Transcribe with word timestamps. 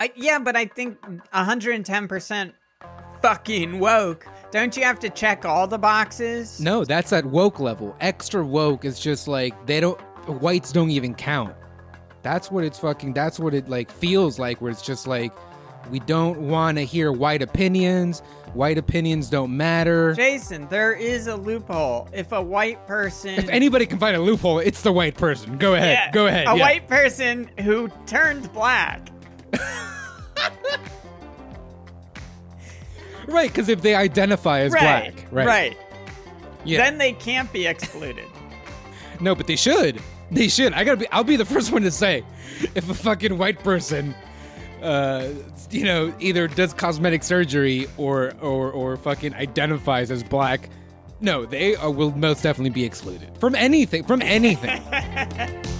I, 0.00 0.12
yeah, 0.14 0.38
but 0.38 0.56
I 0.56 0.66
think 0.66 1.00
110% 1.34 2.52
fucking 3.22 3.78
woke. 3.80 4.26
Don't 4.50 4.76
you 4.76 4.84
have 4.84 4.98
to 5.00 5.10
check 5.10 5.44
all 5.44 5.66
the 5.66 5.78
boxes? 5.78 6.60
No, 6.60 6.84
that's 6.84 7.12
at 7.12 7.26
woke 7.26 7.60
level. 7.60 7.96
Extra 8.00 8.44
woke 8.44 8.84
is 8.84 9.00
just 9.00 9.28
like 9.28 9.66
they 9.66 9.80
don't 9.80 10.00
whites 10.40 10.72
don't 10.72 10.90
even 10.90 11.14
count. 11.14 11.54
That's 12.22 12.50
what 12.50 12.64
it's 12.64 12.78
fucking 12.78 13.12
that's 13.12 13.38
what 13.38 13.54
it 13.54 13.68
like 13.68 13.90
feels 13.90 14.38
like 14.38 14.60
where 14.60 14.70
it's 14.70 14.82
just 14.82 15.06
like 15.06 15.32
we 15.90 16.00
don't 16.00 16.38
want 16.40 16.78
to 16.78 16.84
hear 16.84 17.12
white 17.12 17.42
opinions. 17.42 18.20
White 18.54 18.78
opinions 18.78 19.28
don't 19.28 19.56
matter. 19.56 20.14
Jason, 20.14 20.68
there 20.68 20.92
is 20.92 21.26
a 21.26 21.36
loophole. 21.36 22.08
If 22.12 22.32
a 22.32 22.40
white 22.40 22.86
person 22.86 23.34
If 23.38 23.48
anybody 23.48 23.84
can 23.86 23.98
find 23.98 24.16
a 24.16 24.20
loophole, 24.20 24.58
it's 24.58 24.82
the 24.82 24.92
white 24.92 25.16
person. 25.16 25.58
Go 25.58 25.74
ahead. 25.74 25.92
Yeah, 25.92 26.10
Go 26.12 26.26
ahead. 26.26 26.46
A 26.48 26.56
yeah. 26.56 26.60
white 26.62 26.88
person 26.88 27.50
who 27.60 27.90
turned 28.06 28.52
black. 28.52 29.08
Right, 33.32 33.50
because 33.50 33.68
if 33.68 33.82
they 33.82 33.94
identify 33.94 34.60
as 34.60 34.72
right. 34.72 34.80
black, 35.14 35.26
Right. 35.30 35.46
right? 35.46 35.76
Yeah. 36.64 36.78
Then 36.78 36.98
they 36.98 37.12
can't 37.12 37.52
be 37.52 37.66
excluded. 37.66 38.24
no, 39.20 39.34
but 39.34 39.46
they 39.46 39.56
should. 39.56 40.00
They 40.30 40.48
should. 40.48 40.72
I 40.72 40.84
gotta 40.84 40.96
be. 40.98 41.08
I'll 41.10 41.24
be 41.24 41.36
the 41.36 41.44
first 41.44 41.70
one 41.72 41.82
to 41.82 41.90
say, 41.90 42.24
if 42.74 42.88
a 42.90 42.94
fucking 42.94 43.38
white 43.38 43.58
person, 43.62 44.14
uh, 44.82 45.28
you 45.70 45.84
know, 45.84 46.12
either 46.20 46.48
does 46.48 46.72
cosmetic 46.74 47.22
surgery 47.22 47.86
or 47.96 48.32
or 48.40 48.70
or 48.72 48.96
fucking 48.96 49.34
identifies 49.34 50.10
as 50.10 50.22
black, 50.22 50.68
no, 51.20 51.46
they 51.46 51.76
are, 51.76 51.90
will 51.90 52.10
most 52.12 52.42
definitely 52.42 52.70
be 52.70 52.84
excluded 52.84 53.30
from 53.38 53.54
anything. 53.54 54.04
From 54.04 54.20
anything. 54.22 54.82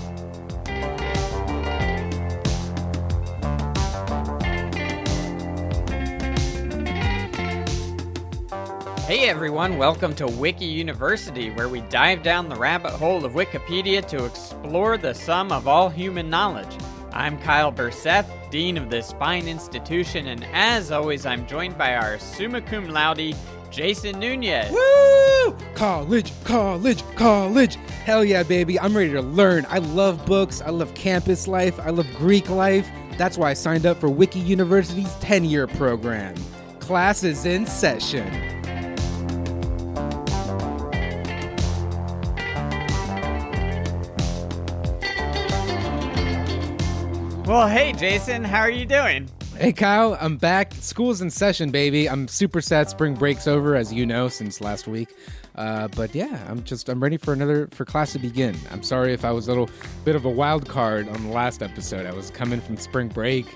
Hey 9.09 9.31
everyone, 9.31 9.79
welcome 9.79 10.15
to 10.17 10.27
Wiki 10.27 10.67
University, 10.67 11.49
where 11.49 11.71
we 11.71 11.81
dive 11.81 12.23
down 12.23 12.51
the 12.51 12.57
rabbit 12.57 12.93
hole 12.93 13.25
of 13.25 13.33
Wikipedia 13.33 14.07
to 14.07 14.27
explore 14.27 14.99
the 14.99 15.15
sum 15.15 15.51
of 15.51 15.67
all 15.67 15.89
human 15.89 16.29
knowledge. 16.29 16.77
I'm 17.13 17.39
Kyle 17.39 17.73
Burseth, 17.73 18.27
Dean 18.51 18.77
of 18.77 18.91
this 18.91 19.13
fine 19.13 19.49
institution, 19.49 20.27
and 20.27 20.45
as 20.53 20.93
always, 20.93 21.25
I'm 21.25 21.47
joined 21.47 21.79
by 21.79 21.97
our 21.97 22.19
summa 22.19 22.61
cum 22.61 22.91
laude, 22.91 23.35
Jason 23.71 24.21
Nunez. 24.21 24.71
Woo! 24.71 25.57
College, 25.75 26.31
college, 26.45 27.03
college. 27.17 27.77
Hell 28.05 28.27
yeah, 28.27 28.43
baby. 28.43 28.79
I'm 28.79 28.95
ready 28.95 29.13
to 29.13 29.23
learn. 29.23 29.65
I 29.71 29.79
love 29.79 30.27
books. 30.27 30.61
I 30.61 30.69
love 30.69 30.93
campus 30.93 31.49
life. 31.49 31.81
I 31.81 31.89
love 31.89 32.07
Greek 32.15 32.51
life. 32.51 32.87
That's 33.17 33.39
why 33.39 33.53
I 33.53 33.55
signed 33.55 33.87
up 33.87 34.01
for 34.01 34.11
Wiki 34.11 34.41
University's 34.41 35.15
10 35.21 35.47
year 35.47 35.67
program. 35.67 36.35
Classes 36.79 37.47
in 37.47 37.65
session. 37.65 38.59
Well, 47.49 47.67
hey 47.67 47.95
Jason, 47.95 48.45
how 48.45 48.61
are 48.61 48.71
you 48.71 48.85
doing? 48.85 49.27
Hey, 49.57 49.73
Kyle, 49.73 50.19
I'm 50.21 50.37
back. 50.37 50.75
School's 50.75 51.23
in 51.23 51.31
session, 51.31 51.71
baby. 51.71 52.07
I'm 52.07 52.29
super 52.29 52.61
sad 52.61 52.91
spring 52.91 53.15
break's 53.15 53.49
over, 53.49 53.75
as 53.75 53.91
you 53.91 54.05
know, 54.05 54.29
since 54.29 54.61
last 54.61 54.87
week. 54.87 55.15
Uh, 55.55 55.89
but 55.97 56.15
yeah, 56.15 56.45
I'm 56.47 56.63
just 56.63 56.91
I'm 56.91 57.03
ready 57.03 57.17
for 57.17 57.33
another 57.33 57.67
for 57.69 57.87
class 57.87 58.13
to 58.13 58.19
begin. 58.19 58.55
I'm 58.71 58.83
sorry 58.83 59.15
if 59.15 59.25
I 59.25 59.31
was 59.33 59.49
a 59.49 59.51
little 59.51 59.71
bit 60.05 60.15
of 60.15 60.27
a 60.27 60.29
wild 60.29 60.69
card 60.69 61.09
on 61.09 61.23
the 61.23 61.31
last 61.31 61.63
episode. 61.63 62.05
I 62.05 62.13
was 62.13 62.31
coming 62.31 62.61
from 62.61 62.77
spring 62.77 63.09
break, 63.09 63.47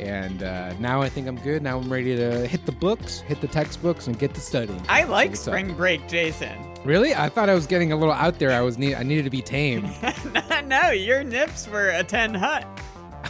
and 0.00 0.42
uh, 0.42 0.72
now 0.80 1.00
I 1.00 1.08
think 1.08 1.28
I'm 1.28 1.38
good. 1.38 1.62
Now 1.62 1.78
I'm 1.78 1.90
ready 1.90 2.16
to 2.16 2.48
hit 2.48 2.66
the 2.66 2.72
books, 2.72 3.20
hit 3.20 3.40
the 3.40 3.46
textbooks, 3.46 4.08
and 4.08 4.18
get 4.18 4.34
to 4.34 4.40
studying. 4.40 4.82
I 4.88 5.04
like 5.04 5.30
what's 5.30 5.46
up? 5.46 5.52
spring 5.52 5.72
break, 5.74 6.08
Jason. 6.08 6.58
Really? 6.84 7.14
I 7.14 7.28
thought 7.28 7.48
I 7.48 7.54
was 7.54 7.68
getting 7.68 7.92
a 7.92 7.96
little 7.96 8.12
out 8.12 8.40
there. 8.40 8.50
I 8.50 8.62
was 8.62 8.76
need 8.76 8.96
I 8.96 9.04
needed 9.04 9.22
to 9.22 9.30
be 9.30 9.40
tame. 9.40 9.88
no, 10.64 10.90
your 10.90 11.22
nips 11.22 11.68
were 11.68 11.90
a 11.90 12.02
10 12.02 12.34
hut. 12.34 12.66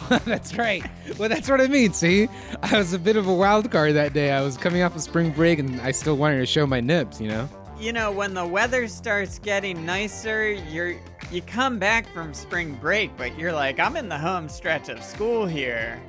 that's 0.25 0.55
right. 0.55 0.83
Well, 1.17 1.29
that's 1.29 1.49
what 1.49 1.59
I 1.61 1.67
mean. 1.67 1.93
See, 1.93 2.27
I 2.63 2.77
was 2.77 2.93
a 2.93 2.99
bit 2.99 3.15
of 3.17 3.27
a 3.27 3.33
wild 3.33 3.69
card 3.71 3.93
that 3.95 4.13
day. 4.13 4.31
I 4.31 4.41
was 4.41 4.57
coming 4.57 4.81
off 4.81 4.95
of 4.95 5.01
spring 5.01 5.31
break, 5.31 5.59
and 5.59 5.79
I 5.81 5.91
still 5.91 6.17
wanted 6.17 6.39
to 6.39 6.45
show 6.45 6.65
my 6.67 6.79
nips. 6.79 7.19
You 7.21 7.29
know. 7.29 7.49
you 7.79 7.93
know 7.93 8.11
when 8.11 8.33
the 8.33 8.45
weather 8.45 8.87
starts 8.87 9.37
getting 9.39 9.85
nicer 9.85 10.51
you're 10.51 10.95
you 11.31 11.41
come 11.43 11.77
back 11.77 12.07
from 12.11 12.33
spring 12.33 12.73
break 12.81 13.15
but 13.17 13.37
you're 13.37 13.53
like 13.53 13.79
i'm 13.79 13.95
in 13.95 14.09
the 14.09 14.17
home 14.17 14.49
stretch 14.49 14.89
of 14.89 15.03
school 15.03 15.45
here 15.45 16.01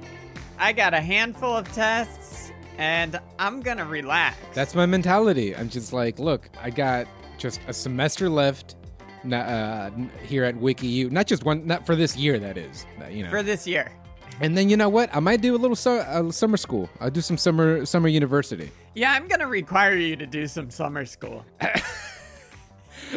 i 0.58 0.72
got 0.72 0.94
a 0.94 1.00
handful 1.00 1.54
of 1.56 1.70
tests 1.72 2.52
and 2.78 3.20
i'm 3.38 3.60
gonna 3.60 3.84
relax 3.84 4.38
That's 4.54 4.74
my 4.74 4.86
mentality. 4.86 5.54
I'm 5.54 5.68
just 5.68 5.92
like, 5.92 6.18
look, 6.18 6.48
I 6.62 6.70
got 6.70 7.06
just 7.36 7.60
a 7.66 7.72
semester 7.74 8.28
left 8.30 8.76
uh, 9.32 9.90
here 10.26 10.44
at 10.44 10.54
WikiU. 10.56 11.10
Not 11.10 11.26
just 11.26 11.44
one, 11.44 11.66
not 11.66 11.84
for 11.86 11.94
this 11.96 12.16
year, 12.16 12.38
that 12.38 12.56
is. 12.58 12.86
uh, 13.02 13.08
You 13.08 13.24
know. 13.24 13.30
for 13.30 13.42
this 13.42 13.66
year 13.66 13.92
and 14.40 14.56
then 14.56 14.68
you 14.68 14.76
know 14.76 14.88
what? 14.88 15.10
I 15.12 15.18
might 15.18 15.40
do 15.40 15.56
a 15.56 15.58
little 15.58 15.74
su- 15.74 15.90
uh, 15.90 16.30
summer 16.30 16.56
school. 16.56 16.88
I'll 17.00 17.10
do 17.10 17.20
some 17.20 17.36
summer 17.36 17.84
summer 17.84 18.06
university. 18.08 18.70
yeah 18.94 19.12
i'm 19.12 19.26
gonna 19.26 19.48
require 19.48 19.96
you 19.96 20.14
to 20.16 20.26
do 20.26 20.46
some 20.46 20.70
summer 20.70 21.04
school 21.06 21.44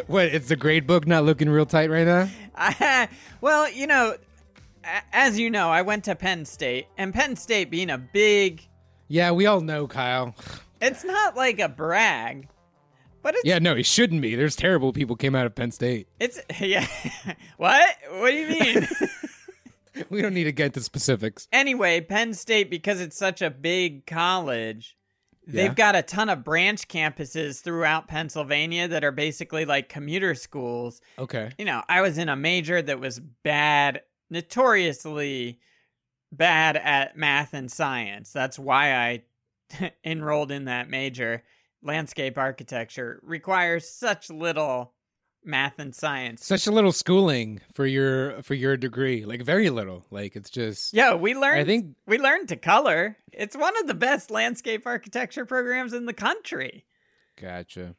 What? 0.08 0.26
It's 0.28 0.48
the 0.48 0.56
grade 0.56 0.88
book 0.88 1.06
not 1.06 1.26
looking 1.26 1.50
real 1.50 1.66
tight 1.66 1.90
right 1.90 2.06
now. 2.08 2.30
I, 2.56 3.10
well 3.42 3.70
you 3.70 3.88
know 3.88 4.16
as 5.14 5.38
you 5.38 5.50
know 5.52 5.70
i 5.70 5.82
went 5.84 6.06
to 6.06 6.16
penn 6.16 6.46
state 6.46 6.88
and 6.98 7.14
penn 7.14 7.36
state 7.36 7.70
being 7.70 7.90
a 7.92 7.98
big 7.98 8.68
Yeah, 9.08 9.32
we 9.32 9.46
all 9.46 9.62
know, 9.62 9.88
Kyle. 9.88 10.34
it's 10.82 11.04
not 11.04 11.36
like 11.36 11.60
a 11.60 11.70
brag 11.70 12.48
but 13.22 13.36
Yeah, 13.44 13.60
no, 13.60 13.76
he 13.76 13.84
shouldn't 13.84 14.22
be. 14.22 14.36
There's 14.36 14.56
terrible 14.56 14.94
people 14.94 15.16
came 15.16 15.36
out 15.36 15.46
of 15.46 15.56
Penn 15.56 15.72
State. 15.72 16.08
it's 16.20 16.40
yeah 16.60 16.86
what 17.58 17.96
what 18.12 18.32
do 18.32 18.38
you 18.38 18.48
mean 18.48 18.88
We 20.10 20.22
don't 20.22 20.34
need 20.34 20.46
to 20.46 20.54
get 20.54 20.68
into 20.68 20.82
specifics. 20.82 21.50
Anyway, 21.52 22.00
Penn 22.00 22.34
State, 22.34 22.70
because 22.70 23.02
it's 23.02 23.18
such 23.18 23.42
a 23.42 23.50
big 23.50 24.06
college, 24.08 24.96
Yeah. 25.46 25.64
they've 25.64 25.76
got 25.76 25.98
a 25.98 26.02
ton 26.02 26.30
of 26.30 26.46
branch 26.46 26.88
campuses 26.88 27.62
throughout 27.62 28.08
Pennsylvania 28.08 28.88
that 28.88 29.04
are 29.04 29.12
basically 29.12 29.66
like 29.66 29.90
commuter 29.90 30.34
schools. 30.34 31.02
Okay. 31.20 31.52
You 31.58 31.66
know, 31.66 31.84
I 31.90 32.00
was 32.02 32.18
in 32.18 32.30
a 32.30 32.38
major 32.38 32.82
that 32.82 33.02
was 33.02 33.20
bad, 33.20 34.02
notoriously 34.30 35.60
bad 36.32 36.78
at 36.78 37.18
math 37.18 37.54
and 37.54 37.70
science. 37.72 38.32
That's 38.32 38.58
why 38.58 38.94
I 38.96 39.24
enrolled 40.06 40.52
in 40.52 40.66
that 40.66 40.90
major. 40.90 41.44
Landscape 41.84 42.38
architecture 42.38 43.20
requires 43.24 43.90
such 43.90 44.30
little 44.30 44.94
math 45.44 45.80
and 45.80 45.96
science. 45.96 46.46
Such 46.46 46.68
a 46.68 46.72
little 46.72 46.92
schooling 46.92 47.62
for 47.74 47.86
your 47.86 48.42
for 48.44 48.54
your 48.54 48.78
degree. 48.78 49.26
Like 49.26 49.42
very 49.42 49.70
little. 49.70 50.06
Like 50.12 50.36
it's 50.36 50.50
just 50.50 50.94
yeah 50.94 51.16
we 51.16 51.34
learned. 51.34 51.60
I 51.60 51.64
think 51.64 51.96
we 52.06 52.18
learned 52.18 52.50
to 52.50 52.56
color. 52.56 53.18
It's 53.32 53.58
one 53.58 53.78
of 53.80 53.88
the 53.88 53.94
best 53.94 54.32
landscape 54.32 54.86
architecture 54.86 55.46
programs 55.46 55.94
in 55.94 56.06
the 56.06 56.14
country. 56.14 56.86
gotcha. 57.40 57.96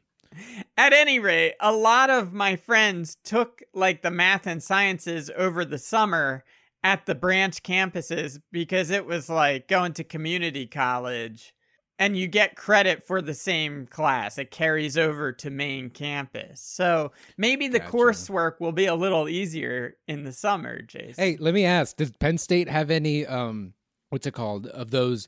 At 0.77 0.93
any 0.93 1.19
rate, 1.19 1.53
a 1.59 1.71
lot 1.71 2.09
of 2.09 2.33
my 2.33 2.55
friends 2.55 3.17
took 3.23 3.61
like 3.73 4.01
the 4.01 4.09
math 4.09 4.47
and 4.47 4.63
sciences 4.63 5.29
over 5.35 5.63
the 5.63 5.77
summer 5.77 6.43
at 6.83 7.05
the 7.05 7.15
branch 7.15 7.61
campuses 7.61 8.39
because 8.51 8.89
it 8.89 9.05
was 9.05 9.29
like 9.29 9.67
going 9.67 9.93
to 9.93 10.03
community 10.03 10.65
college 10.65 11.53
and 11.99 12.17
you 12.17 12.27
get 12.27 12.55
credit 12.55 13.03
for 13.03 13.21
the 13.21 13.33
same 13.33 13.85
class. 13.87 14.37
It 14.37 14.51
carries 14.51 14.97
over 14.97 15.31
to 15.33 15.49
main 15.49 15.89
campus. 15.89 16.61
So 16.61 17.11
maybe 17.37 17.67
the 17.67 17.79
Gotcha. 17.79 17.91
coursework 17.91 18.59
will 18.59 18.71
be 18.71 18.85
a 18.85 18.95
little 18.95 19.29
easier 19.29 19.95
in 20.07 20.23
the 20.23 20.31
summer, 20.31 20.81
Jason. 20.81 21.23
Hey, 21.23 21.37
let 21.39 21.53
me 21.53 21.65
ask: 21.65 21.95
Does 21.97 22.11
Penn 22.11 22.37
State 22.37 22.67
have 22.69 22.89
any 22.91 23.25
um, 23.25 23.73
what's 24.09 24.27
it 24.27 24.33
called, 24.33 24.67
of 24.67 24.91
those 24.91 25.27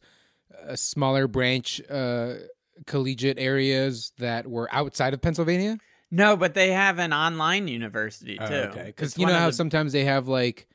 uh, 0.67 0.75
smaller 0.75 1.27
branch 1.27 1.81
uh, 1.89 2.35
collegiate 2.85 3.39
areas 3.39 4.13
that 4.19 4.47
were 4.47 4.69
outside 4.71 5.13
of 5.13 5.21
Pennsylvania? 5.21 5.77
No, 6.11 6.37
but 6.37 6.53
they 6.53 6.71
have 6.71 6.99
an 6.99 7.13
online 7.13 7.67
university 7.67 8.37
too. 8.37 8.43
Oh, 8.43 8.55
okay, 8.69 8.83
because 8.85 9.17
you 9.17 9.25
know 9.25 9.33
how 9.33 9.47
the- 9.47 9.53
sometimes 9.53 9.91
they 9.91 10.05
have 10.05 10.27
like, 10.27 10.67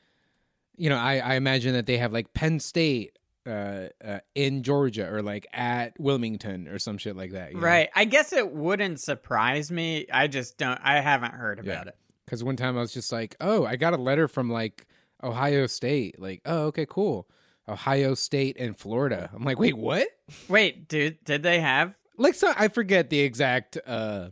you 0.76 0.88
know, 0.88 0.97
I 0.97 1.19
I 1.19 1.35
imagine 1.35 1.73
that 1.75 1.87
they 1.87 1.99
have 1.99 2.12
like 2.12 2.32
Penn 2.35 2.61
State. 2.61 3.17
Uh, 3.47 3.89
uh, 4.05 4.19
in 4.35 4.63
Georgia 4.63 5.11
or 5.11 5.23
like 5.23 5.47
at 5.55 5.99
Wilmington 5.99 6.69
or 6.69 6.79
some 6.79 6.99
shit 6.99 7.17
like 7.17 7.33
that, 7.33 7.57
right. 7.57 7.89
I 7.95 8.05
guess 8.05 8.35
it 8.35 8.53
wouldn't 8.53 9.01
surprise 9.01 9.71
me. 9.73 10.07
I 10.13 10.27
just 10.27 10.59
don't. 10.59 10.79
I 10.83 11.01
haven't 11.01 11.33
heard 11.33 11.61
Yeah. 11.65 11.73
about 11.73 11.87
it. 11.89 11.97
Because 12.27 12.45
one 12.45 12.57
time 12.57 12.77
I 12.77 12.81
was 12.81 12.93
just 12.93 13.11
like, 13.11 13.37
oh, 13.41 13.65
I 13.65 13.77
got 13.77 13.95
a 13.95 13.97
letter 13.97 14.29
from 14.29 14.51
like 14.51 14.87
Ohio 15.23 15.67
State. 15.67 16.21
Like, 16.21 16.43
oh, 16.45 16.65
okay, 16.67 16.85
cool. 16.89 17.29
Ohio 17.67 18.15
State 18.15 18.57
and 18.59 18.77
Florida. 18.77 19.31
I'm 19.35 19.43
like, 19.43 19.59
wait, 19.59 19.77
what? 19.77 20.07
Wait, 20.49 20.87
dude, 20.89 21.17
did 21.25 21.43
they 21.43 21.61
have? 21.61 21.95
Like, 22.19 22.35
so 22.35 22.53
I 22.57 22.69
forget 22.69 23.09
the 23.11 23.21
exact 23.21 23.79
uh, 23.87 24.29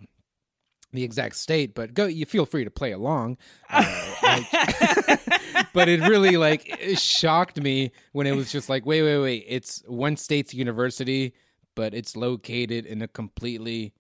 the 0.93 1.05
exact 1.05 1.37
state, 1.37 1.75
but 1.75 1.95
go. 1.95 2.07
You 2.07 2.27
feel 2.27 2.47
free 2.47 2.65
to 2.65 2.71
play 2.71 2.93
along. 2.93 3.37
Uh, 3.71 4.15
like- 4.23 4.47
but 5.73 5.89
it 5.89 6.01
really 6.01 6.37
like 6.37 6.69
it 6.81 6.99
shocked 6.99 7.61
me 7.61 7.93
when 8.13 8.27
it 8.27 8.35
was 8.35 8.51
just 8.51 8.69
like, 8.69 8.87
wait, 8.87 9.03
wait, 9.03 9.19
wait. 9.19 9.45
It's 9.47 9.83
one 9.87 10.17
state's 10.17 10.55
university, 10.55 11.35
but 11.75 11.95
it's 11.95 12.17
located 12.17 12.87
in 12.87 13.03
a 13.03 13.09
completely 13.09 13.93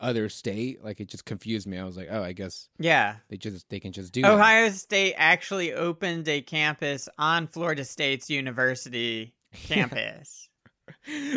other 0.00 0.28
state. 0.28 0.84
Like 0.84 1.00
it 1.00 1.08
just 1.08 1.24
confused 1.24 1.66
me. 1.66 1.78
I 1.78 1.84
was 1.84 1.96
like, 1.96 2.08
oh, 2.10 2.22
I 2.22 2.32
guess 2.32 2.68
yeah. 2.78 3.16
they 3.28 3.36
just 3.36 3.68
they 3.70 3.80
can 3.80 3.92
just 3.92 4.12
do 4.12 4.22
that. 4.22 4.32
Ohio 4.32 4.70
State 4.70 5.14
actually 5.16 5.72
opened 5.72 6.28
a 6.28 6.42
campus 6.42 7.08
on 7.18 7.46
Florida 7.46 7.84
State's 7.84 8.30
university 8.30 9.34
campus. 9.52 10.48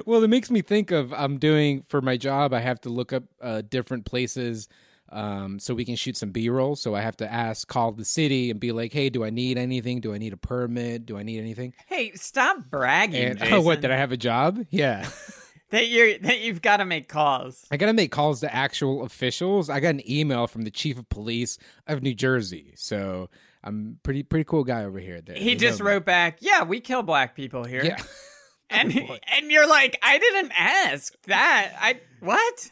well, 0.05 0.23
it 0.23 0.29
makes 0.29 0.51
me 0.51 0.61
think 0.61 0.91
of 0.91 1.13
I'm 1.13 1.37
doing 1.37 1.83
for 1.87 2.01
my 2.01 2.17
job. 2.17 2.53
I 2.53 2.59
have 2.59 2.81
to 2.81 2.89
look 2.89 3.13
up 3.13 3.23
uh, 3.41 3.61
different 3.67 4.05
places 4.05 4.67
um, 5.11 5.59
so 5.59 5.73
we 5.73 5.85
can 5.85 5.95
shoot 5.95 6.17
some 6.17 6.31
B-roll. 6.31 6.75
So 6.75 6.95
I 6.95 7.01
have 7.01 7.17
to 7.17 7.31
ask, 7.31 7.67
call 7.67 7.91
the 7.91 8.05
city, 8.05 8.51
and 8.51 8.59
be 8.59 8.71
like, 8.71 8.93
"Hey, 8.93 9.09
do 9.09 9.23
I 9.23 9.29
need 9.29 9.57
anything? 9.57 10.01
Do 10.01 10.13
I 10.13 10.17
need 10.17 10.33
a 10.33 10.37
permit? 10.37 11.05
Do 11.05 11.17
I 11.17 11.23
need 11.23 11.39
anything?" 11.39 11.73
hey, 11.87 12.11
stop 12.15 12.57
bragging. 12.69 13.39
And 13.39 13.53
oh, 13.53 13.61
what 13.61 13.81
did 13.81 13.91
I 13.91 13.97
have 13.97 14.11
a 14.11 14.17
job? 14.17 14.65
Yeah, 14.69 15.09
that 15.71 15.87
you're 15.87 16.17
that 16.19 16.39
you've 16.39 16.61
got 16.61 16.77
to 16.77 16.85
make 16.85 17.07
calls. 17.07 17.65
I 17.71 17.77
gotta 17.77 17.93
make 17.93 18.11
calls 18.11 18.41
to 18.41 18.53
actual 18.53 19.03
officials. 19.03 19.69
I 19.69 19.79
got 19.79 19.89
an 19.89 20.09
email 20.09 20.47
from 20.47 20.63
the 20.63 20.71
chief 20.71 20.97
of 20.97 21.09
police 21.09 21.57
of 21.87 22.01
New 22.01 22.13
Jersey, 22.13 22.73
so 22.75 23.29
I'm 23.63 23.99
pretty 24.03 24.23
pretty 24.23 24.45
cool 24.45 24.63
guy 24.63 24.83
over 24.83 24.99
here. 24.99 25.21
He 25.35 25.55
just 25.55 25.79
me. 25.79 25.87
wrote 25.87 26.05
back, 26.05 26.37
"Yeah, 26.41 26.63
we 26.63 26.79
kill 26.79 27.03
black 27.03 27.35
people 27.35 27.63
here." 27.63 27.83
yeah. 27.83 28.01
and 28.69 28.91
and 28.93 29.51
you're 29.51 29.67
like, 29.67 29.97
I 30.01 30.17
didn't 30.17 30.51
ask 30.57 31.13
that. 31.25 31.73
I 31.79 31.99
what? 32.19 32.71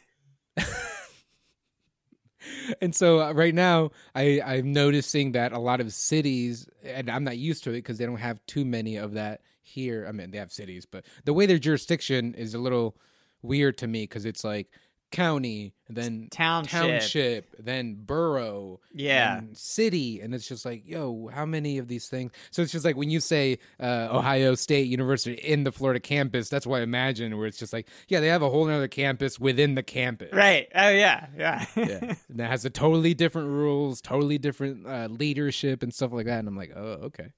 and 2.82 2.96
so 2.96 3.22
uh, 3.22 3.32
right 3.34 3.56
now 3.56 3.92
I, 4.16 4.42
i'm 4.46 4.74
noticing 4.74 5.34
that 5.34 5.54
a 5.54 5.60
lot 5.60 5.82
of 5.82 5.94
cities 5.94 6.68
and 6.84 7.10
i'm 7.10 7.24
not 7.24 7.38
used 7.38 7.64
to 7.66 7.72
it 7.72 7.78
because 7.78 7.98
they 7.98 8.06
don't 8.06 8.18
have 8.18 8.46
too 8.46 8.66
many 8.66 8.98
of 8.98 9.14
that 9.14 9.42
here. 9.62 10.06
I 10.08 10.14
mean 10.14 10.32
they 10.32 10.38
have 10.38 10.52
cities 10.52 10.86
but 10.86 11.06
the 11.26 11.34
way 11.34 11.46
their 11.46 11.60
jurisdiction 11.60 12.34
is 12.36 12.54
a 12.54 12.60
little 12.60 12.96
weird 13.42 13.78
to 13.80 13.88
me 13.88 14.04
because 14.04 14.26
it's 14.26 14.44
like 14.44 14.70
county 15.12 15.74
then 15.90 16.28
Township. 16.30 16.72
township 16.72 17.56
then 17.58 17.96
borough 17.98 18.82
Yeah. 18.94 19.38
and 19.38 19.58
city 19.58 20.20
and 20.20 20.36
it's 20.36 20.46
just 20.48 20.66
like 20.66 20.84
yo 20.86 21.30
how 21.34 21.46
many 21.46 21.78
of 21.78 21.88
these 21.88 22.10
things 22.10 22.32
so 22.52 22.62
it's 22.62 22.74
just 22.74 22.84
like 22.84 22.98
when 22.98 23.10
you 23.10 23.22
say 23.22 23.60
uh, 23.80 24.10
ohio 24.12 24.54
state 24.56 24.88
university 24.88 25.34
in 25.36 25.64
the 25.64 25.72
florida 25.72 26.02
campus 26.02 26.50
that's 26.50 26.68
what 26.68 26.80
i 26.80 26.84
imagine 26.84 27.38
where 27.38 27.48
it's 27.48 27.58
just 27.58 27.72
like 27.72 27.88
yeah 28.10 28.20
they 28.20 28.28
have 28.28 28.42
a 28.42 28.50
whole 28.50 28.70
other 28.70 28.90
campus 28.90 29.40
within 29.40 29.76
the 29.76 29.84
campus 29.84 30.34
Right. 30.34 30.68
Oh 30.76 30.90
yeah. 30.90 31.28
Yeah. 31.38 31.66
yeah 31.78 32.00
and 32.30 32.40
that 32.40 32.50
has 32.52 32.66
a 32.66 32.70
totally 32.70 33.14
different 33.14 33.48
rules 33.48 34.02
totally 34.02 34.38
different 34.38 34.86
uh, 34.86 35.08
leadership 35.10 35.84
and 35.84 35.94
stuff 35.94 36.12
like 36.12 36.26
that 36.26 36.40
and 36.40 36.48
i'm 36.50 36.58
like 36.58 36.74
oh 36.76 37.00
okay 37.06 37.32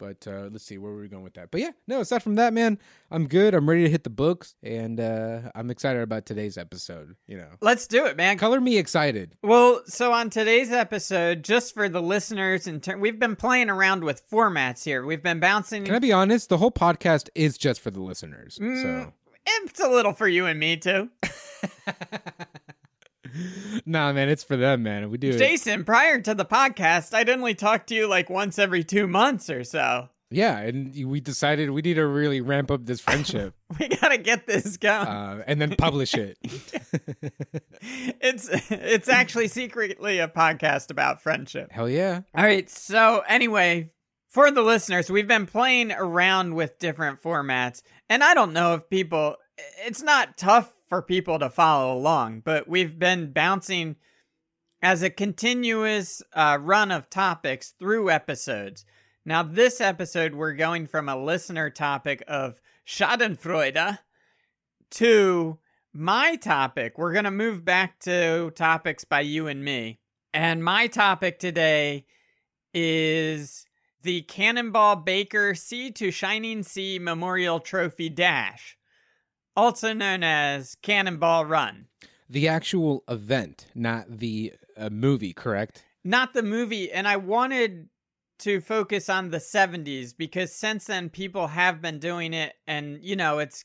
but 0.00 0.26
uh, 0.26 0.48
let's 0.50 0.64
see 0.64 0.78
where 0.78 0.90
were 0.90 1.00
we 1.02 1.06
going 1.08 1.22
with 1.22 1.34
that 1.34 1.50
but 1.52 1.60
yeah 1.60 1.70
no 1.86 2.00
aside 2.00 2.22
from 2.22 2.34
that 2.34 2.52
man 2.52 2.76
i'm 3.12 3.28
good 3.28 3.54
i'm 3.54 3.68
ready 3.68 3.84
to 3.84 3.88
hit 3.90 4.02
the 4.02 4.10
books 4.10 4.56
and 4.64 4.98
uh, 4.98 5.42
i'm 5.54 5.70
excited 5.70 6.02
about 6.02 6.26
today's 6.26 6.58
episode 6.58 7.14
you 7.28 7.36
know 7.36 7.46
Let's 7.60 7.86
do 7.86 8.06
it, 8.06 8.16
man. 8.16 8.36
color 8.38 8.60
me 8.60 8.78
excited 8.78 9.36
Well, 9.42 9.82
so 9.86 10.12
on 10.12 10.30
today's 10.30 10.72
episode, 10.72 11.44
just 11.44 11.74
for 11.74 11.88
the 11.88 12.00
listeners, 12.02 12.66
and 12.66 12.82
ter- 12.82 12.96
we've 12.98 13.18
been 13.20 13.36
playing 13.36 13.70
around 13.70 14.02
with 14.02 14.28
formats 14.28 14.82
here. 14.82 15.04
We've 15.04 15.22
been 15.22 15.38
bouncing. 15.40 15.84
can 15.84 15.94
i 15.94 15.98
be 16.00 16.12
honest 16.12 16.48
the 16.48 16.58
whole 16.58 16.72
podcast 16.72 17.28
is 17.34 17.56
just 17.58 17.80
for 17.80 17.90
the 17.92 18.00
listeners 18.00 18.54
so 18.56 18.62
Mm, 18.64 19.12
It's 19.46 19.80
a 19.80 19.88
little 19.88 20.12
for 20.14 20.26
you 20.26 20.46
and 20.46 20.58
me 20.58 20.76
too, 20.78 21.10
nah 23.86 24.12
man 24.12 24.28
it's 24.28 24.44
for 24.44 24.56
them 24.56 24.82
man 24.82 25.10
we 25.10 25.18
do 25.18 25.30
it 25.30 25.38
Jason. 25.38 25.84
Prior 25.84 26.20
to 26.20 26.34
the 26.34 26.44
podcast, 26.44 27.14
I'd 27.14 27.28
only 27.30 27.54
talk 27.54 27.86
to 27.86 27.94
you 27.94 28.06
like 28.08 28.28
once 28.30 28.58
every 28.58 28.84
two 28.84 29.06
months 29.06 29.48
or 29.50 29.64
so. 29.64 30.08
yeah 30.30 30.58
and 30.58 30.94
we 31.08 31.20
decided 31.20 31.70
we 31.70 31.82
need 31.82 31.94
to 31.94 32.06
really 32.06 32.40
ramp 32.40 32.70
up 32.70 32.86
this 32.86 33.00
friendship 33.00 33.54
We 33.80 33.88
gotta 33.88 34.18
get 34.18 34.46
this 34.46 34.76
going. 34.76 35.06
uh, 35.06 35.42
and 35.46 35.60
then 35.60 35.74
publish 35.76 36.14
it 36.14 36.38
it's 37.80 38.48
it's 38.70 39.08
actually 39.08 39.48
secretly 39.48 40.18
a 40.18 40.28
podcast 40.28 40.90
about 40.90 41.22
friendship. 41.22 41.70
hell 41.72 41.88
yeah 41.88 42.20
All 42.34 42.44
right. 42.44 42.68
So 42.68 43.22
anyway, 43.28 43.90
for 44.28 44.50
the 44.50 44.62
listeners, 44.62 45.10
we've 45.10 45.26
been 45.26 45.46
playing 45.46 45.90
around 45.92 46.54
with 46.54 46.78
different 46.78 47.20
formats, 47.22 47.82
and 48.08 48.22
I 48.22 48.34
don't 48.34 48.52
know 48.52 48.74
if 48.74 48.88
people. 48.88 49.36
It's 49.84 50.02
not 50.02 50.36
tough 50.38 50.70
for 50.90 51.00
people 51.00 51.38
to 51.38 51.48
follow 51.48 51.96
along, 51.96 52.40
but 52.40 52.68
we've 52.68 52.98
been 52.98 53.32
bouncing 53.32 53.96
as 54.82 55.02
a 55.02 55.08
continuous 55.08 56.20
uh, 56.34 56.58
run 56.60 56.90
of 56.90 57.08
topics 57.08 57.72
through 57.78 58.10
episodes. 58.10 58.84
Now, 59.24 59.44
this 59.44 59.80
episode, 59.80 60.34
we're 60.34 60.54
going 60.54 60.88
from 60.88 61.08
a 61.08 61.16
listener 61.16 61.70
topic 61.70 62.24
of 62.26 62.60
Schadenfreude 62.86 63.98
to 64.90 65.58
my 65.92 66.36
topic. 66.36 66.98
We're 66.98 67.12
going 67.12 67.24
to 67.24 67.30
move 67.30 67.64
back 67.64 68.00
to 68.00 68.50
topics 68.50 69.04
by 69.04 69.20
you 69.20 69.46
and 69.46 69.64
me. 69.64 70.00
And 70.34 70.64
my 70.64 70.88
topic 70.88 71.38
today 71.38 72.06
is 72.74 73.64
the 74.02 74.22
Cannonball 74.22 74.96
Baker 74.96 75.54
Sea 75.54 75.92
to 75.92 76.10
Shining 76.10 76.64
Sea 76.64 76.98
Memorial 76.98 77.60
Trophy 77.60 78.08
Dash, 78.08 78.76
also 79.56 79.92
known 79.92 80.22
as 80.22 80.76
Cannonball 80.82 81.44
Run. 81.44 81.86
the 82.28 82.46
actual 82.48 83.02
event, 83.08 83.66
not 83.74 84.18
the 84.18 84.52
uh, 84.76 84.88
movie, 84.90 85.32
correct? 85.32 85.84
Not 86.04 86.32
the 86.32 86.42
movie, 86.42 86.90
and 86.90 87.06
I 87.08 87.16
wanted 87.16 87.88
to 88.40 88.60
focus 88.60 89.08
on 89.08 89.30
the 89.30 89.38
70s 89.38 90.16
because 90.16 90.52
since 90.52 90.86
then 90.86 91.10
people 91.10 91.48
have 91.48 91.82
been 91.82 91.98
doing 91.98 92.32
it 92.32 92.54
and 92.66 92.98
you 93.02 93.14
know 93.14 93.38
it's 93.38 93.64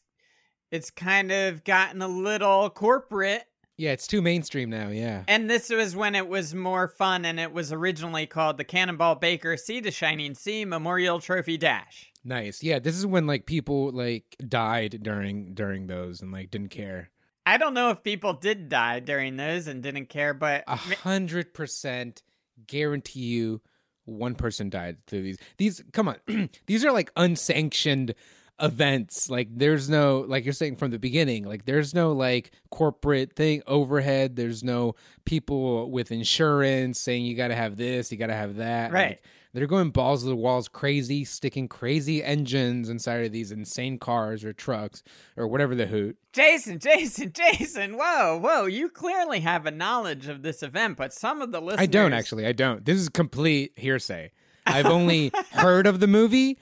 it's 0.69 0.91
kind 0.91 1.31
of 1.31 1.63
gotten 1.63 2.01
a 2.01 2.07
little 2.09 2.69
corporate 2.69 3.45
Yeah, 3.77 3.91
it's 3.91 4.07
too 4.07 4.21
mainstream 4.21 4.69
now. 4.69 4.89
Yeah, 4.89 5.23
And 5.27 5.49
this 5.49 5.69
was 5.69 5.95
when 5.95 6.15
it 6.15 6.27
was 6.27 6.53
more 6.53 6.87
fun, 6.87 7.25
and 7.25 7.39
it 7.39 7.51
was 7.53 7.71
originally 7.71 8.25
called 8.25 8.57
the 8.57 8.63
Cannonball 8.63 9.15
Baker 9.15 9.57
Sea 9.57 9.81
to 9.81 9.91
Shining 9.91 10.33
Sea 10.33 10.65
Memorial 10.65 11.19
Trophy 11.19 11.57
Dash. 11.57 12.11
Nice. 12.25 12.61
Yeah, 12.63 12.79
this 12.79 12.97
is 12.97 13.05
when 13.05 13.27
like 13.27 13.45
people 13.45 13.91
like 13.91 14.35
died 14.45 14.99
during 15.01 15.53
during 15.53 15.87
those 15.87 16.21
and 16.21 16.31
like 16.31 16.51
didn't 16.51 16.69
care. 16.69 17.11
I 17.45 17.57
don't 17.57 17.75
know 17.75 17.91
if 17.91 18.03
people 18.03 18.33
did 18.33 18.69
die 18.69 18.99
during 18.99 19.37
those 19.37 19.67
and 19.67 19.83
didn't 19.83 20.07
care, 20.09 20.33
but 20.33 20.63
A 20.67 20.75
hundred 20.75 21.53
percent 21.53 22.23
guarantee 22.67 23.19
you, 23.19 23.61
one 24.05 24.35
person 24.35 24.69
died 24.69 24.97
through 25.07 25.21
these. 25.21 25.37
These 25.57 25.83
come 25.93 26.07
on, 26.07 26.17
these 26.65 26.83
are 26.83 26.91
like 26.91 27.11
unsanctioned 27.15 28.15
events. 28.61 29.29
Like 29.29 29.49
there's 29.51 29.89
no 29.89 30.25
like 30.27 30.45
you're 30.45 30.53
saying 30.53 30.77
from 30.77 30.91
the 30.91 30.99
beginning. 30.99 31.43
Like 31.45 31.65
there's 31.65 31.93
no 31.93 32.13
like 32.13 32.51
corporate 32.71 33.35
thing 33.35 33.61
overhead. 33.67 34.35
There's 34.35 34.63
no 34.63 34.95
people 35.25 35.91
with 35.91 36.11
insurance 36.11 36.99
saying 36.99 37.25
you 37.25 37.35
got 37.35 37.49
to 37.49 37.55
have 37.55 37.77
this, 37.77 38.11
you 38.11 38.17
got 38.17 38.27
to 38.27 38.33
have 38.33 38.57
that. 38.57 38.91
Right. 38.91 39.09
Like, 39.09 39.23
they're 39.55 39.67
going 39.67 39.89
balls 39.89 40.23
to 40.23 40.29
the 40.29 40.35
walls 40.35 40.67
crazy, 40.67 41.23
sticking 41.23 41.67
crazy 41.67 42.23
engines 42.23 42.89
inside 42.89 43.25
of 43.25 43.31
these 43.31 43.51
insane 43.51 43.97
cars 43.97 44.43
or 44.43 44.53
trucks 44.53 45.01
or 45.37 45.47
whatever 45.47 45.73
the 45.75 45.87
hoot. 45.87 46.17
Jason, 46.33 46.79
Jason, 46.79 47.31
Jason, 47.33 47.95
whoa, 47.97 48.37
whoa, 48.37 48.65
you 48.65 48.89
clearly 48.89 49.39
have 49.39 49.65
a 49.65 49.71
knowledge 49.71 50.27
of 50.27 50.41
this 50.41 50.61
event, 50.61 50.97
but 50.97 51.13
some 51.13 51.41
of 51.41 51.51
the 51.51 51.61
listeners. 51.61 51.81
I 51.83 51.85
don't 51.87 52.13
actually. 52.13 52.45
I 52.45 52.51
don't. 52.51 52.83
This 52.85 52.97
is 52.99 53.09
complete 53.09 53.71
hearsay. 53.77 54.31
I've 54.65 54.87
only 54.87 55.31
heard 55.51 55.87
of 55.87 55.99
the 55.99 56.07
movie 56.07 56.57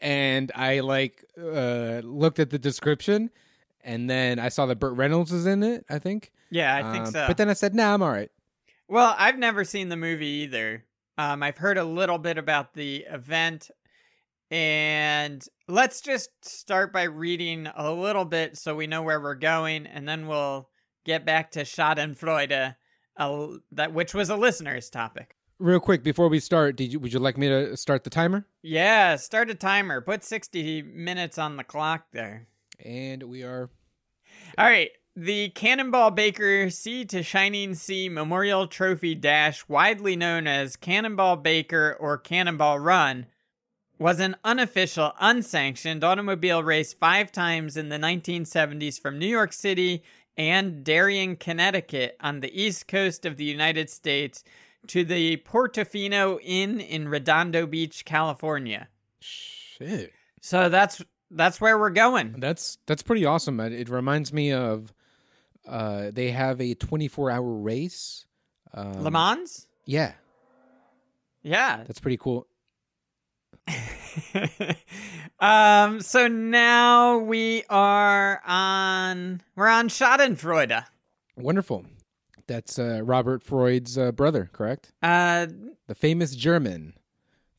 and 0.00 0.50
I 0.54 0.80
like 0.80 1.24
uh 1.38 2.00
looked 2.02 2.38
at 2.40 2.50
the 2.50 2.58
description 2.58 3.30
and 3.84 4.08
then 4.10 4.38
I 4.38 4.48
saw 4.48 4.66
that 4.66 4.76
Burt 4.80 4.94
Reynolds 4.94 5.32
is 5.32 5.46
in 5.46 5.62
it, 5.62 5.84
I 5.90 5.98
think. 5.98 6.32
Yeah, 6.50 6.74
I 6.74 6.92
think 6.92 7.06
Um, 7.06 7.12
so. 7.12 7.24
But 7.26 7.36
then 7.36 7.48
I 7.48 7.52
said, 7.52 7.74
"Nah, 7.74 7.94
I'm 7.94 8.02
all 8.02 8.10
right." 8.10 8.30
Well, 8.88 9.14
I've 9.18 9.38
never 9.38 9.64
seen 9.64 9.88
the 9.88 9.96
movie 9.96 10.26
either. 10.26 10.84
Um, 11.18 11.42
I've 11.42 11.58
heard 11.58 11.78
a 11.78 11.84
little 11.84 12.18
bit 12.18 12.38
about 12.38 12.74
the 12.74 13.04
event, 13.10 13.70
and 14.50 15.44
let's 15.68 16.00
just 16.00 16.30
start 16.42 16.92
by 16.92 17.04
reading 17.04 17.68
a 17.74 17.92
little 17.92 18.24
bit 18.24 18.56
so 18.56 18.74
we 18.74 18.86
know 18.86 19.02
where 19.02 19.20
we're 19.20 19.34
going, 19.34 19.86
and 19.86 20.08
then 20.08 20.26
we'll 20.26 20.68
get 21.04 21.24
back 21.24 21.50
to 21.52 21.60
Schadenfreude, 21.62 22.76
uh, 23.16 23.46
that 23.72 23.92
which 23.92 24.14
was 24.14 24.30
a 24.30 24.36
listener's 24.36 24.88
topic. 24.90 25.36
Real 25.58 25.80
quick 25.80 26.02
before 26.02 26.28
we 26.28 26.40
start, 26.40 26.76
did 26.76 26.92
you 26.92 26.98
would 26.98 27.12
you 27.12 27.18
like 27.18 27.38
me 27.38 27.48
to 27.48 27.76
start 27.76 28.04
the 28.04 28.10
timer? 28.10 28.46
Yeah, 28.62 29.16
start 29.16 29.50
a 29.50 29.54
timer. 29.54 30.00
Put 30.00 30.24
sixty 30.24 30.82
minutes 30.82 31.38
on 31.38 31.56
the 31.56 31.64
clock 31.64 32.06
there. 32.12 32.48
And 32.84 33.22
we 33.24 33.44
are 33.44 33.70
All 34.58 34.64
right. 34.66 34.90
The 35.14 35.50
Cannonball 35.50 36.12
Baker 36.12 36.70
Sea 36.70 37.04
to 37.04 37.22
Shining 37.22 37.74
Sea 37.74 38.08
Memorial 38.08 38.66
Trophy 38.66 39.14
Dash, 39.14 39.68
widely 39.68 40.16
known 40.16 40.46
as 40.46 40.74
Cannonball 40.74 41.36
Baker 41.36 41.98
or 42.00 42.16
Cannonball 42.16 42.78
Run, 42.78 43.26
was 43.98 44.20
an 44.20 44.36
unofficial, 44.42 45.12
unsanctioned 45.20 46.02
automobile 46.02 46.62
race 46.62 46.94
five 46.94 47.30
times 47.30 47.76
in 47.76 47.90
the 47.90 47.98
1970s 47.98 48.98
from 48.98 49.18
New 49.18 49.26
York 49.26 49.52
City 49.52 50.02
and 50.38 50.82
Darien, 50.82 51.36
Connecticut, 51.36 52.16
on 52.20 52.40
the 52.40 52.58
east 52.58 52.88
coast 52.88 53.26
of 53.26 53.36
the 53.36 53.44
United 53.44 53.90
States, 53.90 54.42
to 54.86 55.04
the 55.04 55.36
Portofino 55.36 56.38
Inn 56.42 56.80
in 56.80 57.06
Redondo 57.06 57.66
Beach, 57.66 58.06
California. 58.06 58.88
Shit. 59.20 60.14
So 60.40 60.70
that's 60.70 61.02
that's 61.30 61.60
where 61.60 61.78
we're 61.78 61.90
going. 61.90 62.36
That's 62.38 62.78
that's 62.86 63.02
pretty 63.02 63.26
awesome. 63.26 63.60
It, 63.60 63.74
it 63.74 63.88
reminds 63.90 64.32
me 64.32 64.52
of 64.52 64.94
uh 65.66 66.10
they 66.12 66.30
have 66.30 66.60
a 66.60 66.74
24-hour 66.74 67.42
race. 67.42 68.26
Um, 68.74 69.02
Le 69.04 69.10
Mans? 69.10 69.66
Yeah, 69.86 70.12
Yeah. 71.42 71.84
that's 71.86 72.00
pretty 72.00 72.16
cool. 72.16 72.46
um 75.40 76.00
so 76.00 76.28
now 76.28 77.18
we 77.18 77.62
are 77.70 78.40
on 78.46 79.40
we're 79.56 79.68
on 79.68 79.88
Schadenfreude. 79.88 80.84
Wonderful. 81.36 81.84
That's 82.46 82.78
uh, 82.78 83.00
Robert 83.04 83.42
Freud's 83.42 83.96
uh, 83.96 84.12
brother, 84.12 84.50
correct? 84.52 84.92
Uh 85.02 85.46
The 85.86 85.94
famous 85.94 86.34
German, 86.34 86.94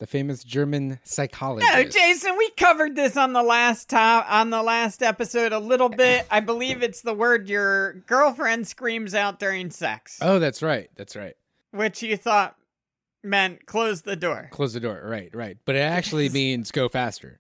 the 0.03 0.07
famous 0.07 0.43
German 0.43 0.99
psychologist. 1.05 1.71
no, 1.73 1.81
Jason, 1.85 2.35
we 2.37 2.49
covered 2.57 2.93
this 2.93 3.15
on 3.15 3.31
the 3.31 3.41
last 3.41 3.87
time 3.89 4.25
on 4.27 4.49
the 4.49 4.61
last 4.61 5.01
episode 5.01 5.53
a 5.53 5.59
little 5.59 5.87
bit. 5.87 6.27
I 6.29 6.41
believe 6.41 6.83
it's 6.83 7.01
the 7.03 7.13
word 7.13 7.47
your 7.47 7.93
girlfriend 7.93 8.67
screams 8.67 9.15
out 9.15 9.39
during 9.39 9.71
sex, 9.71 10.19
Oh, 10.21 10.39
that's 10.39 10.61
right. 10.61 10.89
That's 10.97 11.15
right. 11.15 11.35
which 11.71 12.03
you 12.03 12.17
thought 12.17 12.57
meant 13.23 13.65
close 13.65 14.01
the 14.01 14.17
door. 14.17 14.49
Close 14.51 14.73
the 14.73 14.81
door. 14.81 15.01
Right, 15.05 15.33
right. 15.33 15.55
But 15.63 15.77
it 15.77 15.79
actually 15.79 16.27
means 16.27 16.71
go 16.71 16.89
faster. 16.89 17.39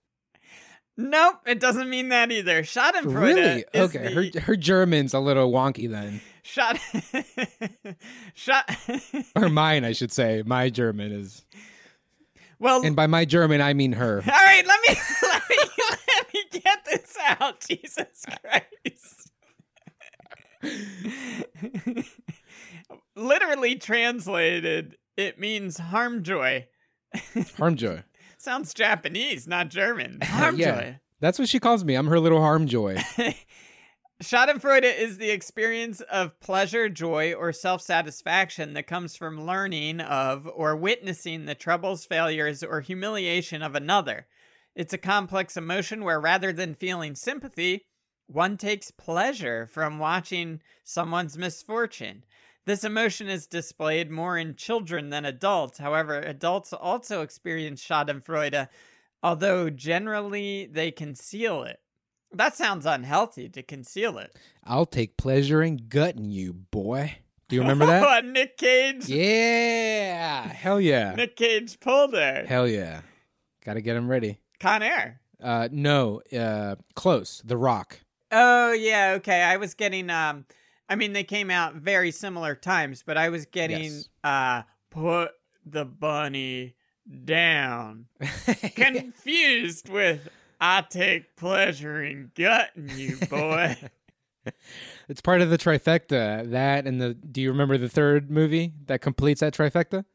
Nope, 0.95 1.37
it 1.45 1.59
doesn't 1.59 1.89
mean 1.89 2.09
that 2.09 2.31
either. 2.31 2.61
Schadenfreude 2.63 3.13
Really? 3.35 3.65
Okay. 3.75 4.13
the- 4.29 4.39
Her 4.39 4.45
her 4.45 4.55
German's 4.55 5.13
a 5.13 5.19
little 5.19 5.51
wonky 5.51 5.89
then, 5.91 6.21
Shot. 6.43 6.79
Shot. 8.35 8.69
or 9.35 9.49
mine, 9.49 9.83
I 9.83 9.91
should 9.91 10.11
say. 10.13 10.43
My 10.45 10.69
German 10.69 11.11
is, 11.11 11.43
well, 12.59 12.85
and 12.85 12.95
by 12.95 13.07
my 13.07 13.25
German, 13.25 13.61
I 13.61 13.73
mean 13.73 13.93
her. 13.93 14.23
all 14.25 14.33
right. 14.33 14.65
Let 14.65 14.79
me 14.87 14.95
let 15.23 15.43
me 15.49 15.57
let 15.89 16.33
me 16.33 16.43
get 16.51 16.85
this 16.85 17.17
out. 17.39 17.59
Jesus 17.59 18.25
Christ. 18.41 19.31
Literally 23.15 23.75
translated, 23.75 24.95
it 25.17 25.39
means 25.39 25.77
harm 25.77 26.23
joy. 26.23 26.67
Harm 27.57 27.75
joy. 27.75 28.03
Sounds 28.37 28.73
Japanese, 28.73 29.47
not 29.47 29.69
German. 29.69 30.19
Yeah. 30.21 30.51
Harmjoy. 30.51 30.99
That's 31.21 31.39
what 31.39 31.47
she 31.47 31.59
calls 31.59 31.85
me. 31.85 31.95
I'm 31.95 32.07
her 32.07 32.19
little 32.19 32.39
harmjoy. 32.39 33.01
Schadenfreude 34.21 34.97
is 34.97 35.17
the 35.17 35.31
experience 35.31 35.99
of 36.01 36.39
pleasure, 36.39 36.87
joy, 36.87 37.33
or 37.33 37.51
self 37.51 37.81
satisfaction 37.81 38.73
that 38.73 38.87
comes 38.87 39.15
from 39.17 39.45
learning 39.45 39.99
of 40.01 40.47
or 40.53 40.75
witnessing 40.75 41.45
the 41.45 41.55
troubles, 41.55 42.05
failures, 42.05 42.63
or 42.63 42.79
humiliation 42.79 43.61
of 43.61 43.75
another. 43.75 44.27
It's 44.75 44.93
a 44.93 44.97
complex 44.97 45.57
emotion 45.57 46.03
where 46.03 46.21
rather 46.21 46.53
than 46.53 46.73
feeling 46.75 47.15
sympathy, 47.15 47.85
one 48.27 48.55
takes 48.55 48.91
pleasure 48.91 49.67
from 49.67 49.99
watching 49.99 50.61
someone's 50.83 51.37
misfortune. 51.37 52.23
This 52.65 52.83
emotion 52.83 53.27
is 53.27 53.45
displayed 53.45 54.09
more 54.09 54.37
in 54.37 54.55
children 54.55 55.09
than 55.09 55.25
adults. 55.25 55.79
However, 55.79 56.19
adults 56.19 56.71
also 56.71 57.21
experience 57.23 57.85
Schadenfreude, 57.85 58.69
although 59.21 59.69
generally 59.69 60.67
they 60.71 60.91
conceal 60.91 61.63
it. 61.63 61.82
That 62.33 62.55
sounds 62.55 62.85
unhealthy 62.85 63.49
to 63.49 63.63
conceal 63.63 64.17
it. 64.17 64.35
I'll 64.63 64.85
take 64.85 65.17
pleasure 65.17 65.61
in 65.61 65.85
gutting 65.89 66.31
you, 66.31 66.53
boy. 66.53 67.17
Do 67.49 67.55
you 67.55 67.61
remember 67.61 67.85
that? 67.85 68.25
Nick 68.25 68.57
Cage? 68.57 69.07
yeah. 69.07 70.47
Hell 70.47 70.81
yeah. 70.81 71.13
Nick 71.15 71.35
Cage 71.35 71.79
pulled 71.79 72.13
her. 72.13 72.45
Hell 72.47 72.67
yeah. 72.67 73.01
Got 73.63 73.75
to 73.75 73.81
get 73.81 73.95
him 73.95 74.09
ready. 74.09 74.39
Con 74.59 74.81
Air. 74.81 75.19
Uh, 75.41 75.67
no, 75.71 76.21
uh, 76.37 76.75
close. 76.95 77.41
The 77.45 77.57
Rock. 77.57 77.99
Oh 78.31 78.71
yeah, 78.71 79.13
okay. 79.17 79.43
I 79.43 79.57
was 79.57 79.73
getting 79.75 80.09
um 80.09 80.45
I 80.89 80.95
mean 80.95 81.13
they 81.13 81.23
came 81.23 81.51
out 81.51 81.75
very 81.75 82.09
similar 82.11 82.55
times, 82.55 83.03
but 83.05 83.15
I 83.17 83.29
was 83.29 83.45
getting 83.45 83.83
Yes. 83.83 84.09
uh 84.23 84.63
put 84.89 85.31
the 85.65 85.85
bunny 85.85 86.75
down. 87.25 88.07
Confused 88.75 89.89
with 89.89 90.27
I 90.65 90.79
take 90.89 91.35
pleasure 91.35 92.01
in 92.01 92.31
gutting 92.35 92.89
you, 92.95 93.17
boy. 93.29 93.75
it's 95.09 95.19
part 95.19 95.41
of 95.41 95.49
the 95.49 95.57
trifecta. 95.57 96.49
That 96.51 96.87
and 96.87 97.01
the. 97.01 97.15
Do 97.15 97.41
you 97.41 97.51
remember 97.51 97.77
the 97.77 97.89
third 97.89 98.31
movie 98.31 98.71
that 98.85 99.01
completes 99.01 99.41
that 99.41 99.53
trifecta? 99.53 100.05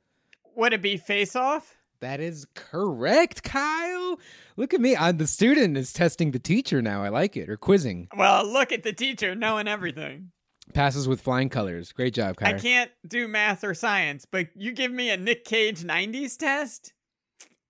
Would 0.57 0.73
it 0.73 0.81
be 0.81 0.97
face 0.97 1.37
off? 1.37 1.77
That 2.01 2.21
is 2.21 2.47
correct, 2.55 3.43
Kyle. 3.43 4.19
Look 4.57 4.73
at 4.73 4.81
me. 4.81 4.97
I'm 4.97 5.19
the 5.19 5.27
student 5.27 5.77
is 5.77 5.93
testing 5.93 6.31
the 6.31 6.39
teacher 6.39 6.81
now. 6.81 7.03
I 7.03 7.11
like 7.11 7.37
it. 7.37 7.51
Or 7.51 7.59
quizzing. 7.59 8.09
Well, 8.17 8.51
look 8.51 8.73
at 8.73 8.85
the 8.85 8.95
teacher 8.95 9.35
knowing 9.35 9.69
everything. 9.69 10.31
Passes 10.73 11.07
with 11.07 11.21
flying 11.21 11.51
colors. 11.51 11.93
Great 11.93 12.15
job, 12.15 12.37
Kyle. 12.37 12.55
I 12.55 12.59
can't 12.59 12.91
do 13.07 13.29
math 13.29 13.65
or 13.65 13.75
science, 13.75 14.25
but 14.25 14.49
you 14.55 14.73
give 14.73 14.93
me 14.93 15.11
a 15.11 15.19
Nick 15.19 15.45
Cage 15.45 15.83
90s 15.83 16.39
test? 16.39 16.95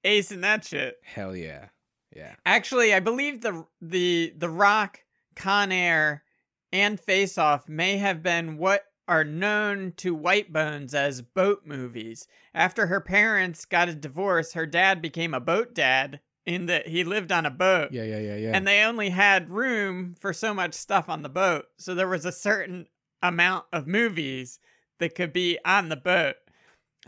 Ace 0.04 0.30
in 0.30 0.42
that 0.42 0.64
shit. 0.64 0.99
Hell 1.02 1.35
yeah. 1.35 1.70
Yeah. 2.14 2.34
Actually, 2.46 2.94
I 2.94 3.00
believe 3.00 3.40
the 3.40 3.66
the 3.80 4.32
the 4.36 4.50
Rock, 4.50 5.00
Con 5.36 5.72
Air, 5.72 6.24
and 6.72 6.98
Face 7.00 7.38
Off 7.38 7.68
may 7.68 7.98
have 7.98 8.22
been 8.22 8.58
what 8.58 8.84
are 9.06 9.24
known 9.24 9.92
to 9.96 10.14
white 10.14 10.52
bones 10.52 10.94
as 10.94 11.22
boat 11.22 11.62
movies. 11.64 12.26
After 12.54 12.86
her 12.88 13.00
parents 13.00 13.64
got 13.64 13.88
a 13.88 13.94
divorce, 13.94 14.52
her 14.52 14.66
dad 14.66 15.00
became 15.00 15.32
a 15.32 15.40
boat 15.40 15.74
dad 15.74 16.20
in 16.44 16.66
that 16.66 16.88
he 16.88 17.04
lived 17.04 17.32
on 17.32 17.46
a 17.46 17.50
boat. 17.50 17.90
Yeah, 17.92 18.04
yeah, 18.04 18.18
yeah, 18.18 18.36
yeah. 18.36 18.50
And 18.54 18.66
they 18.66 18.82
only 18.82 19.10
had 19.10 19.50
room 19.50 20.14
for 20.18 20.32
so 20.32 20.52
much 20.52 20.74
stuff 20.74 21.08
on 21.08 21.22
the 21.22 21.28
boat. 21.28 21.66
So 21.78 21.94
there 21.94 22.08
was 22.08 22.24
a 22.24 22.32
certain 22.32 22.86
amount 23.22 23.64
of 23.72 23.86
movies 23.86 24.58
that 24.98 25.14
could 25.14 25.32
be 25.32 25.58
on 25.64 25.88
the 25.88 25.96
boat. 25.96 26.36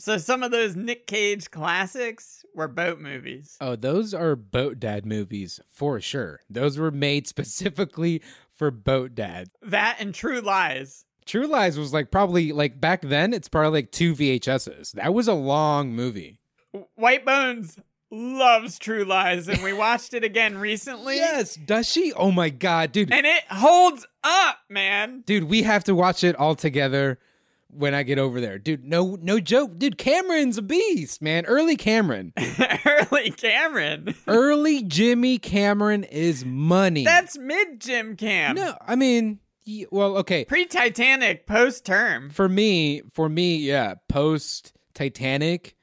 So 0.01 0.17
some 0.17 0.43
of 0.43 0.51
those 0.51 0.75
Nick 0.75 1.07
Cage 1.07 1.51
classics 1.51 2.43
were 2.55 2.69
boat 2.69 3.01
movies. 3.01 3.57
oh, 3.61 3.77
those 3.77 4.15
are 4.15 4.35
boat 4.35 4.81
dad 4.81 5.05
movies 5.05 5.61
for 5.71 6.01
sure. 6.01 6.41
Those 6.49 6.79
were 6.79 6.91
made 6.91 7.27
specifically 7.29 8.23
for 8.55 8.71
boat 8.71 9.15
dad. 9.15 9.51
That 9.63 9.97
and 10.01 10.15
True 10.15 10.41
Lies. 10.41 11.05
True 11.27 11.47
Lies 11.47 11.79
was 11.79 11.93
like 11.93 12.11
probably 12.11 12.51
like 12.51 12.81
back 12.81 13.03
then 13.03 13.35
it's 13.35 13.49
probably 13.49 13.83
like 13.83 13.93
two 13.93 14.15
VHSs. 14.15 14.93
That 14.93 15.13
was 15.13 15.29
a 15.29 15.35
long 15.35 15.93
movie. 15.93 16.41
White 16.95 17.27
Bones 17.27 17.79
loves 18.11 18.79
True 18.79 19.05
Lies, 19.05 19.49
and 19.49 19.63
we 19.63 19.73
watched 19.73 20.15
it 20.15 20.25
again 20.25 20.57
recently. 20.57 21.17
Yes, 21.21 21.57
does 21.57 21.87
she? 21.89 22.13
Oh 22.15 22.31
my 22.31 22.49
god, 22.49 22.93
dude. 22.93 23.13
And 23.13 23.27
it 23.27 23.45
holds 23.51 24.07
up, 24.25 24.59
man. 24.71 25.23
Dude, 25.27 25.45
we 25.45 25.63
have 25.63 25.85
to 25.85 25.95
watch 25.95 26.25
it 26.25 26.37
all 26.37 26.55
together 26.55 27.19
when 27.73 27.95
I 27.95 28.03
get 28.03 28.19
over 28.19 28.41
there. 28.41 28.59
Dude, 28.59 28.85
no 28.85 29.17
no 29.21 29.41
joke. 29.41 29.79
Dude, 29.79 29.99
Cameron's 29.99 30.59
a 30.59 30.63
beast, 30.63 31.23
man. 31.23 31.45
Early 31.47 31.77
Cameron. 31.77 32.33
Early 32.87 33.31
Cameron. 33.31 34.15
Early 34.27 34.83
Jimmy 34.83 35.39
Cameron 35.39 36.05
is 36.05 36.45
money. 36.45 37.05
That's 37.05 37.39
mid 37.39 37.81
Jim 37.81 38.17
Cam. 38.17 38.57
No, 38.57 38.77
I 38.87 38.97
mean, 38.97 39.41
well, 39.91 40.17
okay. 40.19 40.45
Pre 40.45 40.67
Titanic, 40.67 41.47
post 41.47 41.85
term. 41.85 42.31
For 42.31 42.49
me, 42.49 43.03
for 43.13 43.29
me, 43.29 43.57
yeah, 43.57 43.95
post 44.09 44.73
Titanic 44.95 45.77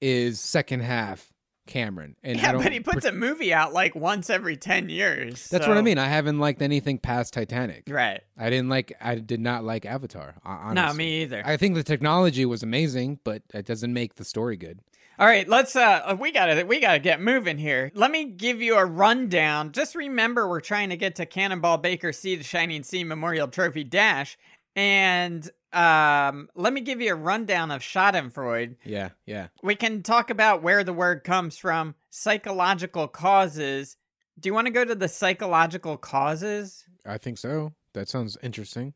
is 0.00 0.40
second 0.40 0.80
half 0.80 1.27
Cameron. 1.68 2.16
And 2.24 2.38
Yeah, 2.38 2.52
but 2.54 2.72
he 2.72 2.80
puts 2.80 3.02
per- 3.06 3.10
a 3.10 3.12
movie 3.12 3.54
out 3.54 3.72
like 3.72 3.94
once 3.94 4.28
every 4.28 4.56
10 4.56 4.88
years. 4.88 5.48
That's 5.48 5.64
so- 5.64 5.68
what 5.70 5.78
I 5.78 5.82
mean. 5.82 5.98
I 5.98 6.08
haven't 6.08 6.40
liked 6.40 6.60
anything 6.62 6.98
past 6.98 7.32
Titanic. 7.32 7.84
Right. 7.88 8.20
I 8.36 8.50
didn't 8.50 8.68
like 8.68 8.92
I 9.00 9.14
did 9.16 9.40
not 9.40 9.62
like 9.62 9.86
Avatar. 9.86 10.34
hon- 10.44 10.74
No, 10.74 10.92
me 10.92 11.22
either. 11.22 11.42
I 11.44 11.56
think 11.56 11.76
the 11.76 11.84
technology 11.84 12.44
was 12.44 12.64
amazing, 12.64 13.20
but 13.22 13.42
it 13.54 13.66
doesn't 13.66 13.92
make 13.92 14.16
the 14.16 14.24
story 14.24 14.56
good. 14.56 14.80
All 15.20 15.26
right, 15.26 15.48
let's 15.48 15.74
uh 15.74 16.16
we 16.20 16.30
got 16.30 16.46
to 16.46 16.62
we 16.62 16.78
got 16.80 16.92
to 16.92 16.98
get 17.00 17.20
moving 17.20 17.58
here. 17.58 17.90
Let 17.94 18.10
me 18.12 18.24
give 18.24 18.62
you 18.62 18.76
a 18.76 18.84
rundown. 18.84 19.72
Just 19.72 19.94
remember 19.94 20.48
we're 20.48 20.60
trying 20.60 20.90
to 20.90 20.96
get 20.96 21.16
to 21.16 21.26
Cannonball 21.26 21.78
Baker 21.78 22.12
Sea 22.12 22.36
to 22.36 22.42
Shining 22.44 22.82
Sea 22.84 23.02
Memorial 23.04 23.48
Trophy 23.48 23.82
Dash 23.84 24.38
and 24.76 25.50
um 25.72 26.48
let 26.54 26.72
me 26.72 26.80
give 26.80 27.00
you 27.00 27.12
a 27.12 27.16
rundown 27.16 27.70
of 27.70 27.82
Schadenfreude. 27.82 28.76
Yeah, 28.84 29.10
yeah. 29.26 29.48
We 29.62 29.74
can 29.74 30.02
talk 30.02 30.30
about 30.30 30.62
where 30.62 30.84
the 30.84 30.92
word 30.92 31.24
comes 31.24 31.58
from, 31.58 31.94
psychological 32.10 33.08
causes. 33.08 33.96
Do 34.40 34.48
you 34.48 34.54
want 34.54 34.66
to 34.66 34.72
go 34.72 34.84
to 34.84 34.94
the 34.94 35.08
psychological 35.08 35.96
causes? 35.96 36.84
I 37.04 37.18
think 37.18 37.38
so. 37.38 37.72
That 37.92 38.08
sounds 38.08 38.36
interesting. 38.42 38.94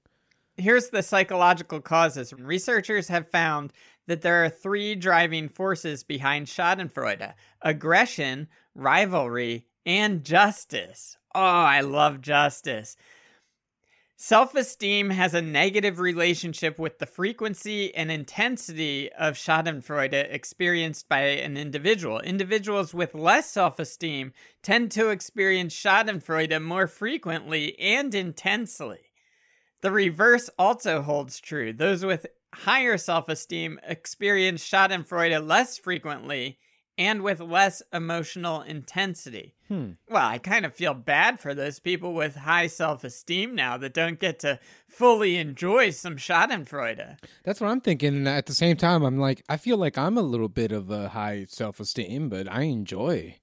Here's 0.56 0.90
the 0.90 1.02
psychological 1.02 1.80
causes. 1.80 2.32
Researchers 2.32 3.08
have 3.08 3.28
found 3.28 3.72
that 4.06 4.22
there 4.22 4.44
are 4.44 4.50
three 4.50 4.94
driving 4.94 5.48
forces 5.48 6.04
behind 6.04 6.46
Schadenfreude 6.46 7.32
aggression, 7.62 8.48
rivalry, 8.74 9.66
and 9.86 10.24
justice. 10.24 11.16
Oh, 11.34 11.40
I 11.40 11.80
love 11.80 12.20
justice. 12.20 12.96
Self 14.24 14.54
esteem 14.54 15.10
has 15.10 15.34
a 15.34 15.42
negative 15.42 15.98
relationship 15.98 16.78
with 16.78 17.00
the 17.00 17.06
frequency 17.06 17.92
and 17.92 18.08
intensity 18.08 19.10
of 19.14 19.34
Schadenfreude 19.34 20.32
experienced 20.32 21.08
by 21.08 21.22
an 21.22 21.56
individual. 21.56 22.20
Individuals 22.20 22.94
with 22.94 23.16
less 23.16 23.50
self 23.50 23.80
esteem 23.80 24.32
tend 24.62 24.92
to 24.92 25.08
experience 25.08 25.74
Schadenfreude 25.74 26.62
more 26.62 26.86
frequently 26.86 27.76
and 27.80 28.14
intensely. 28.14 29.00
The 29.80 29.90
reverse 29.90 30.48
also 30.56 31.02
holds 31.02 31.40
true. 31.40 31.72
Those 31.72 32.04
with 32.04 32.26
higher 32.54 32.98
self 32.98 33.28
esteem 33.28 33.80
experience 33.82 34.64
Schadenfreude 34.64 35.44
less 35.44 35.78
frequently 35.78 36.60
and 36.96 37.22
with 37.22 37.40
less 37.40 37.82
emotional 37.92 38.60
intensity. 38.62 39.56
Hmm. 39.72 39.92
Well, 40.10 40.28
I 40.28 40.36
kind 40.36 40.66
of 40.66 40.74
feel 40.74 40.92
bad 40.92 41.40
for 41.40 41.54
those 41.54 41.78
people 41.78 42.12
with 42.12 42.36
high 42.36 42.66
self 42.66 43.04
esteem 43.04 43.54
now 43.54 43.78
that 43.78 43.94
don't 43.94 44.20
get 44.20 44.38
to 44.40 44.60
fully 44.86 45.38
enjoy 45.38 45.88
some 45.92 46.16
Schadenfreude. 46.16 47.16
That's 47.42 47.58
what 47.58 47.70
I'm 47.70 47.80
thinking. 47.80 48.14
And 48.14 48.28
at 48.28 48.44
the 48.44 48.52
same 48.52 48.76
time, 48.76 49.02
I'm 49.02 49.16
like, 49.16 49.42
I 49.48 49.56
feel 49.56 49.78
like 49.78 49.96
I'm 49.96 50.18
a 50.18 50.22
little 50.22 50.50
bit 50.50 50.72
of 50.72 50.90
a 50.90 51.08
high 51.08 51.46
self 51.48 51.80
esteem, 51.80 52.28
but 52.28 52.52
I 52.52 52.64
enjoy 52.64 53.38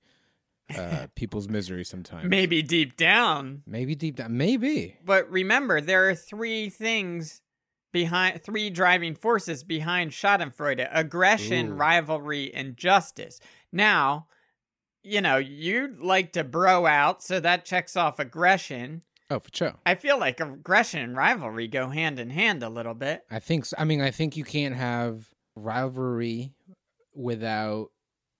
uh, 0.78 1.08
people's 1.16 1.50
misery 1.50 1.84
sometimes. 1.84 2.30
Maybe 2.30 2.62
deep 2.62 2.96
down. 2.96 3.64
Maybe 3.66 3.96
deep 3.96 4.18
down. 4.18 4.38
Maybe. 4.38 4.98
But 5.04 5.28
remember, 5.32 5.82
there 5.82 6.10
are 6.10 6.16
three 6.16 6.70
things 6.70 7.42
behind 7.92 8.44
three 8.44 8.70
driving 8.70 9.16
forces 9.16 9.64
behind 9.64 10.12
Schadenfreude 10.12 10.88
aggression, 10.92 11.70
Ooh. 11.70 11.74
rivalry, 11.74 12.54
and 12.54 12.78
justice. 12.78 13.40
Now, 13.72 14.28
you 15.04 15.22
know, 15.22 15.38
you 15.38 15.96
like 16.00 16.34
to 16.34 16.44
bro 16.44 16.86
out, 16.86 17.24
so 17.24 17.40
that 17.40 17.66
checks 17.66 17.96
off 17.96 18.20
aggression. 18.20 19.04
Oh, 19.30 19.40
for 19.40 19.50
sure. 19.54 19.74
I 19.86 19.96
feel 19.96 20.20
like 20.20 20.40
aggression 20.40 21.02
and 21.02 21.16
rivalry 21.16 21.68
go 21.68 21.90
hand 21.90 22.20
in 22.20 22.32
hand 22.32 22.64
a 22.64 22.70
little 22.70 22.96
bit. 22.96 23.24
I 23.30 23.40
think. 23.40 23.66
So. 23.66 23.76
I 23.78 23.84
mean, 23.84 24.02
I 24.02 24.12
think 24.12 24.36
you 24.36 24.44
can't 24.44 24.76
have 24.76 25.30
rivalry 25.56 26.54
without 27.14 27.90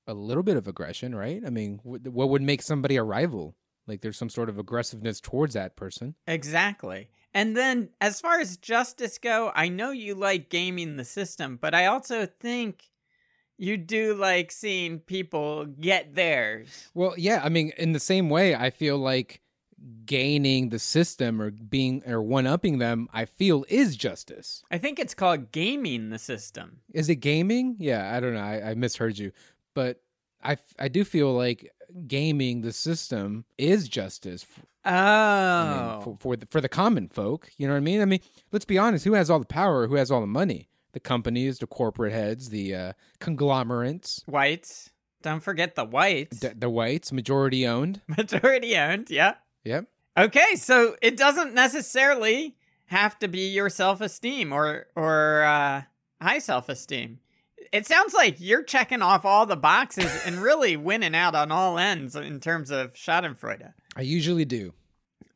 a 0.08 0.14
little 0.14 0.44
bit 0.44 0.58
of 0.58 0.68
aggression, 0.68 1.14
right? 1.14 1.42
I 1.46 1.50
mean, 1.50 1.80
wh- 1.84 2.06
what 2.08 2.30
would 2.30 2.42
make 2.42 2.62
somebody 2.62 2.96
a 2.96 3.04
rival? 3.04 3.56
Like, 3.86 4.02
there's 4.02 4.18
some 4.18 4.30
sort 4.30 4.50
of 4.50 4.58
aggressiveness 4.58 5.20
towards 5.22 5.54
that 5.54 5.76
person. 5.76 6.16
Exactly. 6.28 7.10
And 7.34 7.56
then, 7.56 7.90
as 8.02 8.20
far 8.20 8.40
as 8.40 8.58
justice 8.58 9.20
go, 9.20 9.52
I 9.54 9.70
know 9.70 9.92
you 9.92 10.16
like 10.16 10.50
gaming 10.50 10.98
the 10.98 11.06
system, 11.06 11.60
but 11.62 11.76
I 11.76 11.86
also 11.86 12.26
think 12.26 12.86
you 13.60 13.78
do 13.78 14.16
like 14.16 14.52
seeing 14.52 15.00
people 15.00 15.66
get 15.66 16.16
theirs. 16.16 16.88
Well, 16.94 17.14
yeah. 17.18 17.42
I 17.44 17.50
mean, 17.50 17.72
in 17.78 17.92
the 17.92 18.00
same 18.00 18.30
way, 18.30 18.56
I 18.56 18.70
feel 18.72 18.98
like 18.98 19.42
gaining 20.06 20.70
the 20.70 20.80
system 20.80 21.42
or 21.42 21.52
being 21.52 22.02
or 22.08 22.22
one 22.22 22.48
upping 22.48 22.80
them, 22.80 23.08
I 23.14 23.26
feel 23.26 23.66
is 23.70 23.96
justice. 23.96 24.64
I 24.72 24.78
think 24.78 25.00
it's 25.00 25.14
called 25.14 25.52
gaming 25.52 26.10
the 26.10 26.20
system. 26.20 26.80
Is 26.94 27.10
it 27.10 27.16
gaming? 27.18 27.76
Yeah, 27.80 28.16
I 28.16 28.20
don't 28.20 28.34
know. 28.34 28.42
I, 28.42 28.72
I 28.72 28.74
misheard 28.74 29.18
you, 29.18 29.32
but 29.74 30.02
I 30.44 30.58
I 30.78 30.88
do 30.88 31.04
feel 31.04 31.34
like 31.34 31.72
gaming 32.08 32.62
the 32.62 32.72
system 32.74 33.46
is 33.58 33.88
justice. 33.90 34.44
f- 34.44 34.66
Oh. 34.86 34.92
I 34.92 35.74
mean, 35.74 35.84
oh. 35.84 36.02
for 36.02 36.18
for 36.20 36.36
the, 36.38 36.46
for 36.46 36.62
the 36.62 36.70
common 36.70 37.10
folk. 37.10 37.50
You 37.58 37.68
know 37.68 37.74
what 37.74 37.78
I 37.80 37.82
mean? 37.82 38.02
I 38.02 38.06
mean, 38.06 38.22
let's 38.54 38.64
be 38.66 38.78
honest. 38.78 39.04
Who 39.04 39.14
has 39.14 39.30
all 39.30 39.40
the 39.40 39.46
power? 39.46 39.88
Who 39.88 39.96
has 39.96 40.10
all 40.10 40.22
the 40.22 40.26
money? 40.28 40.70
The 40.92 41.00
companies, 41.00 41.60
the 41.60 41.68
corporate 41.68 42.14
heads, 42.14 42.50
the 42.50 42.76
uh, 42.76 42.94
conglomerates, 43.20 44.24
whites. 44.26 44.90
Don't 45.22 45.42
forget 45.42 45.76
the 45.76 45.84
whites. 45.86 46.40
the, 46.40 46.54
the 46.58 46.70
whites, 46.70 47.12
majority 47.12 47.68
owned. 47.68 48.02
Majority 48.08 48.78
owned, 48.78 49.10
yeah. 49.10 49.36
Yep. 49.66 49.88
Okay, 50.18 50.56
so 50.56 50.96
it 51.02 51.18
doesn't 51.18 51.54
necessarily 51.54 52.56
have 52.86 53.20
to 53.20 53.28
be 53.28 53.50
your 53.50 53.70
self-esteem 53.70 54.52
or 54.52 54.88
or 54.96 55.44
uh, 55.44 55.84
high 56.22 56.40
self-esteem. 56.40 57.20
It 57.72 57.86
sounds 57.86 58.14
like 58.16 58.38
you're 58.40 58.64
checking 58.64 59.02
off 59.04 59.26
all 59.26 59.46
the 59.46 59.56
boxes 59.56 60.12
and 60.26 60.38
really 60.42 60.76
winning 60.76 61.16
out 61.16 61.36
on 61.36 61.52
all 61.52 61.78
ends 61.78 62.16
in 62.16 62.40
terms 62.40 62.72
of 62.72 62.94
Schadenfreude. 62.96 63.74
I 63.96 64.02
usually 64.02 64.46
do. 64.46 64.74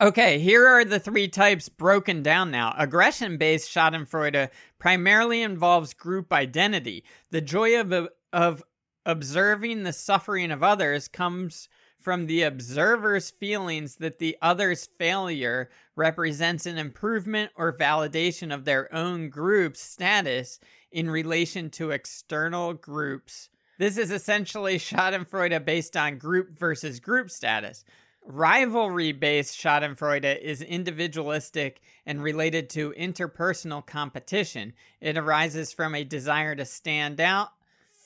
Okay, 0.02 0.40
here 0.40 0.68
are 0.68 0.84
the 0.84 1.00
three 1.00 1.28
types 1.28 1.70
broken 1.70 2.24
down 2.24 2.52
now. 2.52 2.74
Aggression 2.78 3.38
based 3.38 3.70
Schadenfreude 3.70 4.50
primarily 4.84 5.42
involves 5.42 5.94
group 5.94 6.34
identity. 6.34 7.06
The 7.32 7.40
joy 7.40 7.80
of, 7.80 8.10
of 8.34 8.62
observing 9.06 9.84
the 9.84 9.94
suffering 9.94 10.52
of 10.52 10.62
others 10.62 11.08
comes 11.08 11.70
from 12.02 12.26
the 12.26 12.42
observer's 12.42 13.30
feelings 13.30 13.96
that 13.96 14.20
the 14.20 14.36
other's 14.42 14.90
failure 15.00 15.70
represents 15.96 16.66
an 16.66 16.78
improvement 16.78 17.50
or 17.56 17.72
validation 17.72 18.54
of 18.54 18.66
their 18.66 18.94
own 18.94 19.30
group's 19.30 19.80
status 19.80 20.60
in 20.92 21.10
relation 21.10 21.70
to 21.70 21.92
external 21.92 22.74
groups. 22.74 23.48
This 23.80 23.98
is 23.98 24.12
essentially 24.12 24.80
Schadenfreude 24.80 25.64
based 25.64 25.96
on 25.96 26.18
group 26.18 26.60
versus 26.60 27.00
group 27.00 27.32
status. 27.32 27.86
Rivalry 28.26 29.12
based 29.12 29.60
Schadenfreude 29.60 30.40
is 30.42 30.62
individualistic 30.62 31.82
and 32.06 32.24
related 32.24 32.70
to 32.72 32.94
interpersonal 32.98 33.86
competition. 33.86 34.74
It 35.02 35.18
arises 35.18 35.74
from 35.74 35.94
a 35.94 36.04
desire 36.04 36.56
to 36.56 36.66
stand 36.66 37.20
out 37.20 37.50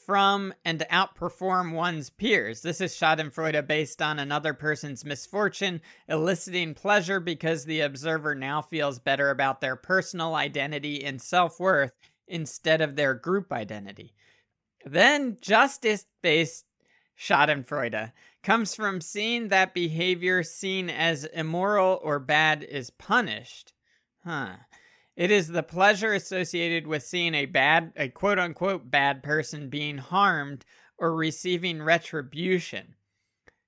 from 0.07 0.53
and 0.63 0.85
outperform 0.89 1.73
one's 1.73 2.09
peers. 2.09 2.61
This 2.61 2.81
is 2.81 2.95
Schadenfreude 2.95 3.67
based 3.67 4.01
on 4.01 4.19
another 4.19 4.53
person's 4.53 5.05
misfortune, 5.05 5.81
eliciting 6.07 6.73
pleasure 6.73 7.19
because 7.19 7.65
the 7.65 7.81
observer 7.81 8.33
now 8.33 8.61
feels 8.61 8.99
better 8.99 9.29
about 9.29 9.61
their 9.61 9.75
personal 9.75 10.33
identity 10.33 11.03
and 11.03 11.21
self 11.21 11.59
worth 11.59 11.91
instead 12.27 12.81
of 12.81 12.95
their 12.95 13.13
group 13.13 13.51
identity. 13.51 14.13
Then, 14.85 15.37
justice 15.41 16.05
based 16.21 16.65
Schadenfreude 17.19 18.13
comes 18.47 18.73
from 18.73 19.01
seeing 19.01 19.49
that 19.49 19.73
behavior 19.73 20.41
seen 20.41 20.89
as 20.89 21.25
immoral 21.25 21.99
or 22.01 22.17
bad 22.17 22.63
is 22.63 22.89
punished. 22.89 23.73
Huh. 24.23 24.55
It 25.17 25.31
is 25.31 25.49
the 25.49 25.63
pleasure 25.63 26.13
associated 26.13 26.87
with 26.87 27.03
seeing 27.03 27.35
a 27.35 27.45
bad, 27.45 27.91
a 27.97 28.07
quote 28.07 28.39
unquote 28.39 28.89
bad 28.89 29.21
person 29.21 29.67
being 29.67 29.97
harmed 29.97 30.63
or 30.97 31.13
receiving 31.13 31.83
retribution. 31.83 32.95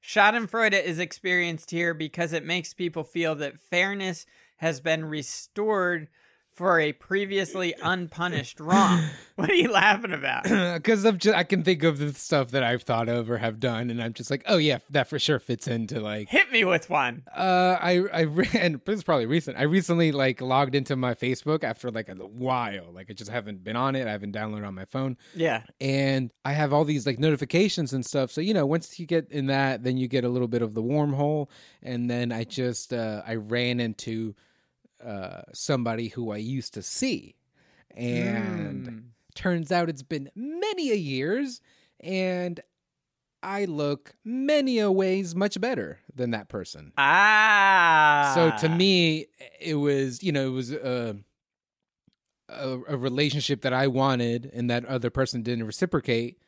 Schadenfreude 0.01 0.81
is 0.81 0.97
experienced 0.97 1.71
here 1.71 1.93
because 1.93 2.31
it 2.31 2.45
makes 2.45 2.73
people 2.73 3.03
feel 3.03 3.35
that 3.35 3.59
fairness 3.59 4.25
has 4.59 4.79
been 4.79 5.03
restored 5.03 6.07
for 6.59 6.77
a 6.77 6.91
previously 6.91 7.73
unpunished 7.81 8.59
wrong. 8.59 9.01
What 9.39 9.49
are 9.49 9.55
you 9.55 9.71
laughing 9.71 10.11
about? 10.11 10.43
Because 10.75 11.05
I'm 11.05 11.17
just 11.17 11.33
I 11.33 11.43
can 11.45 11.63
think 11.63 11.83
of 11.83 11.97
the 11.97 12.13
stuff 12.13 12.51
that 12.51 12.61
I've 12.61 12.81
thought 12.83 13.07
of 13.07 13.31
or 13.31 13.37
have 13.37 13.57
done, 13.61 13.89
and 13.89 14.03
I'm 14.03 14.11
just 14.11 14.29
like, 14.29 14.43
oh 14.47 14.57
yeah, 14.57 14.79
that 14.89 15.07
for 15.07 15.17
sure 15.17 15.39
fits 15.39 15.65
into 15.65 16.01
like. 16.01 16.27
Hit 16.27 16.51
me 16.51 16.65
with 16.65 16.89
one. 16.89 17.23
Uh, 17.33 17.77
I 17.79 18.03
I 18.11 18.21
re- 18.23 18.49
and 18.59 18.81
this 18.83 18.97
is 18.97 19.03
probably 19.05 19.27
recent. 19.27 19.57
I 19.57 19.61
recently 19.63 20.11
like 20.11 20.41
logged 20.41 20.75
into 20.75 20.97
my 20.97 21.13
Facebook 21.15 21.63
after 21.63 21.89
like 21.89 22.09
a 22.09 22.15
while. 22.15 22.91
Like 22.93 23.07
I 23.09 23.13
just 23.13 23.31
haven't 23.31 23.63
been 23.63 23.77
on 23.77 23.95
it. 23.95 24.07
I 24.07 24.11
haven't 24.11 24.35
downloaded 24.35 24.67
on 24.67 24.75
my 24.75 24.83
phone, 24.83 25.15
Yeah. 25.33 25.63
and 25.79 26.31
I 26.43 26.51
have 26.51 26.73
all 26.73 26.83
these 26.83 27.05
like 27.05 27.17
notifications 27.17 27.93
and 27.93 28.05
stuff. 28.05 28.31
So 28.31 28.41
you 28.41 28.53
know, 28.53 28.65
once 28.65 28.99
you 28.99 29.05
get 29.05 29.31
in 29.31 29.45
that, 29.45 29.85
then 29.85 29.95
you 29.95 30.09
get 30.09 30.25
a 30.25 30.29
little 30.29 30.49
bit 30.49 30.61
of 30.61 30.73
the 30.73 30.83
wormhole, 30.83 31.47
and 31.81 32.09
then 32.09 32.33
I 32.33 32.43
just 32.43 32.91
uh, 32.91 33.21
I 33.25 33.35
ran 33.35 33.79
into 33.79 34.35
uh 35.05 35.41
somebody 35.53 36.09
who 36.09 36.31
I 36.31 36.37
used 36.37 36.73
to 36.75 36.81
see, 36.81 37.35
and 37.95 38.87
Mm. 38.87 39.03
turns 39.35 39.71
out 39.71 39.89
it's 39.89 40.03
been 40.03 40.29
many 40.35 40.91
a 40.91 40.95
years, 40.95 41.61
and 41.99 42.59
I 43.41 43.65
look 43.65 44.13
many 44.25 44.79
a 44.79 44.91
ways 44.91 45.33
much 45.35 45.59
better 45.61 45.99
than 46.13 46.31
that 46.31 46.49
person. 46.49 46.91
Ah. 46.97 48.31
So 48.35 48.67
to 48.67 48.73
me, 48.75 49.27
it 49.61 49.75
was 49.75 50.21
you 50.23 50.31
know 50.31 50.47
it 50.47 50.51
was 50.51 50.71
a, 50.73 51.15
a 52.49 52.69
a 52.89 52.97
relationship 52.97 53.61
that 53.61 53.73
I 53.73 53.87
wanted, 53.87 54.49
and 54.53 54.69
that 54.69 54.85
other 54.85 55.09
person 55.09 55.41
didn't 55.43 55.65
reciprocate, 55.65 56.41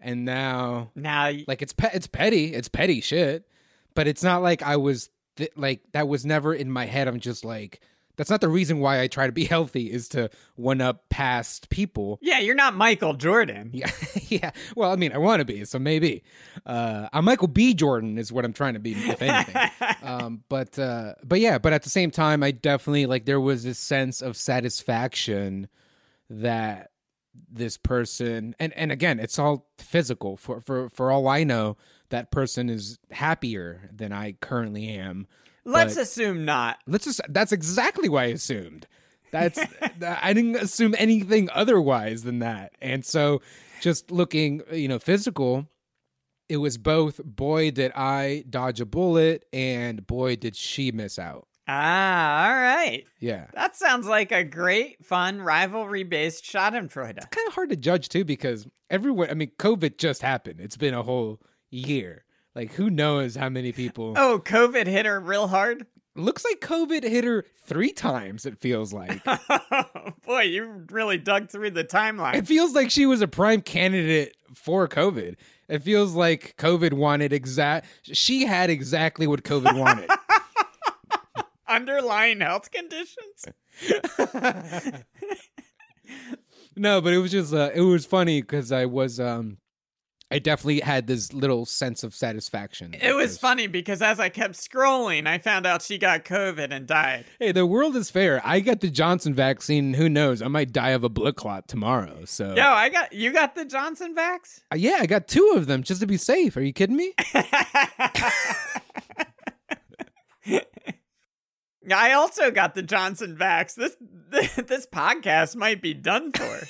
and 0.00 0.24
now 0.24 0.90
now, 0.94 1.30
like 1.46 1.60
it's 1.62 1.72
pe- 1.74 1.90
it's 1.92 2.06
petty, 2.06 2.54
it's 2.54 2.68
petty 2.68 3.00
shit, 3.00 3.46
but 3.94 4.06
it's 4.08 4.22
not 4.22 4.40
like 4.42 4.62
I 4.62 4.76
was 4.76 5.10
th- 5.36 5.52
like 5.56 5.80
that 5.92 6.08
was 6.08 6.24
never 6.24 6.54
in 6.54 6.70
my 6.70 6.86
head. 6.86 7.08
I'm 7.08 7.20
just 7.20 7.44
like 7.44 7.80
that's 8.16 8.30
not 8.30 8.40
the 8.40 8.48
reason 8.48 8.78
why 8.78 9.00
I 9.00 9.06
try 9.06 9.26
to 9.26 9.32
be 9.32 9.44
healthy 9.56 9.90
is 9.90 10.08
to 10.10 10.30
one 10.56 10.80
up 10.80 11.08
past 11.08 11.70
people. 11.70 12.18
yeah, 12.22 12.38
you're 12.38 12.54
not 12.54 12.74
Michael 12.74 13.14
Jordan. 13.14 13.70
Yeah, 13.72 13.90
yeah. 14.28 14.50
Well, 14.76 14.92
I 14.92 14.96
mean, 14.96 15.12
I 15.12 15.18
want 15.18 15.40
to 15.40 15.44
be, 15.44 15.64
so 15.64 15.78
maybe. 15.78 16.22
Uh, 16.66 17.08
I'm 17.12 17.24
Michael 17.24 17.48
B. 17.48 17.74
Jordan 17.74 18.18
is 18.18 18.32
what 18.32 18.44
I'm 18.44 18.52
trying 18.52 18.74
to 18.74 18.80
be, 18.80 18.92
if 18.92 19.22
anything. 19.22 19.70
um, 20.02 20.42
but 20.48 20.78
uh, 20.78 21.14
but 21.24 21.40
yeah, 21.40 21.58
but 21.58 21.72
at 21.72 21.82
the 21.82 21.90
same 21.90 22.10
time, 22.10 22.42
I 22.42 22.50
definitely 22.50 23.06
like 23.06 23.24
there 23.24 23.40
was 23.40 23.64
this 23.64 23.78
sense 23.78 24.22
of 24.22 24.36
satisfaction 24.36 25.68
that 26.28 26.90
this 27.50 27.76
person 27.76 28.54
and 28.58 28.72
and 28.74 28.92
again, 28.92 29.18
it's 29.18 29.38
all 29.38 29.68
physical. 29.78 30.36
For 30.36 30.60
for 30.60 30.88
for 30.90 31.10
all 31.10 31.28
I 31.28 31.44
know, 31.44 31.76
that 32.12 32.30
person 32.30 32.70
is 32.70 32.98
happier 33.10 33.90
than 33.92 34.12
I 34.12 34.32
currently 34.40 34.88
am. 34.88 35.26
Let's 35.64 35.96
assume 35.96 36.44
not. 36.44 36.78
Let's 36.86 37.04
just 37.04 37.20
that's 37.28 37.52
exactly 37.52 38.08
what 38.08 38.22
I 38.22 38.26
assumed. 38.26 38.86
That's 39.32 39.58
I 40.02 40.32
didn't 40.32 40.56
assume 40.56 40.94
anything 40.98 41.48
otherwise 41.52 42.22
than 42.22 42.40
that. 42.40 42.74
And 42.80 43.04
so 43.04 43.42
just 43.80 44.10
looking, 44.10 44.62
you 44.70 44.88
know, 44.88 44.98
physical, 44.98 45.66
it 46.48 46.58
was 46.58 46.78
both 46.78 47.22
boy 47.24 47.70
did 47.70 47.92
I 47.92 48.44
dodge 48.48 48.80
a 48.80 48.86
bullet 48.86 49.44
and 49.52 50.06
boy 50.06 50.36
did 50.36 50.54
she 50.54 50.92
miss 50.92 51.18
out. 51.18 51.48
Ah, 51.68 52.48
all 52.48 52.54
right. 52.54 53.06
Yeah. 53.20 53.46
That 53.54 53.76
sounds 53.76 54.06
like 54.06 54.32
a 54.32 54.44
great, 54.44 55.04
fun, 55.04 55.40
rivalry 55.40 56.02
based 56.02 56.44
Schadenfreude. 56.44 57.16
It's 57.16 57.26
kind 57.26 57.48
of 57.48 57.54
hard 57.54 57.70
to 57.70 57.76
judge 57.76 58.08
too 58.08 58.24
because 58.24 58.66
everyone 58.90 59.30
I 59.30 59.34
mean 59.34 59.52
COVID 59.58 59.96
just 59.96 60.22
happened. 60.22 60.60
It's 60.60 60.76
been 60.76 60.92
a 60.92 61.02
whole 61.02 61.40
year. 61.72 62.24
Like 62.54 62.72
who 62.74 62.90
knows 62.90 63.34
how 63.34 63.48
many 63.48 63.72
people 63.72 64.14
Oh, 64.18 64.40
COVID 64.44 64.86
hit 64.86 65.06
her 65.06 65.18
real 65.18 65.48
hard? 65.48 65.86
looks 66.14 66.44
like 66.44 66.60
COVID 66.60 67.02
hit 67.04 67.24
her 67.24 67.46
3 67.66 67.90
times 67.92 68.44
it 68.44 68.58
feels 68.58 68.92
like. 68.92 69.24
Boy, 70.26 70.42
you 70.42 70.84
really 70.90 71.16
dug 71.16 71.48
through 71.50 71.70
the 71.70 71.84
timeline. 71.84 72.34
It 72.34 72.46
feels 72.46 72.74
like 72.74 72.90
she 72.90 73.06
was 73.06 73.22
a 73.22 73.28
prime 73.28 73.62
candidate 73.62 74.36
for 74.54 74.86
COVID. 74.86 75.36
It 75.68 75.82
feels 75.82 76.14
like 76.14 76.54
COVID 76.58 76.92
wanted 76.92 77.32
exact. 77.32 77.86
She 78.02 78.44
had 78.44 78.68
exactly 78.68 79.26
what 79.26 79.42
COVID 79.42 79.78
wanted. 79.78 80.10
Underlying 81.68 82.40
health 82.40 82.70
conditions? 82.70 83.46
no, 86.76 87.00
but 87.00 87.14
it 87.14 87.18
was 87.18 87.30
just 87.30 87.54
uh, 87.54 87.70
it 87.74 87.80
was 87.80 88.04
funny 88.04 88.42
because 88.42 88.70
I 88.72 88.84
was 88.84 89.18
um 89.18 89.56
I 90.32 90.38
definitely 90.38 90.80
had 90.80 91.06
this 91.06 91.30
little 91.34 91.66
sense 91.66 92.02
of 92.02 92.14
satisfaction. 92.14 92.94
It 92.98 93.12
was 93.14 93.36
funny 93.36 93.66
because 93.66 94.00
as 94.00 94.18
I 94.18 94.30
kept 94.30 94.54
scrolling, 94.54 95.26
I 95.26 95.36
found 95.36 95.66
out 95.66 95.82
she 95.82 95.98
got 95.98 96.24
COVID 96.24 96.70
and 96.70 96.86
died. 96.86 97.26
Hey, 97.38 97.52
the 97.52 97.66
world 97.66 97.96
is 97.96 98.08
fair. 98.08 98.40
I 98.42 98.60
got 98.60 98.80
the 98.80 98.88
Johnson 98.88 99.34
vaccine. 99.34 99.92
Who 99.92 100.08
knows? 100.08 100.40
I 100.40 100.48
might 100.48 100.72
die 100.72 100.90
of 100.90 101.04
a 101.04 101.10
blood 101.10 101.36
clot 101.36 101.68
tomorrow. 101.68 102.24
So 102.24 102.54
Yo, 102.54 102.62
I 102.62 102.88
got 102.88 103.12
you 103.12 103.30
got 103.30 103.54
the 103.54 103.66
Johnson 103.66 104.14
vax? 104.14 104.60
Uh, 104.72 104.76
yeah, 104.76 104.98
I 105.00 105.06
got 105.06 105.28
two 105.28 105.52
of 105.54 105.66
them 105.66 105.82
just 105.82 106.00
to 106.00 106.06
be 106.06 106.16
safe. 106.16 106.56
Are 106.56 106.62
you 106.62 106.72
kidding 106.72 106.96
me? 106.96 107.12
I 111.94 112.12
also 112.12 112.50
got 112.50 112.74
the 112.74 112.82
Johnson 112.82 113.36
vax. 113.38 113.74
This 113.74 113.96
this 114.56 114.86
podcast 114.86 115.56
might 115.56 115.82
be 115.82 115.92
done 115.92 116.32
for. 116.32 116.60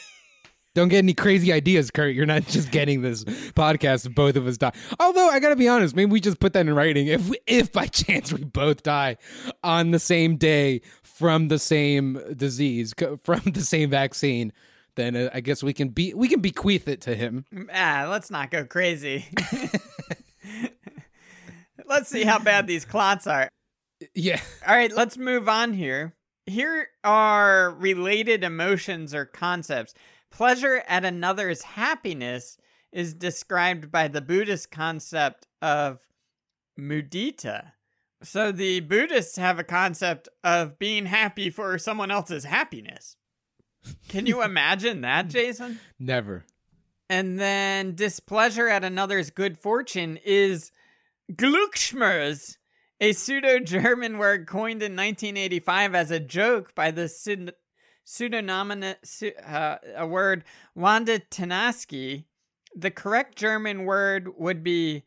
Don't 0.74 0.88
get 0.88 0.98
any 0.98 1.12
crazy 1.12 1.52
ideas, 1.52 1.90
Kurt. 1.90 2.14
You're 2.14 2.26
not 2.26 2.46
just 2.46 2.70
getting 2.70 3.02
this 3.02 3.24
podcast 3.24 4.06
if 4.06 4.14
both 4.14 4.36
of 4.36 4.46
us 4.46 4.56
die. 4.56 4.72
Although 4.98 5.28
I 5.28 5.40
gotta 5.40 5.56
be 5.56 5.68
honest, 5.68 5.94
maybe 5.94 6.10
we 6.10 6.20
just 6.20 6.40
put 6.40 6.52
that 6.54 6.66
in 6.66 6.74
writing. 6.74 7.08
If 7.08 7.28
we, 7.28 7.38
if 7.46 7.72
by 7.72 7.86
chance 7.86 8.32
we 8.32 8.44
both 8.44 8.82
die 8.82 9.18
on 9.62 9.90
the 9.90 9.98
same 9.98 10.36
day 10.36 10.80
from 11.02 11.48
the 11.48 11.58
same 11.58 12.20
disease, 12.36 12.94
from 13.22 13.42
the 13.44 13.60
same 13.60 13.90
vaccine, 13.90 14.52
then 14.94 15.16
uh, 15.16 15.30
I 15.32 15.40
guess 15.40 15.62
we 15.62 15.72
can 15.72 15.88
be 15.88 16.14
we 16.14 16.28
can 16.28 16.40
bequeath 16.40 16.88
it 16.88 17.00
to 17.02 17.14
him. 17.14 17.44
ah, 17.72 18.06
let's 18.08 18.30
not 18.30 18.50
go 18.50 18.64
crazy. 18.64 19.26
let's 21.86 22.08
see 22.08 22.24
how 22.24 22.38
bad 22.38 22.66
these 22.66 22.84
clots 22.84 23.26
are. 23.26 23.48
Yeah. 24.14 24.40
All 24.66 24.74
right, 24.74 24.92
let's 24.92 25.16
move 25.16 25.48
on 25.48 25.74
here. 25.74 26.14
Here 26.46 26.88
are 27.04 27.70
related 27.70 28.42
emotions 28.42 29.14
or 29.14 29.26
concepts. 29.26 29.94
Pleasure 30.32 30.82
at 30.88 31.04
another's 31.04 31.62
happiness 31.62 32.56
is 32.90 33.14
described 33.14 33.92
by 33.92 34.08
the 34.08 34.22
Buddhist 34.22 34.70
concept 34.70 35.46
of 35.60 36.00
mudita. 36.78 37.72
So 38.22 38.50
the 38.50 38.80
Buddhists 38.80 39.36
have 39.36 39.58
a 39.58 39.64
concept 39.64 40.28
of 40.42 40.78
being 40.78 41.06
happy 41.06 41.50
for 41.50 41.76
someone 41.78 42.10
else's 42.10 42.44
happiness. 42.44 43.16
Can 44.08 44.26
you 44.26 44.42
imagine 44.44 45.02
that, 45.02 45.28
Jason? 45.28 45.78
Never. 45.98 46.44
And 47.10 47.38
then 47.38 47.94
displeasure 47.94 48.68
at 48.68 48.84
another's 48.84 49.30
good 49.30 49.58
fortune 49.58 50.18
is 50.24 50.72
Glückschmerz, 51.30 52.56
a 53.00 53.12
pseudo 53.12 53.58
German 53.58 54.16
word 54.16 54.46
coined 54.46 54.82
in 54.82 54.92
1985 54.92 55.94
as 55.94 56.10
a 56.10 56.20
joke 56.20 56.74
by 56.74 56.90
the 56.90 57.08
pseudonym, 58.04 58.84
uh, 59.46 59.76
a 59.96 60.06
word 60.06 60.44
Wanda 60.74 61.18
Tinasky. 61.18 62.24
The 62.74 62.90
correct 62.90 63.36
German 63.36 63.84
word 63.84 64.30
would 64.38 64.62
be 64.62 65.04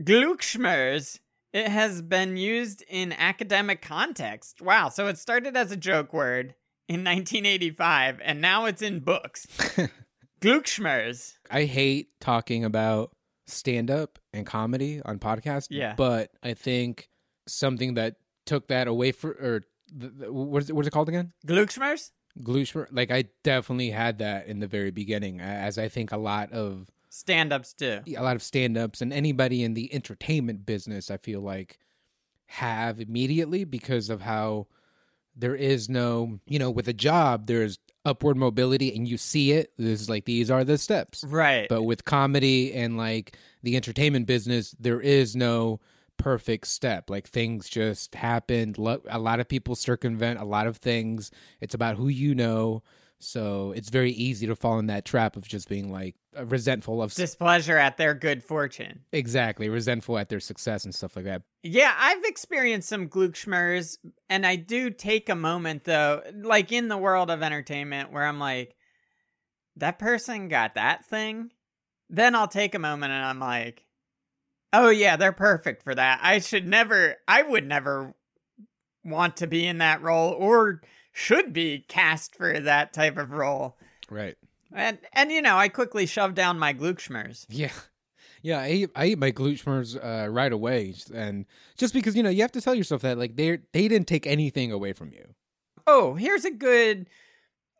Glückschmerz. 0.00 1.18
It 1.52 1.68
has 1.68 2.02
been 2.02 2.36
used 2.36 2.84
in 2.88 3.12
academic 3.12 3.82
context. 3.82 4.60
Wow, 4.60 4.88
so 4.88 5.06
it 5.06 5.18
started 5.18 5.56
as 5.56 5.70
a 5.70 5.76
joke 5.76 6.12
word 6.12 6.54
in 6.88 7.04
1985 7.04 8.20
and 8.22 8.40
now 8.40 8.66
it's 8.66 8.82
in 8.82 9.00
books. 9.00 9.46
Glückschmerz. 10.40 11.34
I 11.50 11.64
hate 11.64 12.08
talking 12.20 12.64
about 12.64 13.12
stand 13.46 13.90
up 13.90 14.18
and 14.32 14.46
comedy 14.46 15.00
on 15.04 15.18
podcasts. 15.18 15.68
Yeah. 15.70 15.94
But 15.96 16.30
I 16.42 16.54
think 16.54 17.08
something 17.46 17.94
that 17.94 18.16
took 18.46 18.68
that 18.68 18.88
away 18.88 19.12
for 19.12 19.30
or 19.30 19.62
the, 19.92 20.08
the, 20.08 20.32
what 20.32 20.62
is 20.62 20.70
it, 20.70 20.72
what's 20.74 20.88
it 20.88 20.92
called 20.92 21.08
again? 21.08 21.32
Glückschmerz? 21.46 22.10
Glushmer. 22.42 22.88
Like 22.90 23.10
I 23.10 23.24
definitely 23.42 23.90
had 23.90 24.18
that 24.18 24.46
in 24.46 24.60
the 24.60 24.66
very 24.66 24.90
beginning, 24.90 25.40
as 25.40 25.78
I 25.78 25.88
think 25.88 26.12
a 26.12 26.16
lot 26.16 26.52
of 26.52 26.88
Stand 27.08 27.52
ups 27.52 27.72
do. 27.74 28.00
a 28.16 28.22
lot 28.22 28.34
of 28.34 28.42
stand 28.42 28.76
ups 28.76 29.00
and 29.00 29.12
anybody 29.12 29.62
in 29.62 29.74
the 29.74 29.94
entertainment 29.94 30.66
business, 30.66 31.12
I 31.12 31.16
feel 31.16 31.40
like 31.40 31.78
have 32.46 33.00
immediately 33.00 33.62
because 33.64 34.10
of 34.10 34.20
how 34.20 34.66
there 35.36 35.54
is 35.54 35.88
no, 35.88 36.40
you 36.46 36.58
know, 36.58 36.70
with 36.70 36.88
a 36.88 36.92
job, 36.92 37.46
there's 37.46 37.78
upward 38.04 38.36
mobility 38.36 38.94
and 38.94 39.08
you 39.08 39.16
see 39.16 39.52
it. 39.52 39.72
There's 39.78 40.10
like, 40.10 40.24
these 40.24 40.50
are 40.50 40.64
the 40.64 40.76
steps. 40.76 41.24
Right. 41.24 41.68
But 41.68 41.82
with 41.82 42.04
comedy 42.04 42.74
and 42.74 42.96
like 42.96 43.36
the 43.62 43.76
entertainment 43.76 44.26
business, 44.26 44.74
there 44.78 45.00
is 45.00 45.36
no 45.36 45.80
perfect 46.24 46.66
step. 46.66 47.10
Like 47.10 47.28
things 47.28 47.68
just 47.68 48.14
happened. 48.14 48.78
A 48.78 49.18
lot 49.18 49.40
of 49.40 49.48
people 49.48 49.74
circumvent 49.74 50.40
a 50.40 50.44
lot 50.44 50.66
of 50.66 50.78
things. 50.78 51.30
It's 51.60 51.74
about 51.74 51.96
who 51.96 52.08
you 52.08 52.34
know. 52.34 52.82
So 53.18 53.72
it's 53.72 53.90
very 53.90 54.12
easy 54.12 54.46
to 54.46 54.56
fall 54.56 54.78
in 54.78 54.86
that 54.86 55.04
trap 55.04 55.36
of 55.36 55.46
just 55.46 55.68
being 55.68 55.92
like 55.92 56.14
uh, 56.36 56.46
resentful 56.46 57.02
of 57.02 57.12
Displeasure 57.14 57.76
at 57.76 57.98
their 57.98 58.14
good 58.14 58.42
fortune. 58.42 59.00
exactly 59.12 59.68
resentful 59.68 60.16
at 60.16 60.30
their 60.30 60.40
success 60.40 60.84
and 60.84 60.94
stuff 60.94 61.14
like 61.14 61.26
that. 61.26 61.42
Yeah, 61.62 61.94
I've 61.94 62.24
experienced 62.24 62.88
some 62.88 63.08
Glückschmerz, 63.08 63.98
and 64.30 64.46
I 64.46 64.56
do 64.56 64.88
take 64.88 65.28
a 65.28 65.34
moment 65.34 65.84
though, 65.84 66.22
like 66.34 66.72
in 66.72 66.88
the 66.88 66.96
world 66.96 67.30
of 67.30 67.42
entertainment, 67.42 68.12
where 68.12 68.24
I'm 68.24 68.38
like, 68.38 68.74
that 69.76 69.98
person 69.98 70.48
got 70.48 70.76
that 70.76 71.04
thing. 71.04 71.50
Then 72.08 72.34
I'll 72.34 72.48
take 72.48 72.74
a 72.74 72.78
moment 72.78 73.12
and 73.12 73.24
I'm 73.24 73.40
like, 73.40 73.84
oh 74.74 74.90
yeah, 74.90 75.16
they're 75.16 75.32
perfect 75.32 75.82
for 75.82 75.94
that. 75.94 76.20
I 76.22 76.40
should 76.40 76.66
never, 76.66 77.16
I 77.26 77.42
would 77.42 77.66
never 77.66 78.14
want 79.04 79.38
to 79.38 79.46
be 79.46 79.66
in 79.66 79.78
that 79.78 80.02
role 80.02 80.32
or 80.32 80.82
should 81.12 81.52
be 81.52 81.84
cast 81.88 82.34
for 82.34 82.58
that 82.58 82.92
type 82.92 83.16
of 83.16 83.32
role. 83.32 83.76
Right. 84.10 84.36
And 84.72 84.98
and 85.12 85.30
you 85.30 85.40
know, 85.40 85.56
I 85.56 85.68
quickly 85.68 86.06
shoved 86.06 86.34
down 86.34 86.58
my 86.58 86.74
Glückschmerz. 86.74 87.46
Yeah. 87.48 87.72
Yeah, 88.42 88.60
I 88.60 88.66
ate, 88.66 88.90
I 88.94 89.04
ate 89.06 89.18
my 89.18 89.32
glutschmers 89.32 89.96
uh, 89.96 90.30
right 90.30 90.52
away, 90.52 90.94
and 91.14 91.46
just 91.78 91.94
because 91.94 92.14
you 92.14 92.22
know 92.22 92.28
you 92.28 92.42
have 92.42 92.52
to 92.52 92.60
tell 92.60 92.74
yourself 92.74 93.00
that 93.00 93.16
like 93.16 93.36
they 93.36 93.56
they 93.72 93.88
didn't 93.88 94.06
take 94.06 94.26
anything 94.26 94.70
away 94.70 94.92
from 94.92 95.12
you. 95.12 95.24
Oh, 95.86 96.12
here's 96.12 96.44
a 96.44 96.50
good 96.50 97.08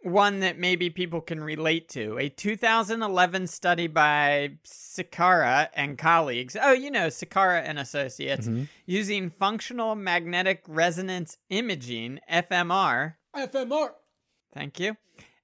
one 0.04 0.40
that 0.40 0.58
maybe 0.58 0.90
people 0.90 1.20
can 1.20 1.42
relate 1.42 1.88
to. 1.90 2.18
A 2.18 2.28
2011 2.28 3.46
study 3.46 3.86
by 3.86 4.52
Cikara 4.64 5.68
and 5.74 5.96
colleagues. 5.96 6.56
Oh, 6.60 6.72
you 6.72 6.90
know, 6.90 7.06
Cikara 7.08 7.62
and 7.64 7.78
Associates 7.78 8.46
Mhm. 8.46 8.68
using 8.86 9.30
functional 9.30 9.94
magnetic 9.94 10.62
resonance 10.66 11.38
imaging, 11.48 12.20
FMR. 12.28 13.16
FMR. 13.34 13.94
Thank 14.52 14.78
you. 14.78 14.96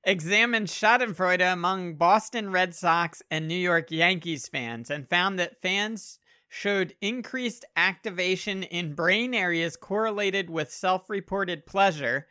Examined 0.05 0.69
Schadenfreude 0.69 1.53
among 1.53 1.95
Boston 1.95 2.51
Red 2.51 2.75
Sox 2.75 3.23
and 3.31 3.49
New 3.49 3.55
York 3.55 3.91
Yankees 3.91 4.49
fans 4.49 4.91
and 4.91 5.09
found 5.09 5.39
that 5.39 5.61
fans 5.61 6.19
showed 6.49 6.95
increased 7.01 7.65
activation 7.77 8.63
in 8.63 8.95
brain 8.95 9.35
areas 9.35 9.77
correlated 9.77 10.51
with 10.51 10.73
self 10.73 11.09
reported 11.09 11.65
pleasure 11.67 12.27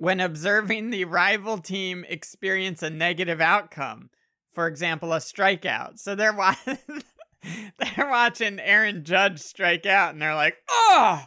when 0.00 0.18
observing 0.18 0.88
the 0.88 1.04
rival 1.04 1.58
team 1.58 2.06
experience 2.08 2.82
a 2.82 2.88
negative 2.88 3.38
outcome. 3.38 4.08
For 4.50 4.66
example, 4.66 5.12
a 5.12 5.18
strikeout. 5.18 5.98
So 5.98 6.14
they're, 6.14 6.32
wa- 6.32 6.56
they're 6.64 8.08
watching 8.08 8.58
Aaron 8.60 9.04
Judge 9.04 9.40
strike 9.40 9.84
out 9.84 10.14
and 10.14 10.22
they're 10.22 10.34
like, 10.34 10.56
oh, 10.70 11.22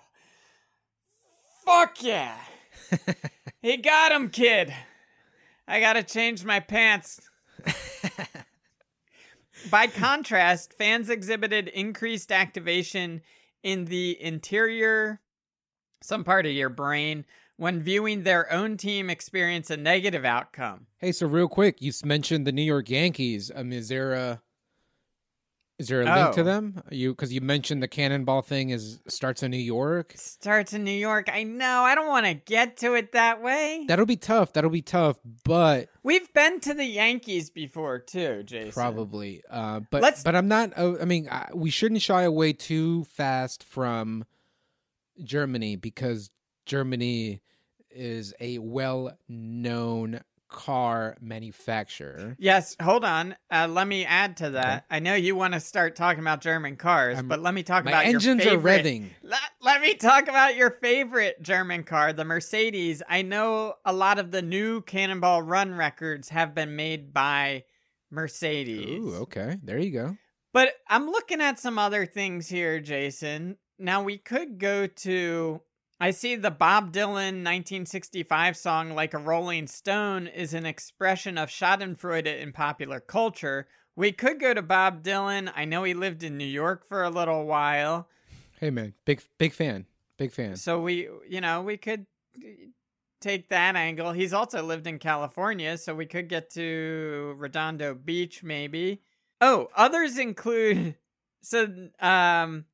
fuck 1.64 2.02
yeah. 2.02 2.36
he 3.62 3.78
got 3.78 4.12
him, 4.12 4.30
kid. 4.30 4.74
I 5.68 5.80
gotta 5.80 6.02
change 6.02 6.44
my 6.44 6.60
pants. 6.60 7.22
By 9.70 9.86
contrast, 9.86 10.74
fans 10.74 11.12
exhibited 11.12 11.68
increased 11.68 12.32
activation 12.32 13.22
in 13.62 13.86
the 13.86 14.20
interior 14.20 15.22
some 16.02 16.24
part 16.24 16.46
of 16.46 16.52
your 16.52 16.70
brain 16.70 17.24
when 17.58 17.82
viewing 17.82 18.24
their 18.24 18.52
own 18.52 18.78
team 18.78 19.10
experience 19.10 19.70
a 19.70 19.78
negative 19.78 20.26
outcome. 20.26 20.88
Hey, 20.98 21.12
so 21.12 21.28
real 21.28 21.48
quick, 21.48 21.82
you 21.82 21.92
mentioned 22.04 22.48
the 22.48 22.52
New 22.52 22.64
York 22.64 22.90
Yankees. 22.90 23.52
Um, 23.54 23.72
is 23.72 23.88
there 23.90 24.14
a 24.14 24.42
is 25.80 25.88
there 25.88 26.02
a 26.02 26.06
link 26.06 26.36
to 26.36 26.42
Oh. 26.42 26.44
them? 26.44 26.82
You 26.92 27.12
because 27.14 27.34
you 27.34 27.42
mentioned 27.42 27.82
the 27.82 27.88
cannonball 27.88 28.44
thing 28.44 28.70
is 28.70 29.00
starts 29.08 29.42
in 29.44 29.50
New 29.52 29.58
York. 29.58 30.14
Starts 30.16 30.72
in 30.74 30.84
New 30.84 30.92
York. 30.92 31.30
I 31.34 31.44
know. 31.44 31.82
I 31.82 31.96
don't 31.96 32.08
want 32.08 32.26
to 32.28 32.36
get 32.36 32.78
to 32.78 32.94
it 32.94 33.12
that 33.14 33.42
way. 33.42 33.84
That'll 33.88 34.06
be 34.06 34.16
tough. 34.16 34.54
That'll 34.54 34.70
be 34.70 34.84
tough, 34.84 35.18
but 35.44 35.90
We've 36.04 36.32
been 36.34 36.60
to 36.62 36.74
the 36.76 36.86
Yankees 36.86 37.50
before 37.50 38.00
too, 38.00 38.44
Jason. 38.44 38.72
probably. 38.72 39.42
Uh, 39.50 39.82
but 39.90 40.04
Let's- 40.04 40.24
but 40.24 40.36
I'm 40.36 40.48
not. 40.48 40.78
Uh, 40.78 40.96
I 41.02 41.06
mean, 41.06 41.28
I, 41.30 41.50
we 41.54 41.72
shouldn't 41.72 42.02
shy 42.04 42.22
away 42.22 42.54
too 42.54 43.04
fast 43.06 43.64
from 43.64 44.26
Germany 45.24 45.76
because 45.76 46.30
Germany 46.66 47.42
is 47.92 48.34
a 48.40 48.58
well-known 48.60 50.22
car 50.50 51.18
manufacturer. 51.20 52.36
Yes, 52.40 52.76
hold 52.82 53.04
on. 53.04 53.36
Uh, 53.52 53.68
let 53.68 53.88
me 53.88 54.06
add 54.06 54.38
to 54.38 54.52
that. 54.52 54.86
I 54.90 55.00
know 55.00 55.16
you 55.16 55.36
want 55.36 55.56
to 55.56 55.60
start 55.60 55.96
talking 55.96 56.22
about 56.22 56.42
German 56.42 56.76
cars, 56.76 57.18
I'm- 57.18 57.28
but 57.28 57.40
let 57.42 57.54
me 57.56 57.64
talk 57.64 57.82
about 57.84 58.06
engines 58.06 58.44
your 58.46 58.54
are 58.54 58.58
favorite. 58.58 58.86
revving. 58.86 59.10
Let, 59.24 59.40
let 59.62 59.82
me 59.82 59.96
talk 59.96 60.28
about 60.28 60.56
your 60.56 60.70
favorite 60.70 61.42
German 61.42 61.84
car, 61.84 62.14
the 62.14 62.24
Mercedes. 62.24 63.02
I 63.10 63.24
know 63.24 63.76
a 63.84 63.94
lot 63.94 64.20
of 64.20 64.30
the 64.32 64.44
new 64.44 64.82
Cannonball 64.82 65.42
Run 65.42 65.74
records 65.74 66.30
have 66.30 66.54
been 66.54 66.76
made 66.76 67.14
by 67.14 67.64
Mercedes. 68.12 69.00
Ooh, 69.04 69.16
okay. 69.24 69.58
There 69.64 69.80
you 69.80 69.92
go. 69.92 70.18
But 70.54 70.74
I'm 70.88 71.08
looking 71.08 71.42
at 71.42 71.58
some 71.60 71.80
other 71.80 72.06
things 72.06 72.48
here, 72.48 72.80
Jason. 72.80 73.58
Now 73.80 74.04
we 74.04 74.20
could 74.20 74.60
go 74.60 74.86
to 74.86 75.62
I 76.04 76.12
see 76.12 76.36
the 76.36 76.52
Bob 76.52 76.92
Dylan 76.92 77.46
1965 77.46 78.58
song 78.58 78.90
Like 78.90 79.14
a 79.14 79.18
Rolling 79.18 79.68
Stone 79.68 80.28
is 80.28 80.54
an 80.54 80.66
expression 80.66 81.38
of 81.38 81.48
Schadenfreude 81.48 82.42
in 82.42 82.52
popular 82.52 83.00
culture. 83.00 83.70
We 83.96 84.12
could 84.12 84.38
go 84.38 84.54
to 84.54 84.62
Bob 84.62 85.02
Dylan. 85.02 85.50
I 85.56 85.64
know 85.64 85.86
he 85.86 85.94
lived 85.94 86.22
in 86.22 86.38
New 86.38 86.44
York 86.44 86.86
for 86.86 87.04
a 87.04 87.10
little 87.10 87.46
while. 87.46 88.10
Hey 88.60 88.70
man, 88.70 88.96
big 89.06 89.22
big 89.38 89.54
fan. 89.54 89.86
Big 90.18 90.34
fan. 90.34 90.58
So 90.58 90.82
we, 90.82 91.08
you 91.30 91.40
know, 91.40 91.62
we 91.62 91.78
could 91.78 92.06
take 93.22 93.48
that 93.48 93.78
angle. 93.78 94.12
He's 94.12 94.34
also 94.34 94.62
lived 94.62 94.88
in 94.88 95.00
California, 95.00 95.78
so 95.78 95.96
we 95.96 96.06
could 96.06 96.28
get 96.28 96.50
to 96.56 97.34
Redondo 97.38 97.94
Beach 97.96 98.44
maybe. 98.44 99.02
Oh, 99.40 99.70
others 99.74 100.18
include 100.18 100.96
so 101.42 101.66
um 102.02 102.66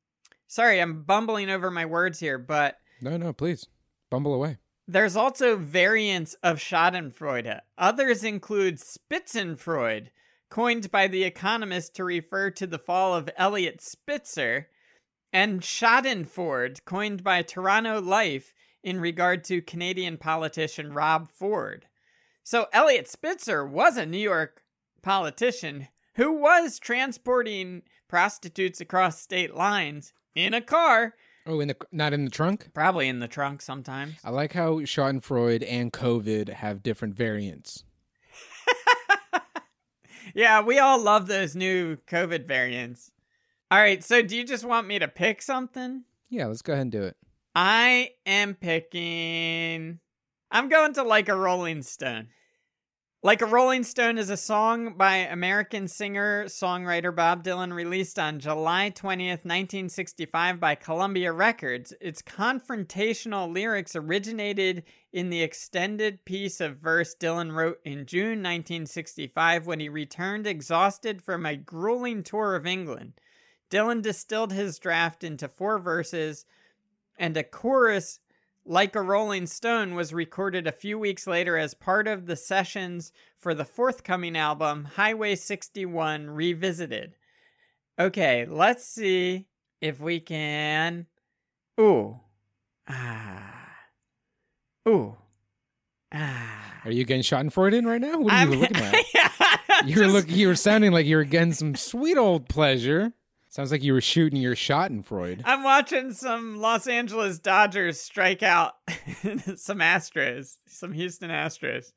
sorry, 0.48 0.82
I'm 0.82 1.04
bumbling 1.04 1.52
over 1.52 1.70
my 1.70 1.86
words 1.86 2.20
here, 2.20 2.40
but 2.40 2.80
No, 3.02 3.18
no, 3.18 3.34
please. 3.34 3.68
Bumble 4.10 4.34
away. 4.34 4.58
there's 4.88 5.16
also 5.16 5.56
variants 5.56 6.34
of 6.42 6.58
Schadenfreude. 6.58 7.60
Others 7.78 8.24
include 8.24 8.80
Spitzenfreude, 8.80 10.08
coined 10.50 10.90
by 10.90 11.08
the 11.08 11.24
Economist 11.24 11.96
to 11.96 12.04
refer 12.04 12.50
to 12.50 12.66
the 12.66 12.80
fall 12.80 13.14
of 13.14 13.30
Eliot 13.38 13.82
Spitzer, 13.82 14.68
and 15.32 15.62
Schadenford, 15.62 16.84
coined 16.86 17.24
by 17.24 17.44
Toronto 17.44 18.02
Life 18.02 18.56
in 18.84 19.00
regard 19.00 19.44
to 19.44 19.62
Canadian 19.62 20.18
politician 20.18 20.92
Rob 20.92 21.30
Ford. 21.30 21.86
So 22.44 22.66
Eliot 22.74 23.08
Spitzer 23.08 23.64
was 23.64 23.96
a 23.96 24.08
New 24.08 24.18
York 24.18 24.64
politician 25.04 25.88
who 26.16 26.34
was 26.34 26.80
transporting 26.80 27.84
prostitutes 28.08 28.82
across 28.82 29.22
state 29.22 29.54
lines 29.54 30.14
in 30.34 30.56
a 30.56 30.62
car, 30.62 31.14
Oh, 31.50 31.60
in 31.60 31.68
the 31.70 31.76
not 31.92 32.14
in 32.14 32.26
the 32.26 32.32
trunk. 32.32 32.70
probably 32.76 33.08
in 33.08 33.20
the 33.20 33.28
trunk 33.28 33.62
sometimes. 33.62 34.16
I 34.24 34.30
like 34.30 34.54
how 34.54 34.76
Schadenfreude 34.82 35.66
and 35.68 35.92
COVID 35.92 36.50
have 36.50 36.84
different 36.84 37.16
variants. 37.16 37.84
Yeah, 40.36 40.62
we 40.62 40.78
all 40.78 41.02
love 41.02 41.26
those 41.28 41.56
new 41.56 41.98
COVID 42.08 42.46
variants. 42.46 43.12
All 43.72 43.80
right, 43.80 44.04
so 44.04 44.22
do 44.22 44.38
you 44.38 44.44
just 44.44 44.64
want 44.64 44.86
me 44.88 45.00
to 45.00 45.08
pick 45.08 45.42
something? 45.42 46.04
Yeah, 46.30 46.46
let's 46.46 46.62
go 46.62 46.74
ahead 46.74 46.84
and 46.84 46.92
do 46.92 47.02
it. 47.04 47.18
I 47.56 48.12
am 48.28 48.54
picking. 48.54 50.00
I'm 50.52 50.70
going 50.70 50.94
to 50.94 51.04
Like 51.04 51.30
a 51.30 51.36
Rolling 51.36 51.82
Stone. 51.82 52.28
Like 53.22 53.42
a 53.42 53.46
Rolling 53.46 53.84
Stone 53.84 54.18
is 54.18 54.30
a 54.30 54.38
song 54.38 54.94
by 54.96 55.18
American 55.18 55.90
singer 55.90 56.46
songwriter 56.46 57.14
Bob 57.14 57.44
Dylan 57.44 57.74
released 57.74 58.18
on 58.18 58.40
July 58.40 58.94
20th, 58.96 59.44
1965 59.44 60.58
by 60.58 60.76
Columbia 60.76 61.34
Records. 61.34 61.94
Its 62.00 62.22
confrontational 62.22 63.54
lyrics 63.54 63.94
originated 63.94 64.84
in 65.12 65.30
the 65.30 65.42
extended 65.42 66.24
piece 66.24 66.62
of 66.62 66.78
verse 66.78 67.14
Dylan 67.14 67.54
wrote 67.54 67.82
in 67.84 68.06
June 68.06 68.42
1965 68.42 69.68
when 69.68 69.82
he 69.82 69.90
returned 69.90 70.48
exhausted 70.48 71.22
from 71.22 71.46
a 71.46 71.58
grueling 71.58 72.24
tour 72.24 72.56
of 72.56 72.66
England. 72.66 73.20
Dylan 73.70 74.02
distilled 74.02 74.54
his 74.54 74.80
draft 74.80 75.26
into 75.26 75.50
four 75.50 75.78
verses 75.78 76.46
and 77.18 77.36
a 77.36 77.44
chorus 77.44 78.20
like 78.70 78.96
a 78.96 79.02
Rolling 79.02 79.48
Stone 79.48 79.96
was 79.96 80.14
recorded 80.14 80.68
a 80.68 80.72
few 80.72 81.00
weeks 81.00 81.26
later 81.26 81.58
as 81.58 81.74
part 81.74 82.08
of 82.08 82.28
the 82.28 82.36
sessions 82.36 83.12
for 83.38 83.54
the 83.56 83.66
forthcoming 83.66 84.38
album 84.38 84.86
Highway 84.96 85.36
61 85.36 86.30
Revisited. 86.30 87.16
Okay, 88.00 88.46
let's 88.48 88.86
see 88.86 89.48
if 89.82 90.00
we 90.00 90.20
can. 90.20 91.08
Ooh. 91.82 92.20
Ah. 92.88 93.66
Ooh. 94.88 95.18
Ah. 96.14 96.82
Are 96.86 96.92
you 96.92 97.04
getting 97.06 97.24
Schadenfreude 97.24 97.74
in 97.74 97.86
right 97.88 98.00
now? 98.00 98.20
What 98.20 98.32
are 98.34 98.46
you 98.46 98.52
I'm- 98.52 98.60
looking 98.62 98.78
at? 98.78 98.96
Yeah, 99.14 99.86
You 99.86 99.96
were 99.98 100.04
just- 100.04 100.14
look. 100.14 100.30
You 100.30 100.48
were 100.48 100.56
sounding 100.56 100.92
like 100.92 101.06
you 101.08 101.16
were 101.18 101.24
getting 101.24 101.54
some 101.54 101.74
sweet 101.76 102.18
old 102.18 102.48
pleasure. 102.50 103.14
Sounds 103.60 103.74
like 103.74 103.84
you 103.84 103.92
were 103.92 104.00
shooting 104.00 104.40
your 104.40 104.56
shot 104.56 104.90
in 104.90 105.04
Freud. 105.04 105.42
I'm 105.44 105.66
watching 105.66 106.14
some 106.14 106.60
Los 106.60 106.88
Angeles 106.88 107.40
Dodgers 107.40 108.00
strike 108.00 108.42
out 108.42 108.76
some 109.58 109.80
Astros, 109.80 110.56
some 110.66 110.94
Houston 110.94 111.30
Astros. 111.30 111.92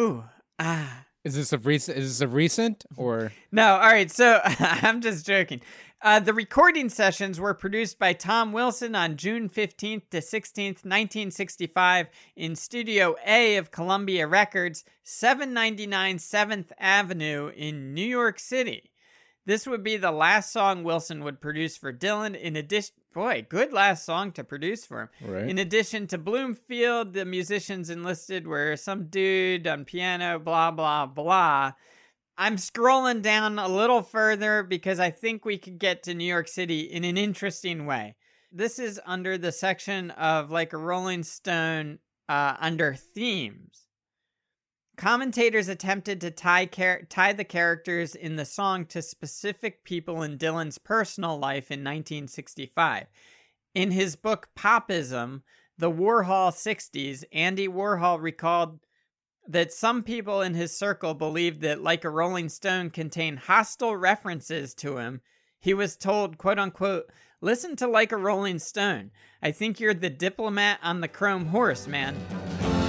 Ooh, 0.00 0.24
ah. 0.58 1.04
Is 1.24 1.34
this 1.34 1.52
a 1.52 1.58
recent? 1.58 1.98
Is 1.98 2.08
this 2.08 2.20
a 2.22 2.26
recent 2.26 2.86
or? 2.96 3.32
No, 3.52 3.74
all 3.74 3.90
right. 3.90 4.10
So 4.10 4.40
I'm 4.44 5.02
just 5.02 5.26
joking. 5.26 5.60
Uh, 6.00 6.20
the 6.20 6.32
recording 6.32 6.88
sessions 6.88 7.38
were 7.38 7.52
produced 7.52 7.98
by 7.98 8.14
Tom 8.14 8.52
Wilson 8.52 8.94
on 8.94 9.18
June 9.18 9.50
15th 9.50 10.08
to 10.08 10.20
16th, 10.20 10.86
1965, 10.86 12.06
in 12.34 12.56
Studio 12.56 13.14
A 13.26 13.56
of 13.56 13.70
Columbia 13.70 14.26
Records, 14.26 14.84
799 15.02 16.16
7th 16.16 16.70
Avenue 16.78 17.52
in 17.54 17.92
New 17.92 18.00
York 18.00 18.38
City. 18.38 18.90
This 19.48 19.66
would 19.66 19.82
be 19.82 19.96
the 19.96 20.12
last 20.12 20.52
song 20.52 20.84
Wilson 20.84 21.24
would 21.24 21.40
produce 21.40 21.74
for 21.74 21.90
Dylan. 21.90 22.38
In 22.38 22.54
addition, 22.54 22.94
boy, 23.14 23.46
good 23.48 23.72
last 23.72 24.04
song 24.04 24.30
to 24.32 24.44
produce 24.44 24.84
for 24.84 25.00
him. 25.00 25.08
Right. 25.24 25.48
In 25.48 25.56
addition 25.56 26.06
to 26.08 26.18
Bloomfield, 26.18 27.14
the 27.14 27.24
musicians 27.24 27.88
enlisted 27.88 28.46
were 28.46 28.76
some 28.76 29.06
dude 29.06 29.66
on 29.66 29.86
piano, 29.86 30.38
blah, 30.38 30.70
blah, 30.70 31.06
blah. 31.06 31.72
I'm 32.36 32.56
scrolling 32.56 33.22
down 33.22 33.58
a 33.58 33.68
little 33.68 34.02
further 34.02 34.62
because 34.62 35.00
I 35.00 35.10
think 35.10 35.46
we 35.46 35.56
could 35.56 35.78
get 35.78 36.02
to 36.02 36.12
New 36.12 36.26
York 36.26 36.46
City 36.46 36.80
in 36.80 37.04
an 37.04 37.16
interesting 37.16 37.86
way. 37.86 38.16
This 38.52 38.78
is 38.78 39.00
under 39.06 39.38
the 39.38 39.50
section 39.50 40.10
of 40.10 40.50
like 40.50 40.74
a 40.74 40.76
Rolling 40.76 41.22
Stone 41.22 42.00
uh, 42.28 42.56
under 42.60 42.92
themes. 42.94 43.87
Commentators 44.98 45.68
attempted 45.68 46.20
to 46.20 46.32
tie 46.32 46.66
char- 46.66 47.02
tie 47.08 47.32
the 47.32 47.44
characters 47.44 48.16
in 48.16 48.34
the 48.34 48.44
song 48.44 48.84
to 48.86 49.00
specific 49.00 49.84
people 49.84 50.24
in 50.24 50.36
Dylan's 50.36 50.78
personal 50.78 51.38
life 51.38 51.70
in 51.70 51.84
1965. 51.84 53.06
In 53.76 53.92
his 53.92 54.16
book 54.16 54.48
Popism, 54.56 55.42
The 55.78 55.88
Warhol 55.88 56.50
60s, 56.50 57.22
Andy 57.32 57.68
Warhol 57.68 58.20
recalled 58.20 58.80
that 59.46 59.72
some 59.72 60.02
people 60.02 60.42
in 60.42 60.54
his 60.54 60.76
circle 60.76 61.14
believed 61.14 61.60
that 61.60 61.80
Like 61.80 62.04
a 62.04 62.10
Rolling 62.10 62.48
Stone 62.48 62.90
contained 62.90 63.38
hostile 63.38 63.96
references 63.96 64.74
to 64.74 64.96
him. 64.96 65.20
He 65.60 65.74
was 65.74 65.96
told, 65.96 66.38
quote 66.38 66.58
unquote, 66.58 67.08
listen 67.40 67.76
to 67.76 67.86
Like 67.86 68.10
a 68.10 68.16
Rolling 68.16 68.58
Stone. 68.58 69.12
I 69.40 69.52
think 69.52 69.78
you're 69.78 69.94
the 69.94 70.10
diplomat 70.10 70.80
on 70.82 71.02
the 71.02 71.08
chrome 71.08 71.46
horse, 71.46 71.86
man. 71.86 72.16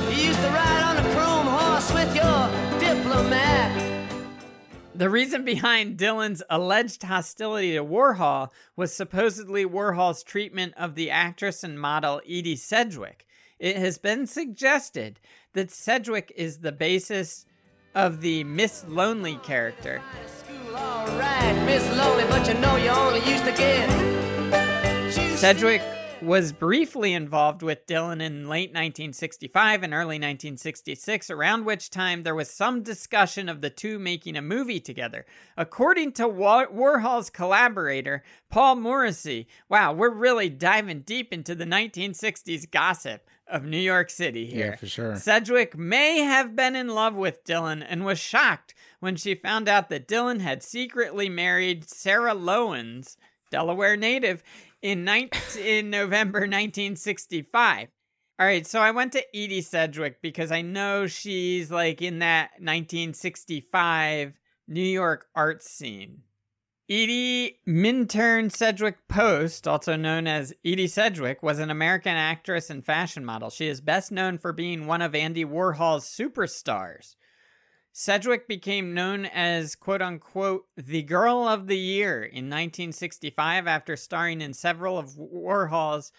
You 0.10 0.26
used 0.26 0.40
to 0.40 0.48
ride 0.48 0.98
on 0.98 1.06
a 1.06 1.14
chrome 1.14 1.29
with 1.80 2.14
your 2.14 2.80
diplomat. 2.80 4.10
The 4.94 5.10
reason 5.10 5.46
behind 5.46 5.98
Dylan's 5.98 6.44
alleged 6.50 7.04
hostility 7.04 7.76
to 7.76 7.86
Warhol 7.86 8.50
was 8.76 8.94
supposedly 8.94 9.66
Warhol's 9.66 10.22
treatment 10.22 10.74
of 10.76 10.96
the 10.96 11.10
actress 11.10 11.64
and 11.64 11.80
model 11.80 12.20
Edie 12.26 12.58
Sedgwick. 12.58 13.26
It 13.60 13.78
has 13.78 13.98
been 13.98 14.28
suggested 14.28 15.22
that 15.54 15.72
Sedgwick 15.72 16.34
is 16.36 16.58
the 16.58 16.74
basis 16.74 17.46
of 17.96 18.20
the 18.20 18.44
Miss 18.44 18.84
Lonely 18.86 19.38
character. 19.38 20.02
School, 20.28 20.74
Miss 21.66 21.88
Lonely, 21.98 22.26
you 22.46 22.60
know 22.60 22.76
you 22.76 22.90
only 22.90 23.22
used 23.22 23.46
to 23.46 23.54
get. 23.54 23.90
juicy 25.14 25.38
Sedgwick 25.38 25.82
was 26.22 26.52
briefly 26.52 27.14
involved 27.14 27.62
with 27.62 27.86
Dylan 27.86 28.22
in 28.22 28.50
late 28.50 28.70
1965 28.70 29.84
and 29.84 29.94
early 29.94 30.16
1966, 30.16 31.30
around 31.30 31.66
which 31.66 31.90
time 31.90 32.24
there 32.24 32.36
was 32.36 32.50
some 32.50 32.84
discussion 32.84 33.48
of 33.48 33.62
the 33.62 33.70
two 33.70 34.00
making 34.00 34.36
a 34.36 34.42
movie 34.42 34.80
together. 34.80 35.26
According 35.56 36.14
to 36.14 36.28
Wa- 36.28 36.68
Warhol's 36.68 37.30
collaborator, 37.30 38.24
Paul 38.50 38.76
Morrissey, 38.76 39.48
wow, 39.70 39.94
we're 39.94 40.10
really 40.10 40.50
diving 40.50 41.02
deep 41.02 41.32
into 41.32 41.56
the 41.56 41.66
1960s 41.66 42.70
gossip 42.70 43.26
of 43.48 43.64
New 43.64 43.78
York 43.78 44.10
City 44.10 44.46
here. 44.46 44.68
Yeah, 44.68 44.76
for 44.76 44.88
sure. 44.88 45.16
Sedgwick 45.16 45.78
may 45.78 46.20
have 46.20 46.56
been 46.56 46.76
in 46.76 46.90
love 46.90 47.16
with 47.16 47.44
Dylan 47.46 47.86
and 47.88 48.06
was 48.06 48.20
shocked 48.20 48.76
when 49.00 49.16
she 49.16 49.36
found 49.36 49.68
out 49.68 49.90
that 49.90 50.08
Dylan 50.08 50.42
had 50.42 50.62
secretly 50.64 51.30
married 51.30 51.90
Sara 51.90 52.34
Lownds, 52.34 53.18
Delaware 53.50 53.98
native, 53.98 54.44
in, 54.82 55.04
19, 55.04 55.62
in 55.64 55.90
November 55.90 56.40
1965. 56.40 57.90
All 58.40 58.46
right, 58.46 58.66
so 58.66 58.80
I 58.80 58.92
went 58.92 59.12
to 59.14 59.36
Edie 59.36 59.62
Sedgwick 59.62 60.22
because 60.22 60.52
I 60.52 60.62
know 60.62 61.08
she's 61.08 61.70
like 61.70 62.02
in 62.02 62.20
that 62.20 62.52
1965 62.60 64.34
New 64.68 64.82
York 64.82 65.28
art 65.36 65.62
scene. 65.62 66.22
Edie 66.90 67.60
Minturn 67.68 68.50
Sedgwick 68.50 69.08
Post, 69.08 69.68
also 69.68 69.96
known 69.96 70.26
as 70.26 70.54
Edie 70.66 70.88
Sedgwick, 70.88 71.44
was 71.44 71.60
an 71.60 71.70
American 71.70 72.16
actress 72.16 72.70
and 72.72 72.84
fashion 72.84 73.24
model. 73.24 73.50
She 73.52 73.68
is 73.68 73.82
best 73.82 74.12
known 74.12 74.40
for 74.40 74.54
being 74.54 74.88
one 74.88 75.04
of 75.04 75.14
Andy 75.14 75.46
Warhol's 75.46 76.06
superstars. 76.06 77.16
Sedgwick 78.00 78.48
became 78.48 78.94
known 78.94 79.26
as 79.26 79.76
quote 79.76 80.02
unquote 80.02 80.64
the 80.78 81.02
girl 81.02 81.46
of 81.46 81.68
the 81.68 81.78
year 81.78 82.24
in 82.24 82.46
1965 82.46 83.68
after 83.68 83.98
starring 83.98 84.40
in 84.40 84.54
several 84.54 84.98
of 84.98 85.18
Warhol's 85.18 86.14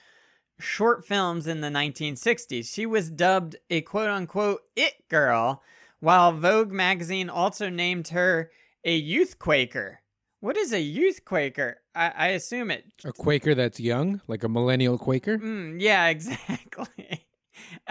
short 0.58 1.06
films 1.06 1.46
in 1.46 1.62
the 1.62 1.68
1960s. 1.68 2.70
She 2.70 2.84
was 2.84 3.08
dubbed 3.08 3.56
a 3.70 3.80
quote 3.80 4.10
unquote 4.10 4.60
it 4.76 5.08
girl, 5.08 5.62
while 6.00 6.32
Vogue 6.32 6.70
magazine 6.70 7.30
also 7.30 7.70
named 7.70 8.08
her 8.08 8.50
a 8.84 8.94
youth 8.94 9.38
Quaker. 9.38 10.00
What 10.40 10.58
is 10.58 10.74
a 10.74 10.82
youth 10.82 11.24
Quaker? 11.24 11.80
I, 11.94 12.12
I 12.14 12.26
assume 12.28 12.70
it. 12.70 12.84
A 13.06 13.12
Quaker 13.12 13.54
that's 13.54 13.80
young, 13.80 14.20
like 14.28 14.44
a 14.44 14.50
millennial 14.50 14.98
Quaker. 14.98 15.38
Mm, 15.38 15.80
yeah, 15.80 16.08
exactly. 16.10 17.09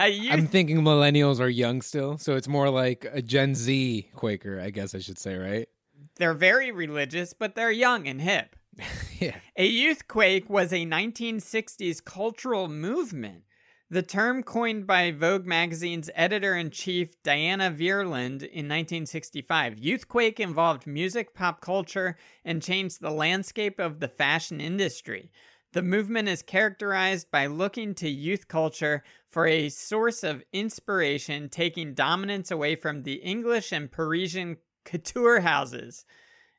A 0.00 0.08
youth. 0.08 0.32
I'm 0.32 0.46
thinking 0.46 0.78
millennials 0.78 1.40
are 1.40 1.48
young 1.48 1.82
still, 1.82 2.18
so 2.18 2.34
it's 2.34 2.48
more 2.48 2.70
like 2.70 3.06
a 3.12 3.22
Gen 3.22 3.54
Z 3.54 4.10
Quaker, 4.14 4.60
I 4.60 4.70
guess 4.70 4.94
I 4.94 4.98
should 4.98 5.18
say, 5.18 5.36
right? 5.36 5.68
They're 6.16 6.34
very 6.34 6.72
religious, 6.72 7.32
but 7.32 7.54
they're 7.54 7.70
young 7.70 8.08
and 8.08 8.20
hip. 8.20 8.56
yeah. 9.18 9.36
A 9.56 9.66
youth 9.66 10.08
quake 10.08 10.48
was 10.48 10.72
a 10.72 10.86
1960s 10.86 12.04
cultural 12.04 12.68
movement. 12.68 13.44
The 13.92 14.02
term 14.02 14.44
coined 14.44 14.86
by 14.86 15.10
Vogue 15.10 15.46
magazine's 15.46 16.10
editor 16.14 16.54
in 16.54 16.70
chief 16.70 17.20
Diana 17.24 17.72
Vreeland 17.72 18.42
in 18.42 18.68
1965. 18.68 19.76
Youthquake 19.76 20.38
involved 20.38 20.86
music, 20.86 21.34
pop 21.34 21.60
culture, 21.60 22.16
and 22.44 22.62
changed 22.62 23.00
the 23.00 23.10
landscape 23.10 23.80
of 23.80 23.98
the 23.98 24.06
fashion 24.06 24.60
industry. 24.60 25.32
The 25.72 25.82
movement 25.82 26.28
is 26.28 26.42
characterized 26.42 27.30
by 27.30 27.46
looking 27.46 27.94
to 27.96 28.08
youth 28.08 28.48
culture 28.48 29.04
for 29.28 29.46
a 29.46 29.68
source 29.68 30.24
of 30.24 30.42
inspiration, 30.52 31.48
taking 31.48 31.94
dominance 31.94 32.50
away 32.50 32.74
from 32.74 33.04
the 33.04 33.14
English 33.14 33.70
and 33.70 33.90
Parisian 33.90 34.56
couture 34.84 35.40
houses. 35.40 36.04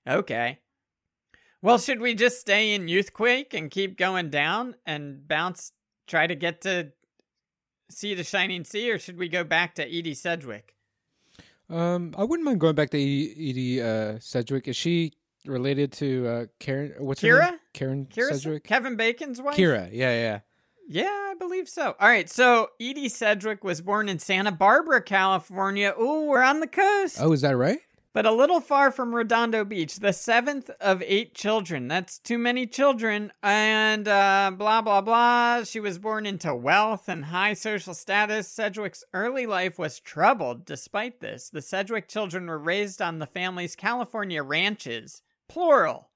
Okay. 0.07 0.59
Well, 1.61 1.77
should 1.77 2.01
we 2.01 2.15
just 2.15 2.39
stay 2.39 2.73
in 2.73 2.87
Youthquake 2.87 3.53
and 3.53 3.69
keep 3.69 3.97
going 3.97 4.29
down 4.29 4.75
and 4.85 5.27
bounce, 5.27 5.73
try 6.07 6.25
to 6.25 6.35
get 6.35 6.61
to 6.61 6.93
see 7.89 8.15
the 8.15 8.23
Shining 8.23 8.63
Sea, 8.63 8.91
or 8.91 8.97
should 8.97 9.17
we 9.17 9.27
go 9.27 9.43
back 9.43 9.75
to 9.75 9.83
Edie 9.83 10.13
Sedgwick? 10.13 10.75
Um, 11.69 12.15
I 12.17 12.23
wouldn't 12.23 12.45
mind 12.45 12.59
going 12.59 12.75
back 12.75 12.89
to 12.91 12.97
Edie, 12.97 13.49
Edie 13.49 13.81
uh, 13.81 14.19
Sedgwick. 14.19 14.67
Is 14.67 14.75
she 14.75 15.13
related 15.45 15.91
to 15.93 16.27
uh, 16.27 16.45
Karen? 16.59 16.93
What's 16.99 17.21
her 17.21 17.27
Kyra? 17.27 17.51
name? 17.51 17.59
Karen 17.73 18.05
Kyra, 18.05 18.33
Sedgwick. 18.33 18.63
Kevin 18.63 18.95
Bacon's 18.95 19.41
wife? 19.41 19.55
Kyra. 19.55 19.89
Yeah, 19.91 20.13
yeah. 20.13 20.39
Yeah, 20.87 21.05
I 21.05 21.35
believe 21.39 21.69
so. 21.69 21.95
All 21.99 22.09
right, 22.09 22.29
so 22.29 22.71
Edie 22.81 23.07
Sedgwick 23.07 23.63
was 23.63 23.81
born 23.81 24.09
in 24.09 24.19
Santa 24.19 24.51
Barbara, 24.51 25.01
California. 25.01 25.93
Ooh, 25.99 26.25
we're 26.25 26.43
on 26.43 26.59
the 26.59 26.67
coast. 26.67 27.17
Oh, 27.19 27.31
is 27.31 27.41
that 27.41 27.55
right? 27.55 27.79
but 28.13 28.25
a 28.25 28.31
little 28.31 28.59
far 28.59 28.91
from 28.91 29.15
Redondo 29.15 29.63
Beach, 29.63 29.97
the 29.97 30.11
seventh 30.11 30.69
of 30.81 31.01
eight 31.05 31.33
children. 31.33 31.87
That's 31.87 32.19
too 32.19 32.37
many 32.37 32.67
children. 32.67 33.31
And 33.41 34.07
uh, 34.07 34.51
blah, 34.55 34.81
blah, 34.81 35.01
blah. 35.01 35.63
She 35.63 35.79
was 35.79 35.97
born 35.97 36.25
into 36.25 36.53
wealth 36.53 37.07
and 37.07 37.25
high 37.25 37.53
social 37.53 37.93
status. 37.93 38.47
Sedgwick's 38.49 39.03
early 39.13 39.45
life 39.45 39.79
was 39.79 39.99
troubled. 39.99 40.65
Despite 40.65 41.21
this, 41.21 41.49
the 41.49 41.61
Sedgwick 41.61 42.07
children 42.09 42.47
were 42.47 42.59
raised 42.59 43.01
on 43.01 43.19
the 43.19 43.25
family's 43.27 43.75
California 43.75 44.43
ranches, 44.43 45.21
plural. 45.51 46.09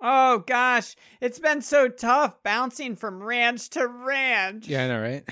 Oh 0.00 0.40
gosh, 0.46 0.94
it's 1.20 1.38
been 1.38 1.62
so 1.62 1.88
tough 1.88 2.42
bouncing 2.42 2.96
from 2.96 3.22
ranch 3.22 3.70
to 3.70 3.86
ranch. 3.86 4.68
Yeah, 4.68 4.84
I 4.84 4.88
know, 4.88 5.00
right? 5.00 5.24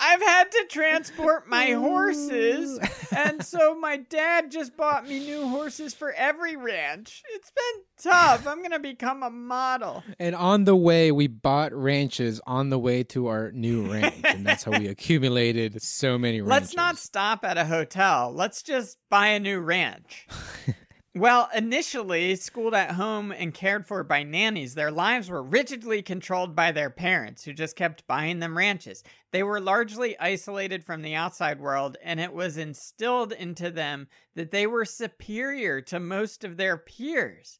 I've 0.00 0.22
had 0.22 0.52
to 0.52 0.66
transport 0.70 1.48
my 1.48 1.70
horses, 1.72 2.78
and 3.14 3.44
so 3.44 3.74
my 3.74 3.96
dad 3.96 4.52
just 4.52 4.76
bought 4.76 5.08
me 5.08 5.18
new 5.18 5.48
horses 5.48 5.92
for 5.92 6.12
every 6.12 6.56
ranch. 6.56 7.24
It's 7.30 7.50
been 7.50 8.12
tough. 8.12 8.46
I'm 8.46 8.62
gonna 8.62 8.78
become 8.78 9.24
a 9.24 9.30
model. 9.30 10.04
And 10.20 10.36
on 10.36 10.64
the 10.64 10.76
way, 10.76 11.10
we 11.10 11.26
bought 11.26 11.72
ranches 11.72 12.40
on 12.46 12.70
the 12.70 12.78
way 12.78 13.02
to 13.04 13.26
our 13.26 13.50
new 13.50 13.92
ranch, 13.92 14.20
and 14.22 14.46
that's 14.46 14.62
how 14.62 14.78
we 14.78 14.86
accumulated 14.88 15.82
so 15.82 16.16
many 16.16 16.40
ranches. 16.40 16.68
Let's 16.68 16.76
not 16.76 16.98
stop 16.98 17.44
at 17.44 17.58
a 17.58 17.64
hotel. 17.64 18.32
Let's 18.32 18.62
just 18.62 18.98
buy 19.10 19.28
a 19.28 19.40
new 19.40 19.58
ranch. 19.58 20.28
Well, 21.14 21.48
initially 21.54 22.36
schooled 22.36 22.74
at 22.74 22.92
home 22.92 23.32
and 23.32 23.54
cared 23.54 23.86
for 23.86 24.04
by 24.04 24.22
nannies, 24.22 24.74
their 24.74 24.90
lives 24.90 25.30
were 25.30 25.42
rigidly 25.42 26.02
controlled 26.02 26.54
by 26.54 26.70
their 26.70 26.90
parents, 26.90 27.44
who 27.44 27.52
just 27.52 27.76
kept 27.76 28.06
buying 28.06 28.38
them 28.38 28.56
ranches. 28.56 29.02
They 29.32 29.42
were 29.42 29.60
largely 29.60 30.18
isolated 30.18 30.84
from 30.84 31.02
the 31.02 31.14
outside 31.14 31.60
world, 31.60 31.96
and 32.04 32.20
it 32.20 32.32
was 32.32 32.56
instilled 32.56 33.32
into 33.32 33.70
them 33.70 34.08
that 34.36 34.50
they 34.50 34.66
were 34.66 34.84
superior 34.84 35.80
to 35.82 35.98
most 35.98 36.44
of 36.44 36.56
their 36.56 36.76
peers. 36.76 37.58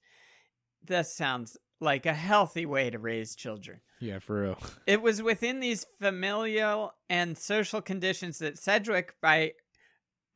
This 0.84 1.16
sounds 1.16 1.56
like 1.80 2.06
a 2.06 2.14
healthy 2.14 2.66
way 2.66 2.90
to 2.90 2.98
raise 2.98 3.34
children. 3.34 3.80
Yeah, 4.00 4.18
for 4.18 4.42
real. 4.42 4.58
It 4.86 5.02
was 5.02 5.22
within 5.22 5.58
these 5.58 5.86
familial 6.00 6.92
and 7.08 7.36
social 7.36 7.80
conditions 7.80 8.38
that 8.38 8.58
Sedgwick, 8.58 9.14
by 9.20 9.52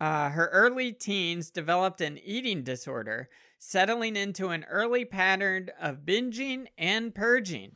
uh, 0.03 0.31
her 0.31 0.49
early 0.49 0.91
teens 0.91 1.49
developed 1.49 2.01
an 2.01 2.19
eating 2.25 2.65
disorder, 2.65 3.29
settling 3.61 4.17
into 4.17 4.49
an 4.49 4.65
early 4.69 5.05
pattern 5.05 5.71
of 5.81 5.99
binging 5.99 6.67
and 6.77 7.15
purging. 7.15 7.71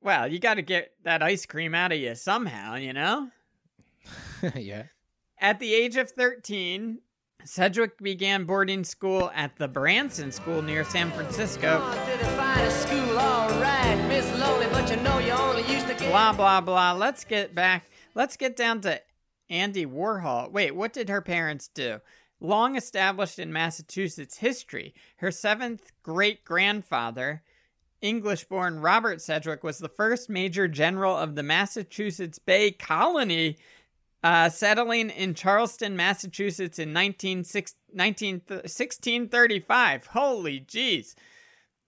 Well, 0.00 0.28
you 0.28 0.38
got 0.38 0.54
to 0.54 0.62
get 0.62 0.92
that 1.02 1.20
ice 1.20 1.46
cream 1.46 1.74
out 1.74 1.90
of 1.90 1.98
you 1.98 2.14
somehow, 2.14 2.76
you 2.76 2.92
know? 2.92 3.30
yeah. 4.54 4.84
At 5.40 5.58
the 5.58 5.74
age 5.74 5.96
of 5.96 6.12
13, 6.12 7.00
Sedgwick 7.44 7.98
began 7.98 8.44
boarding 8.44 8.84
school 8.84 9.28
at 9.34 9.56
the 9.56 9.66
Branson 9.66 10.30
School 10.30 10.62
near 10.62 10.84
San 10.84 11.10
Francisco. 11.10 11.80
Blah, 16.10 16.34
blah, 16.34 16.60
blah. 16.60 16.92
Let's 16.92 17.24
get 17.24 17.52
back. 17.52 17.90
Let's 18.14 18.36
get 18.36 18.54
down 18.54 18.80
to 18.82 19.00
Andy 19.50 19.86
Warhol. 19.86 20.50
Wait, 20.50 20.74
what 20.74 20.92
did 20.92 21.08
her 21.08 21.20
parents 21.22 21.68
do? 21.68 22.00
Long 22.40 22.76
established 22.76 23.38
in 23.38 23.52
Massachusetts 23.52 24.36
history, 24.38 24.94
her 25.16 25.30
seventh 25.32 25.90
great 26.02 26.44
grandfather, 26.44 27.42
English 28.00 28.44
born 28.44 28.78
Robert 28.78 29.20
Sedgwick, 29.20 29.64
was 29.64 29.78
the 29.78 29.88
first 29.88 30.28
major 30.30 30.68
general 30.68 31.16
of 31.16 31.34
the 31.34 31.42
Massachusetts 31.42 32.38
Bay 32.38 32.70
Colony, 32.70 33.56
uh, 34.22 34.48
settling 34.50 35.10
in 35.10 35.34
Charlestown, 35.34 35.96
Massachusetts 35.96 36.78
in 36.78 36.92
19, 36.92 37.44
19, 37.92 38.42
1635. 38.48 40.06
Holy 40.06 40.60
jeez. 40.60 41.14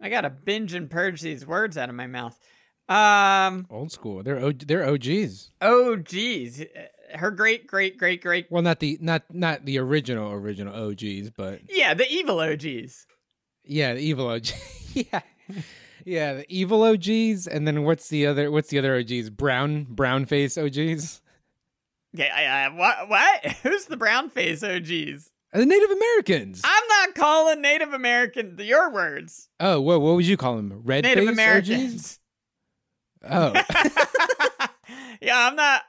I 0.01 0.09
gotta 0.09 0.31
binge 0.31 0.75
and 0.75 0.91
purge 0.91 1.21
these 1.21 1.47
words 1.47 1.77
out 1.77 1.89
of 1.89 1.95
my 1.95 2.07
mouth. 2.07 2.39
Um, 2.89 3.67
Old 3.71 3.93
school. 3.93 4.23
They're 4.25 4.39
o- 4.41 4.51
they're 4.53 4.85
OGs. 4.89 5.51
geez 6.05 6.65
her 7.15 7.31
great 7.31 7.67
great 7.67 7.99
great 7.99 8.23
great 8.23 8.47
Well, 8.51 8.63
not 8.63 8.81
the 8.81 8.99
not 9.01 9.23
not 9.33 9.65
the 9.65 9.79
original 9.79 10.33
original 10.33 10.75
OGs, 10.75 11.31
but 11.31 11.61
yeah 11.69 11.95
the 11.95 12.09
evil 12.11 12.41
og's 12.41 13.07
yeah, 13.65 13.95
the 13.95 14.01
evil 14.01 14.29
OG. 14.29 14.47
yeah. 14.95 15.21
Yeah, 16.05 16.33
the 16.35 16.47
evil 16.49 16.83
OGs 16.83 17.47
and 17.47 17.69
then 17.69 17.85
what's 17.85 18.09
the 18.09 18.27
other 18.27 18.51
what's 18.51 18.71
the 18.71 18.79
other 18.79 18.97
OGs? 18.97 19.31
Brown 19.31 19.85
brown 19.89 20.25
face 20.27 20.57
OGs? 20.57 21.21
yeah 22.13 22.71
uh, 22.73 22.77
what 22.77 23.09
what 23.09 23.45
who's 23.63 23.85
the 23.87 23.97
brown 23.97 24.31
face 24.31 24.63
og's 24.65 25.31
The 25.53 25.67
Native 25.67 25.91
Americans. 25.91 26.61
i'm 26.65 26.89
not 26.89 27.15
calling 27.15 27.61
native 27.61 27.93
american 27.93 28.57
your 28.59 28.93
words 28.93 29.49
oh, 29.61 29.81
what 29.81 30.01
what 30.01 30.17
would 30.17 30.27
you 30.27 30.37
call 30.37 30.57
them? 30.57 30.83
Red 30.85 31.05
native 31.05 31.25
face 31.25 31.33
americans 31.33 31.95
OGs? 31.95 32.19
Oh. 33.33 33.53
yeah, 35.21 35.49
I'm 35.49 35.55
not. 35.55 35.83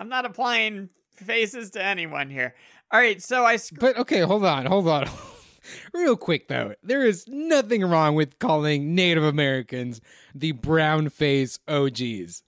I'm 0.00 0.08
not 0.08 0.24
applying 0.24 0.88
faces 1.14 1.70
to 1.72 1.84
anyone 1.84 2.30
here. 2.30 2.54
All 2.90 2.98
right, 2.98 3.22
so 3.22 3.44
I. 3.44 3.56
Sc- 3.56 3.78
But 3.78 3.96
okay, 3.98 4.20
hold 4.20 4.44
on, 4.44 4.66
hold 4.66 4.88
on. 4.88 5.06
Real 5.92 6.16
quick 6.16 6.48
though, 6.48 6.74
there 6.82 7.04
is 7.04 7.26
nothing 7.28 7.84
wrong 7.84 8.14
with 8.14 8.38
calling 8.38 8.94
Native 8.94 9.22
Americans 9.22 10.00
the 10.34 10.52
brown 10.52 11.10
face 11.10 11.58
OGs. 11.68 12.42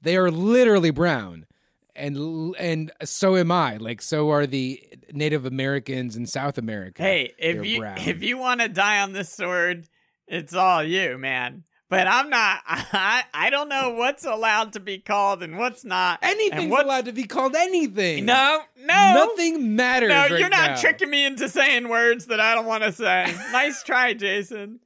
They 0.00 0.16
are 0.16 0.30
literally 0.30 0.90
brown. 0.90 1.46
And 1.94 2.56
and 2.58 2.90
so 3.04 3.36
am 3.36 3.52
I. 3.52 3.76
Like 3.76 4.02
so 4.02 4.30
are 4.30 4.46
the 4.46 4.82
Native 5.12 5.44
Americans 5.44 6.16
in 6.16 6.26
South 6.26 6.58
America. 6.58 7.02
hey, 7.02 7.34
if 7.38 7.56
They're 7.56 7.64
you 7.64 7.78
brown. 7.80 7.98
if 7.98 8.22
you 8.22 8.38
want 8.38 8.62
to 8.62 8.68
die 8.68 9.00
on 9.00 9.12
this 9.12 9.28
sword, 9.32 9.86
it's 10.26 10.54
all 10.54 10.82
you, 10.82 11.18
man. 11.18 11.62
But 11.96 12.06
I'm 12.08 12.30
not. 12.30 12.60
I 12.66 13.24
I 13.32 13.50
don't 13.50 13.68
know 13.68 13.90
what's 13.90 14.24
allowed 14.24 14.72
to 14.74 14.80
be 14.80 14.98
called 14.98 15.42
and 15.42 15.58
what's 15.58 15.84
not. 15.84 16.18
Anything's 16.22 16.70
what's- 16.70 16.84
allowed 16.84 17.04
to 17.06 17.12
be 17.12 17.24
called 17.24 17.54
anything. 17.56 18.24
No, 18.24 18.62
no, 18.78 19.12
Nothing 19.14 19.74
matters. 19.76 20.08
No, 20.10 20.14
right 20.16 20.30
you're 20.38 20.48
not 20.48 20.70
now. 20.72 20.76
tricking 20.80 21.10
me 21.10 21.24
into 21.24 21.48
saying 21.48 21.88
words 21.88 22.26
that 22.26 22.40
I 22.40 22.54
don't 22.54 22.66
want 22.66 22.82
to 22.84 22.92
say. 22.92 23.34
nice 23.52 23.82
try, 23.82 24.14
Jason. 24.14 24.80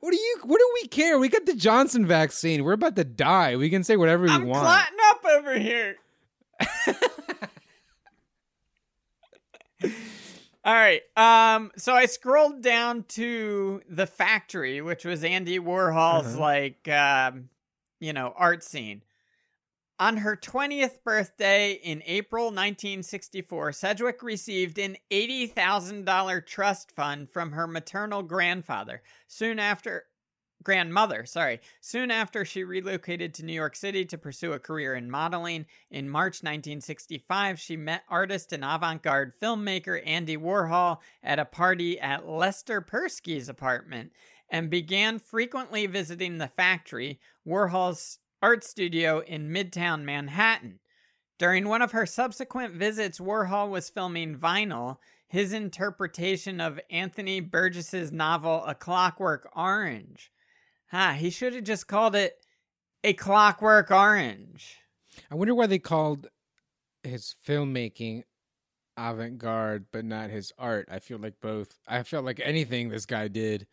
What 0.00 0.10
do 0.10 0.16
you? 0.16 0.38
What 0.44 0.58
do 0.58 0.70
we 0.82 0.88
care? 0.88 1.18
We 1.18 1.28
got 1.28 1.46
the 1.46 1.54
Johnson 1.54 2.04
vaccine. 2.06 2.64
We're 2.64 2.72
about 2.72 2.96
to 2.96 3.04
die. 3.04 3.56
We 3.56 3.70
can 3.70 3.84
say 3.84 3.96
whatever 3.96 4.24
we 4.24 4.30
I'm 4.30 4.44
want. 4.46 4.64
clotting 4.64 4.98
up 5.10 5.24
over 5.24 5.58
here. 5.58 5.96
All 10.64 10.72
right. 10.74 11.02
Um. 11.16 11.70
So 11.76 11.92
I 11.94 12.06
scrolled 12.06 12.62
down 12.62 13.04
to 13.10 13.82
the 13.88 14.06
factory, 14.06 14.80
which 14.80 15.04
was 15.04 15.22
Andy 15.22 15.58
Warhol's 15.58 16.26
Uh-huh. 16.28 16.40
like, 16.40 16.88
um, 16.88 17.50
you 18.00 18.12
know, 18.12 18.32
art 18.36 18.62
scene. 18.62 19.02
On 20.00 20.16
her 20.18 20.36
20th 20.36 21.04
birthday 21.04 21.72
in 21.72 22.02
April 22.06 22.46
1964, 22.46 23.72
Sedgwick 23.72 24.22
received 24.24 24.76
an 24.78 24.96
$80,000 25.10 26.40
trust 26.40 26.90
fund 26.90 27.30
from 27.30 27.52
her 27.52 27.68
maternal 27.68 28.22
grandfather. 28.24 29.02
Soon 29.28 29.60
after, 29.60 30.06
grandmother, 30.64 31.24
sorry. 31.26 31.60
Soon 31.80 32.10
after 32.10 32.44
she 32.44 32.64
relocated 32.64 33.34
to 33.34 33.44
New 33.44 33.52
York 33.52 33.76
City 33.76 34.04
to 34.06 34.18
pursue 34.18 34.52
a 34.52 34.58
career 34.58 34.94
in 34.94 35.10
modeling, 35.10 35.66
in 35.90 36.08
March 36.08 36.42
1965, 36.42 37.60
she 37.60 37.76
met 37.76 38.02
artist 38.08 38.52
and 38.52 38.64
avant 38.64 39.02
garde 39.02 39.32
filmmaker 39.40 40.00
Andy 40.04 40.36
Warhol 40.36 40.98
at 41.22 41.38
a 41.38 41.44
party 41.44 42.00
at 42.00 42.28
Lester 42.28 42.80
Persky's 42.80 43.48
apartment 43.48 44.12
and 44.48 44.70
began 44.70 45.18
frequently 45.18 45.86
visiting 45.86 46.38
the 46.38 46.48
factory, 46.48 47.20
Warhol's 47.46 48.18
art 48.42 48.64
studio 48.64 49.20
in 49.20 49.50
Midtown 49.50 50.02
Manhattan. 50.02 50.80
During 51.38 51.68
one 51.68 51.82
of 51.82 51.92
her 51.92 52.06
subsequent 52.06 52.74
visits, 52.74 53.18
Warhol 53.18 53.68
was 53.68 53.90
filming 53.90 54.36
Vinyl, 54.36 54.98
his 55.26 55.52
interpretation 55.52 56.60
of 56.60 56.78
Anthony 56.90 57.40
Burgess's 57.40 58.12
novel 58.12 58.64
A 58.66 58.74
Clockwork 58.74 59.50
Orange. 59.56 60.30
Ha, 60.90 61.12
he 61.18 61.30
should 61.30 61.54
have 61.54 61.64
just 61.64 61.86
called 61.88 62.14
it 62.14 62.36
A 63.02 63.12
Clockwork 63.14 63.90
Orange. 63.90 64.78
I 65.30 65.34
wonder 65.34 65.54
why 65.54 65.66
they 65.66 65.78
called 65.78 66.28
his 67.02 67.34
filmmaking 67.46 68.24
avant-garde, 68.96 69.86
but 69.92 70.04
not 70.04 70.30
his 70.30 70.52
art. 70.58 70.88
I 70.90 70.98
feel 71.00 71.18
like 71.18 71.40
both. 71.40 71.78
I 71.88 72.02
felt 72.04 72.24
like 72.24 72.40
anything 72.42 72.88
this 72.88 73.06
guy 73.06 73.28
did 73.28 73.66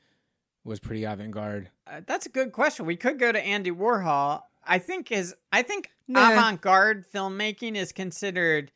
was 0.63 0.79
pretty 0.79 1.03
avant-garde. 1.03 1.69
Uh, 1.87 2.01
that's 2.05 2.25
a 2.25 2.29
good 2.29 2.51
question. 2.51 2.85
We 2.85 2.95
could 2.95 3.19
go 3.19 3.31
to 3.31 3.39
Andy 3.43 3.71
Warhol. 3.71 4.41
I 4.63 4.77
think 4.79 5.09
his 5.09 5.35
I 5.51 5.63
think 5.63 5.89
Nah. 6.07 6.31
avant-garde 6.31 7.05
filmmaking 7.11 7.75
is 7.75 7.91
considered 7.91 8.71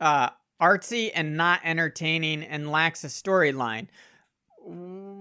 uh 0.00 0.30
artsy 0.60 1.10
and 1.14 1.36
not 1.36 1.60
entertaining 1.64 2.42
and 2.42 2.70
lacks 2.70 3.04
a 3.04 3.08
storyline. 3.08 3.88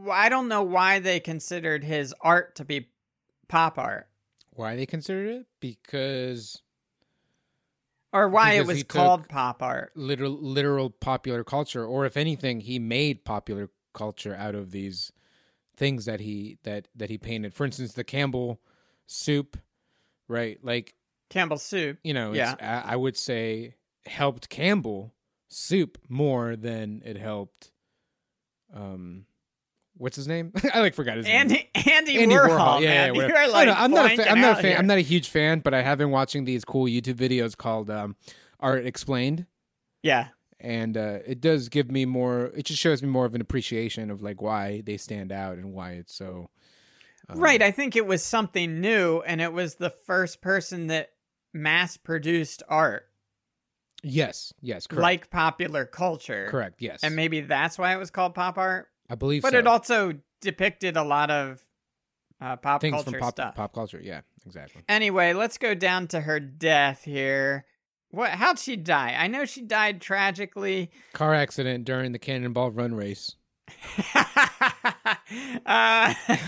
I 0.10 0.30
don't 0.30 0.48
know 0.48 0.64
why 0.64 1.00
they 1.00 1.20
considered 1.20 1.84
his 1.84 2.14
art 2.22 2.56
to 2.56 2.66
be 2.66 2.90
pop 3.48 3.78
art 3.78 4.08
Why 4.52 4.76
they 4.76 4.86
considered 4.86 5.30
it? 5.30 5.46
Because 5.60 6.62
or 8.12 8.28
why 8.28 8.54
it 8.54 8.66
was 8.66 8.84
called 8.84 9.28
pop 9.30 9.62
art. 9.62 9.92
literal 9.96 10.32
literal 10.32 10.90
popular 10.90 11.44
culture, 11.44 11.86
or 11.86 12.06
if 12.06 12.18
anything, 12.18 12.62
he 12.62 12.80
made 12.80 13.24
popular 13.26 13.70
culture 13.94 14.36
out 14.36 14.56
of 14.56 14.72
these 14.72 15.12
things 15.76 16.06
that 16.06 16.20
he 16.20 16.58
that 16.64 16.88
that 16.96 17.10
he 17.10 17.18
painted. 17.18 17.54
For 17.54 17.66
instance, 17.66 17.94
the 17.94 18.04
Campbell 18.04 18.60
soup, 19.06 19.58
right? 20.28 20.58
Like 20.64 20.96
Campbell 21.30 21.58
soup. 21.58 22.00
you 22.04 22.14
know, 22.14 22.34
Yeah. 22.34 22.56
I, 22.60 22.94
I 22.94 22.96
would 22.96 23.16
say 23.18 23.76
helped 24.06 24.50
Campbell 24.50 25.14
soup 25.48 25.98
more 26.08 26.56
than 26.56 27.02
it 27.06 27.18
helped. 27.18 27.72
Um, 28.74 29.26
what's 30.00 30.16
his 30.16 30.28
name? 30.28 30.52
I 30.74 30.80
like 30.80 30.96
forgot 30.96 31.18
his 31.18 31.28
name. 31.28 31.36
Andy 31.36 31.70
Andy, 31.76 32.18
Andy 32.20 32.34
Warhol, 32.36 32.82
yeah, 32.82 32.88
man. 32.90 33.06
yeah, 33.08 33.12
whatever. 33.12 33.28
You're 33.34 33.38
I 33.38 33.46
like 33.46 33.68
know, 33.68 33.74
I'm 33.78 33.92
not 33.92 34.12
a 34.12 34.16
fan. 34.18 34.28
I'm 34.28 34.42
not 34.42 34.58
a 34.60 34.62
fan. 34.64 34.78
I'm 34.78 34.88
not 34.88 34.98
a 34.98 35.02
huge 35.02 35.30
fan, 35.30 35.60
but 35.60 35.74
I 35.76 35.82
have 35.84 35.98
been 36.00 36.10
watching 36.12 36.46
these 36.46 36.66
cool 36.66 36.86
YouTube 36.86 37.16
videos 37.16 37.56
called 37.56 37.90
um, 37.92 38.16
"Art 38.60 38.86
Explained," 38.86 39.46
Yeah. 40.02 40.30
and 40.60 40.98
uh, 40.98 41.20
it 41.28 41.40
does 41.42 41.70
give 41.70 41.92
me 41.92 42.06
more. 42.06 42.46
It 42.56 42.64
just 42.66 42.80
shows 42.82 43.04
me 43.04 43.10
more 43.10 43.26
of 43.26 43.36
an 43.36 43.42
appreciation 43.42 44.10
of 44.10 44.22
like 44.24 44.42
why 44.42 44.82
they 44.86 44.98
stand 44.98 45.32
out 45.32 45.58
and 45.58 45.72
why 45.74 45.92
it's 45.92 46.16
so. 46.16 46.50
um, 47.30 47.40
Right, 47.40 47.62
I 47.62 47.72
think 47.72 47.96
it 47.96 48.06
was 48.08 48.24
something 48.24 48.82
new, 48.82 49.20
and 49.22 49.40
it 49.42 49.54
was 49.54 49.76
the 49.76 49.92
first 49.92 50.42
person 50.42 50.88
that 50.88 51.12
mass 51.54 51.98
produced 51.98 52.64
art, 52.70 53.06
Yes. 54.04 54.54
Yes. 54.62 54.88
Correct. 54.88 55.02
like 55.02 55.30
popular 55.30 55.86
culture. 55.86 56.48
correct. 56.50 56.82
Yes. 56.82 57.04
And 57.04 57.16
maybe 57.16 57.42
that's 57.42 57.78
why 57.78 57.94
it 57.94 57.98
was 57.98 58.10
called 58.12 58.34
pop 58.36 58.58
art. 58.58 58.88
I 59.10 59.16
believe. 59.16 59.42
But 59.42 59.54
so. 59.54 59.60
it 59.60 59.68
also 59.68 60.14
depicted 60.42 60.98
a 60.98 61.04
lot 61.04 61.32
of 61.32 61.62
uh, 62.42 62.56
pop 62.58 62.82
things 62.82 62.96
culture 62.96 63.12
from 63.12 63.20
pop 63.20 63.34
stuff. 63.34 63.56
pop 63.56 63.74
culture. 63.74 64.00
Yeah. 64.02 64.22
Exactly. 64.46 64.82
Anyway, 64.90 65.34
let's 65.34 65.58
go 65.58 65.76
down 65.76 66.08
to 66.08 66.22
her 66.22 66.40
death 66.40 67.04
here. 67.04 67.66
What? 68.10 68.32
How'd 68.32 68.58
she 68.58 68.76
die? 68.76 69.16
I 69.18 69.28
know 69.28 69.46
she 69.46 69.62
died 69.62 70.02
tragically. 70.02 70.90
Car 71.14 71.34
accident 71.36 71.86
during 71.86 72.12
the 72.12 72.20
Cannonball 72.20 72.72
Run 72.72 72.96
race. 72.96 73.36
uh, 75.66 76.14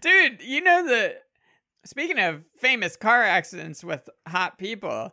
dude, 0.00 0.42
you 0.42 0.60
know 0.60 0.86
the. 0.86 1.16
Speaking 1.84 2.18
of 2.18 2.44
famous 2.58 2.96
car 2.96 3.22
accidents 3.22 3.82
with 3.82 4.08
hot 4.26 4.58
people, 4.58 5.12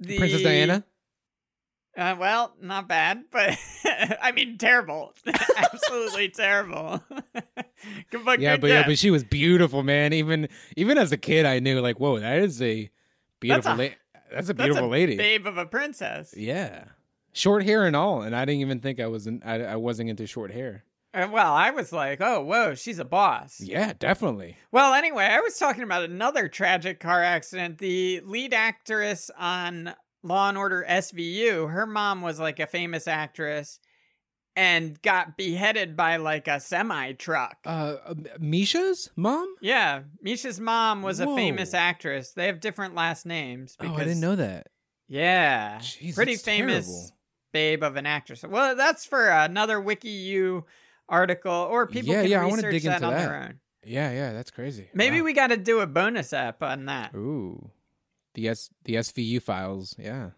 the 0.00 0.18
Princess 0.18 0.42
Diana. 0.42 0.84
Uh, 1.96 2.14
well, 2.18 2.54
not 2.60 2.86
bad, 2.88 3.24
but 3.30 3.56
I 4.20 4.30
mean, 4.32 4.58
terrible, 4.58 5.14
absolutely 5.56 6.28
terrible. 6.28 7.02
but 8.24 8.40
Yeah, 8.40 8.54
good 8.56 8.60
but 8.60 8.70
yeah, 8.70 8.86
but 8.86 8.98
she 8.98 9.10
was 9.10 9.24
beautiful, 9.24 9.82
man. 9.82 10.12
Even 10.12 10.48
even 10.76 10.98
as 10.98 11.12
a 11.12 11.16
kid, 11.16 11.46
I 11.46 11.58
knew 11.58 11.80
like, 11.80 11.98
whoa, 11.98 12.18
that 12.18 12.38
is 12.38 12.60
a 12.60 12.90
beautiful 13.40 13.72
a- 13.72 13.76
lady. 13.76 13.94
That's 14.32 14.48
a 14.50 14.54
That's 14.54 14.66
beautiful 14.66 14.88
a 14.88 14.90
lady. 14.90 15.16
babe 15.16 15.46
of 15.46 15.56
a 15.56 15.64
princess. 15.66 16.34
Yeah, 16.36 16.84
short 17.32 17.64
hair 17.64 17.86
and 17.86 17.96
all, 17.96 18.22
and 18.22 18.34
I 18.36 18.44
didn't 18.44 18.60
even 18.60 18.80
think 18.80 19.00
I 19.00 19.06
was 19.06 19.26
in, 19.26 19.42
I, 19.44 19.62
I 19.62 19.76
wasn't 19.76 20.10
into 20.10 20.26
short 20.26 20.50
hair. 20.50 20.84
Uh, 21.14 21.28
well, 21.32 21.54
I 21.54 21.70
was 21.70 21.92
like, 21.94 22.20
oh, 22.20 22.42
whoa, 22.42 22.74
she's 22.74 22.98
a 22.98 23.04
boss. 23.04 23.58
Yeah, 23.60 23.94
definitely. 23.98 24.58
Well, 24.70 24.92
anyway, 24.92 25.24
I 25.24 25.40
was 25.40 25.56
talking 25.56 25.82
about 25.82 26.02
another 26.02 26.46
tragic 26.48 27.00
car 27.00 27.22
accident. 27.22 27.78
The 27.78 28.20
lead 28.24 28.52
actress 28.52 29.30
on 29.38 29.94
Law 30.26 30.48
and 30.48 30.58
Order 30.58 30.84
SVU, 30.88 31.70
her 31.70 31.86
mom 31.86 32.22
was 32.22 32.38
like 32.40 32.58
a 32.60 32.66
famous 32.66 33.06
actress 33.08 33.78
and 34.54 35.00
got 35.02 35.36
beheaded 35.36 35.96
by 35.96 36.16
like 36.16 36.48
a 36.48 36.58
semi 36.60 37.12
truck. 37.12 37.58
Uh, 37.66 37.96
uh, 38.06 38.14
Misha's 38.38 39.10
mom. 39.16 39.46
yeah, 39.60 40.02
Misha's 40.22 40.58
mom 40.60 41.02
was 41.02 41.20
a 41.20 41.26
famous 41.34 41.74
actress. 41.74 42.32
They 42.32 42.46
have 42.46 42.60
different 42.60 42.94
last 42.94 43.26
names. 43.26 43.76
Oh, 43.80 43.94
I 43.94 44.04
didn't 44.04 44.20
know 44.20 44.36
that. 44.36 44.68
Yeah, 45.08 45.78
Jeez, 45.78 46.14
pretty 46.14 46.36
famous 46.36 46.86
terrible. 46.86 47.10
babe 47.52 47.82
of 47.84 47.96
an 47.96 48.06
actress. 48.06 48.42
Well, 48.42 48.74
that's 48.74 49.04
for 49.04 49.28
another 49.28 49.78
WikiU 49.80 50.64
article, 51.08 51.52
or 51.52 51.86
people 51.86 52.12
Yeah, 52.12 52.22
can 52.22 52.30
yeah, 52.30 52.42
I 52.42 52.46
research 52.46 52.72
dig 52.72 52.82
that 52.84 52.94
into 52.96 53.06
on 53.06 53.12
that. 53.14 53.28
their 53.28 53.42
own. 53.44 53.60
Yeah, 53.84 54.10
yeah, 54.10 54.32
that's 54.32 54.50
crazy. 54.50 54.88
Maybe 54.94 55.20
Wow. 55.20 55.26
we 55.26 55.32
got 55.32 55.46
to 55.48 55.56
do 55.56 55.78
a 55.78 55.86
bonus 55.86 56.32
app 56.32 56.60
on 56.60 56.86
that. 56.86 57.14
Ooh, 57.14 57.70
the 58.36 58.48
S 58.48 58.70
the 58.84 58.94
SVU 58.94 59.42
files. 59.42 59.96
Yeah. 59.98 60.30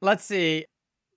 Let's 0.00 0.24
see. 0.24 0.64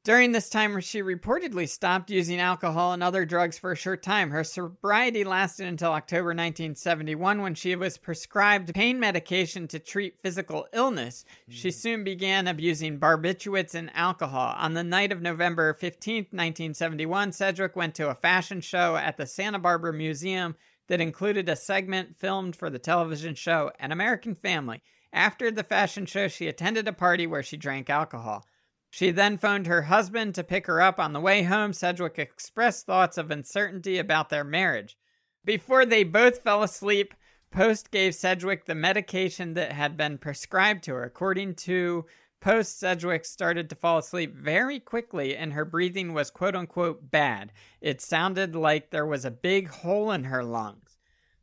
During 0.03 0.31
this 0.31 0.49
time, 0.49 0.79
she 0.81 1.03
reportedly 1.03 1.69
stopped 1.69 2.09
using 2.09 2.39
alcohol 2.39 2.93
and 2.93 3.03
other 3.03 3.23
drugs 3.23 3.59
for 3.59 3.71
a 3.71 3.75
short 3.75 4.01
time. 4.01 4.31
Her 4.31 4.43
sobriety 4.43 5.23
lasted 5.23 5.67
until 5.67 5.91
October 5.91 6.29
1971 6.29 7.43
when 7.43 7.53
she 7.53 7.75
was 7.75 7.99
prescribed 7.99 8.73
pain 8.73 8.99
medication 8.99 9.67
to 9.67 9.77
treat 9.77 10.19
physical 10.19 10.65
illness. 10.73 11.23
She 11.49 11.69
hmm. 11.69 11.73
soon 11.73 12.03
began 12.03 12.47
abusing 12.47 12.99
barbiturates 12.99 13.75
and 13.75 13.91
alcohol. 13.93 14.55
On 14.57 14.73
the 14.73 14.83
night 14.83 15.11
of 15.11 15.21
November 15.21 15.71
15th, 15.75 16.33
1971, 16.33 17.31
Sedgwick 17.31 17.75
went 17.75 17.93
to 17.93 18.09
a 18.09 18.15
fashion 18.15 18.59
show 18.59 18.95
at 18.95 19.17
the 19.17 19.27
Santa 19.27 19.59
Barbara 19.59 19.93
Museum. 19.93 20.55
that 20.87 20.99
included 20.99 21.47
a 21.47 21.55
segment 21.55 22.17
filmed 22.17 22.55
for 22.55 22.71
the 22.71 22.79
television 22.79 23.35
show 23.35 23.71
An 23.79 23.91
American 23.91 24.33
Family. 24.33 24.81
After 25.13 25.51
the 25.51 25.63
fashion 25.63 26.05
show, 26.05 26.27
she 26.27 26.47
attended 26.47 26.87
a 26.87 26.93
party 26.93 27.27
where 27.27 27.43
she 27.43 27.57
drank 27.57 27.89
alcohol. 27.89 28.45
She 28.89 29.11
then 29.11 29.37
phoned 29.37 29.67
her 29.67 29.83
husband 29.83 30.35
to 30.35 30.43
pick 30.43 30.67
her 30.67 30.81
up 30.81 30.99
on 30.99 31.13
the 31.13 31.19
way 31.19 31.43
home. 31.43 31.73
Sedgwick 31.73 32.19
expressed 32.19 32.85
thoughts 32.85 33.17
of 33.17 33.31
uncertainty 33.31 33.97
about 33.97 34.29
their 34.29 34.43
marriage. 34.43 34.97
Before 35.43 35.85
they 35.85 36.03
both 36.03 36.43
fell 36.43 36.61
asleep, 36.61 37.13
Post 37.51 37.91
gave 37.91 38.15
Sedgwick 38.15 38.65
the 38.65 38.75
medication 38.75 39.53
that 39.55 39.73
had 39.73 39.97
been 39.97 40.17
prescribed 40.17 40.83
to 40.83 40.93
her. 40.93 41.03
According 41.03 41.55
to 41.55 42.05
Post, 42.41 42.79
Sedgwick 42.79 43.25
started 43.25 43.69
to 43.69 43.75
fall 43.75 43.97
asleep 43.97 44.35
very 44.35 44.79
quickly 44.79 45.35
and 45.35 45.53
her 45.53 45.65
breathing 45.65 46.13
was 46.13 46.31
quote 46.31 46.55
unquote 46.55 47.11
bad. 47.11 47.51
It 47.81 48.01
sounded 48.01 48.55
like 48.55 48.89
there 48.89 49.05
was 49.05 49.25
a 49.25 49.31
big 49.31 49.69
hole 49.69 50.11
in 50.11 50.25
her 50.25 50.43
lungs. 50.43 50.90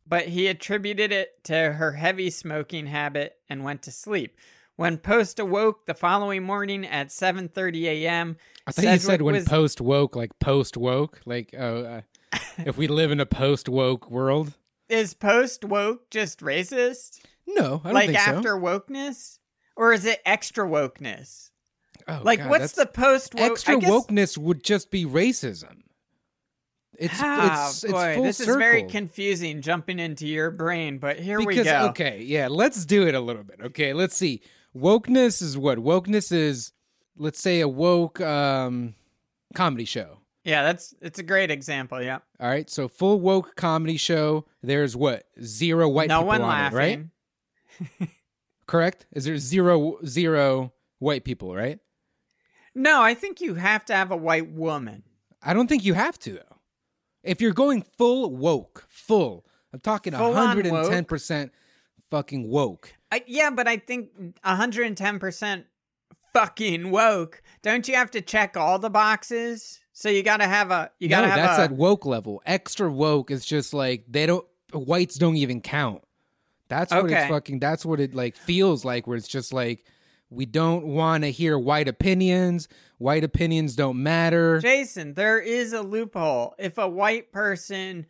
But 0.09 0.29
he 0.29 0.47
attributed 0.47 1.13
it 1.13 1.45
to 1.45 1.73
her 1.75 1.93
heavy 1.93 2.31
smoking 2.31 2.87
habit 2.87 3.37
and 3.49 3.63
went 3.63 3.83
to 3.83 3.93
sleep. 3.93 4.37
When 4.77 4.97
Post 4.97 5.39
awoke 5.39 5.87
the 5.87 5.95
following 5.95 6.45
morning 6.45 6.87
at 6.87 7.09
7:30 7.09 7.83
a.m., 7.85 8.37
I 8.67 8.71
thought 8.71 8.85
you 8.85 8.99
said 8.99 9.23
when 9.23 9.35
was- 9.35 9.45
post 9.45 9.81
woke, 9.81 10.15
like 10.17 10.39
post 10.39 10.77
woke, 10.77 11.21
like 11.27 11.53
oh, 11.59 11.85
uh, 11.85 12.01
if 12.59 12.77
we 12.79 12.87
live 12.87 13.11
in 13.11 13.21
a 13.21 13.27
post 13.27 13.69
woke 13.69 14.11
world. 14.11 14.55
is 14.89 15.15
Post 15.15 15.65
woke 15.65 16.09
just 16.11 16.41
racist? 16.41 17.21
No, 17.47 17.81
I 17.83 17.89
don't 17.89 17.95
like 17.95 18.07
think 18.07 18.21
so. 18.21 18.31
after 18.37 18.55
wokeness? 18.57 19.39
Or 19.77 19.93
is 19.93 20.05
it 20.05 20.21
extra 20.25 20.67
wokeness? 20.67 21.51
Oh, 22.07 22.21
like 22.23 22.39
God, 22.39 22.51
what's 22.51 22.73
the 22.73 22.87
post 22.87 23.35
woke 23.35 23.53
extra 23.53 23.77
wokeness 23.77 24.39
would 24.39 24.63
just 24.65 24.91
be 24.91 25.05
racism. 25.05 25.83
It's 26.99 27.15
Ah, 27.21 27.69
it's 27.69 27.85
it's 27.85 27.93
boy, 27.93 28.15
full 28.17 28.25
this 28.25 28.37
circle. 28.39 28.55
is 28.55 28.59
very 28.59 28.83
confusing 28.83 29.63
jumping 29.63 29.99
into 30.01 30.27
your 30.27 30.51
brain, 30.51 30.99
but 30.99 31.19
here 31.19 31.39
because 31.39 31.59
we 31.59 31.65
go. 31.65 31.87
okay, 31.91 32.23
yeah, 32.23 32.49
let's 32.49 32.85
do 32.85 33.07
it 33.07 33.15
a 33.15 33.21
little 33.21 33.45
bit. 33.45 33.61
Okay, 33.63 33.93
let's 33.93 34.17
see. 34.17 34.43
Wokeness 34.77 35.41
is 35.41 35.57
what? 35.57 35.79
Wokeness 35.79 36.33
is 36.33 36.73
let's 37.17 37.41
say 37.41 37.61
a 37.61 37.69
woke 37.69 38.21
um 38.21 38.95
comedy 39.55 39.85
show. 39.85 40.19
Yeah, 40.45 40.63
that's 40.65 40.95
it's 41.01 41.19
a 41.19 41.23
great 41.23 41.51
example. 41.51 42.03
Yeah, 42.03 42.19
All 42.41 42.49
right, 42.49 42.69
so 42.69 42.89
full 42.89 43.21
woke 43.21 43.55
comedy 43.55 43.97
show. 43.97 44.47
There's 44.63 44.97
what 44.97 45.25
zero 45.43 45.89
white 45.89 46.09
no 46.09 46.19
people 46.19 46.27
one 46.27 46.43
on 46.43 46.49
laughing. 46.49 47.11
it, 47.81 47.87
right? 48.01 48.09
Correct? 48.67 49.07
Is 49.13 49.25
there 49.25 49.39
zero 49.39 49.99
zero 50.05 50.73
white 50.99 51.25
people? 51.25 51.55
Right? 51.55 51.79
No, 52.75 53.03
I 53.03 53.15
think 53.15 53.41
you 53.41 53.55
have 53.55 53.85
to 53.87 53.95
have 53.95 54.11
a 54.11 54.17
white 54.17 54.51
woman. 54.51 55.05
I 55.43 55.53
don't 55.55 55.69
think 55.69 55.85
you 55.85 55.95
have 55.95 56.19
to 56.21 56.33
though. 56.35 56.48
If 57.23 57.41
you're 57.41 57.53
going 57.53 57.83
full 57.97 58.35
woke, 58.35 58.87
full, 58.89 59.45
I'm 59.73 59.81
talking 59.81 60.13
Full 60.13 60.33
110 60.33 61.05
percent 61.05 61.53
fucking 62.11 62.49
woke. 62.49 62.95
I, 63.11 63.25
yeah, 63.27 63.51
but 63.51 63.67
I 63.67 63.79
think 63.79 64.11
110% 64.45 65.65
fucking 66.33 66.91
woke. 66.91 67.43
Don't 67.63 67.89
you 67.89 67.95
have 67.95 68.11
to 68.13 68.21
check 68.21 68.57
all 68.57 68.79
the 68.79 68.91
boxes? 68.91 69.81
So 69.93 70.09
you 70.09 70.23
got 70.23 70.37
to 70.39 70.47
have 70.47 70.71
a 70.71 70.91
you 71.01 71.09
got 71.09 71.23
to 71.23 71.27
no, 71.27 71.33
have 71.33 71.43
that's 71.43 71.59
a 71.59 71.63
at 71.63 71.73
woke 71.73 72.07
level. 72.07 72.41
Extra 72.47 72.91
woke 72.91 73.31
is 73.31 73.45
just 73.45 73.75
like 73.75 74.05
they 74.09 74.27
don't 74.27 74.47
whites 74.73 75.17
don't 75.17 75.37
even 75.37 75.61
count. 75.61 76.03
That's 76.69 76.93
what 76.93 77.07
Okay. 77.07 77.23
it's 77.23 77.31
fucking 77.31 77.59
that's 77.59 77.85
what 77.85 77.99
it 77.99 78.15
like 78.15 78.37
feels 78.37 78.85
like 78.85 79.07
where 79.07 79.17
it's 79.17 79.27
just 79.27 79.53
like 79.53 79.85
we 80.31 80.47
don't 80.47 80.85
want 80.87 81.25
to 81.25 81.31
hear 81.31 81.59
white 81.59 81.89
opinions. 81.89 82.69
White 82.99 83.25
opinions 83.25 83.75
don't 83.77 84.03
matter. 84.03 84.61
Jason, 84.61 85.15
there 85.15 85.39
is 85.39 85.73
a 85.73 85.83
loophole. 85.83 86.55
If 86.59 86.79
a 86.79 86.89
white 86.89 87.33
person 87.33 88.07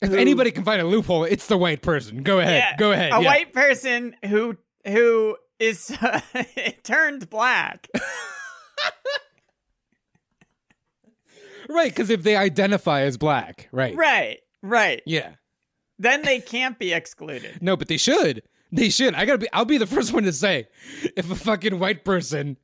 if 0.00 0.10
who- 0.10 0.16
anybody 0.16 0.50
can 0.50 0.64
find 0.64 0.80
a 0.80 0.86
loophole, 0.86 1.24
it's 1.24 1.46
the 1.46 1.56
white 1.58 1.82
person. 1.82 2.22
Go 2.22 2.40
ahead. 2.40 2.54
Yeah, 2.56 2.76
Go 2.76 2.92
ahead. 2.92 3.12
A 3.12 3.20
yeah. 3.20 3.26
white 3.26 3.52
person 3.52 4.16
who 4.24 4.56
who 4.86 5.36
is 5.60 5.96
turned 6.82 7.30
black. 7.30 7.86
right, 11.68 11.90
because 11.90 12.10
if 12.10 12.22
they 12.22 12.36
identify 12.36 13.02
as 13.02 13.16
black, 13.16 13.68
right. 13.72 13.94
right, 13.96 14.38
right. 14.62 15.02
Yeah. 15.06 15.34
Then 15.98 16.22
they 16.22 16.40
can't 16.40 16.78
be 16.78 16.92
excluded. 16.92 17.58
No, 17.62 17.76
but 17.76 17.86
they 17.88 17.96
should. 17.96 18.42
They 18.72 18.88
should. 18.88 19.14
I 19.14 19.26
gotta 19.26 19.38
be. 19.38 19.48
I'll 19.52 19.64
be 19.66 19.76
the 19.78 19.86
first 19.86 20.12
one 20.14 20.22
to 20.24 20.32
say, 20.32 20.66
if 21.16 21.30
a 21.30 21.34
fucking 21.34 21.78
white 21.78 22.04
person, 22.06 22.56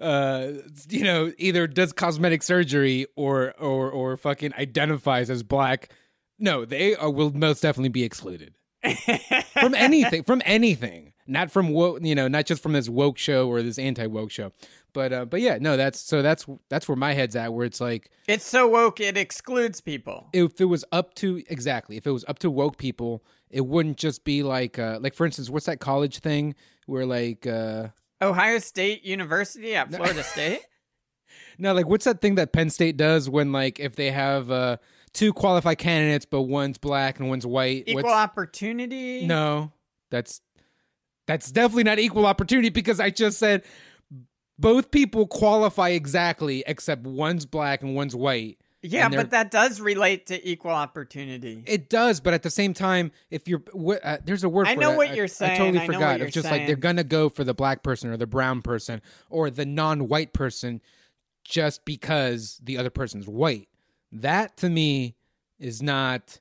uh, 0.00 0.52
you 0.88 1.02
know, 1.04 1.32
either 1.38 1.66
does 1.66 1.92
cosmetic 1.92 2.42
surgery 2.42 3.06
or 3.16 3.52
or 3.58 3.90
or 3.90 4.16
fucking 4.16 4.54
identifies 4.54 5.28
as 5.28 5.42
black, 5.42 5.92
no, 6.38 6.64
they 6.64 6.94
are, 6.94 7.10
will 7.10 7.32
most 7.32 7.62
definitely 7.62 7.88
be 7.88 8.04
excluded 8.04 8.54
from 9.60 9.74
anything. 9.74 10.22
From 10.22 10.40
anything, 10.44 11.12
not 11.26 11.50
from 11.50 11.70
woke. 11.70 11.98
You 12.02 12.14
know, 12.14 12.28
not 12.28 12.46
just 12.46 12.62
from 12.62 12.72
this 12.72 12.88
woke 12.88 13.18
show 13.18 13.48
or 13.48 13.62
this 13.62 13.78
anti 13.78 14.06
woke 14.06 14.30
show. 14.30 14.52
But 14.92 15.12
uh, 15.12 15.24
but 15.24 15.40
yeah, 15.40 15.58
no, 15.60 15.76
that's 15.76 16.00
so 16.00 16.22
that's 16.22 16.46
that's 16.68 16.88
where 16.88 16.96
my 16.96 17.12
head's 17.12 17.36
at. 17.36 17.52
Where 17.52 17.66
it's 17.66 17.80
like 17.80 18.10
It's 18.28 18.44
so 18.44 18.66
woke 18.68 19.00
it 19.00 19.16
excludes 19.16 19.80
people. 19.80 20.28
if 20.32 20.60
it 20.60 20.64
was 20.66 20.84
up 20.92 21.14
to 21.16 21.42
exactly 21.48 21.96
if 21.96 22.06
it 22.06 22.10
was 22.12 22.24
up 22.28 22.38
to 22.40 22.50
woke 22.50 22.76
people 22.76 23.24
it 23.50 23.66
wouldn't 23.66 23.96
just 23.96 24.24
be 24.24 24.42
like 24.42 24.78
uh 24.78 24.98
like 25.00 25.14
for 25.14 25.26
instance 25.26 25.50
what's 25.50 25.66
that 25.66 25.80
college 25.80 26.18
thing 26.18 26.54
where 26.86 27.06
like 27.06 27.46
uh 27.46 27.88
Ohio 28.22 28.58
State 28.58 29.04
University 29.04 29.74
at 29.74 29.90
Florida 29.90 30.22
State. 30.22 30.60
no 31.58 31.72
like 31.74 31.86
what's 31.86 32.04
that 32.04 32.20
thing 32.20 32.34
that 32.36 32.52
penn 32.52 32.70
state 32.70 32.96
does 32.96 33.28
when 33.28 33.52
like 33.52 33.78
if 33.80 33.96
they 33.96 34.10
have 34.10 34.50
uh 34.50 34.76
two 35.12 35.32
qualified 35.32 35.78
candidates 35.78 36.24
but 36.24 36.42
one's 36.42 36.78
black 36.78 37.18
and 37.18 37.28
one's 37.28 37.46
white 37.46 37.84
Equal 37.86 38.02
what's 38.04 38.14
opportunity. 38.14 39.26
no 39.26 39.72
that's 40.10 40.40
that's 41.26 41.50
definitely 41.52 41.84
not 41.84 41.98
equal 41.98 42.26
opportunity 42.26 42.70
because 42.70 42.98
i 43.00 43.10
just 43.10 43.38
said 43.38 43.62
both 44.58 44.90
people 44.90 45.26
qualify 45.26 45.90
exactly 45.90 46.62
except 46.66 47.06
one's 47.06 47.46
black 47.46 47.82
and 47.82 47.94
one's 47.94 48.14
white 48.14 48.58
Yeah, 48.82 49.08
but 49.10 49.30
that 49.30 49.50
does 49.50 49.80
relate 49.80 50.26
to 50.26 50.48
equal 50.48 50.70
opportunity. 50.70 51.62
It 51.66 51.90
does, 51.90 52.20
but 52.20 52.32
at 52.32 52.42
the 52.42 52.50
same 52.50 52.72
time, 52.72 53.12
if 53.30 53.46
you're 53.46 53.62
uh, 54.02 54.18
there's 54.24 54.42
a 54.42 54.48
word. 54.48 54.68
I 54.68 54.74
for 54.74 54.80
know 54.80 54.92
what 54.92 55.14
you're 55.14 55.28
saying. 55.28 55.52
I 55.52 55.58
totally 55.58 55.80
I 55.80 55.86
forgot. 55.86 56.20
it's 56.20 56.34
just 56.34 56.50
like 56.50 56.66
they're 56.66 56.76
gonna 56.76 57.04
go 57.04 57.28
for 57.28 57.44
the 57.44 57.52
black 57.52 57.82
person 57.82 58.10
or 58.10 58.16
the 58.16 58.26
brown 58.26 58.62
person 58.62 59.02
or 59.28 59.50
the 59.50 59.66
non-white 59.66 60.32
person 60.32 60.80
just 61.44 61.84
because 61.84 62.58
the 62.62 62.78
other 62.78 62.90
person's 62.90 63.28
white. 63.28 63.68
That 64.12 64.56
to 64.58 64.70
me 64.70 65.16
is 65.58 65.82
not 65.82 66.40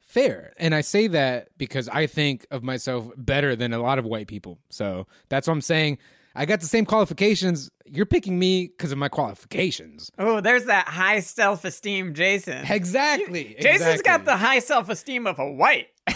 fair, 0.00 0.54
and 0.56 0.74
I 0.74 0.80
say 0.80 1.06
that 1.06 1.56
because 1.58 1.88
I 1.88 2.08
think 2.08 2.44
of 2.50 2.64
myself 2.64 3.08
better 3.16 3.54
than 3.54 3.72
a 3.72 3.78
lot 3.80 4.00
of 4.00 4.04
white 4.04 4.26
people. 4.26 4.58
So 4.68 5.06
that's 5.28 5.46
what 5.46 5.54
I'm 5.54 5.60
saying. 5.60 5.98
I 6.34 6.46
got 6.46 6.60
the 6.60 6.66
same 6.66 6.84
qualifications. 6.84 7.68
You're 7.86 8.06
picking 8.06 8.38
me 8.38 8.68
because 8.68 8.92
of 8.92 8.98
my 8.98 9.08
qualifications. 9.08 10.10
oh, 10.18 10.40
there's 10.40 10.64
that 10.66 10.88
high 10.88 11.20
self 11.20 11.64
esteem, 11.64 12.14
Jason. 12.14 12.64
Exactly. 12.68 13.56
Jason's 13.60 14.02
got 14.02 14.24
the 14.24 14.36
high 14.36 14.60
self 14.60 14.88
esteem 14.88 15.26
of 15.26 15.38
a 15.38 15.50
white. 15.50 15.88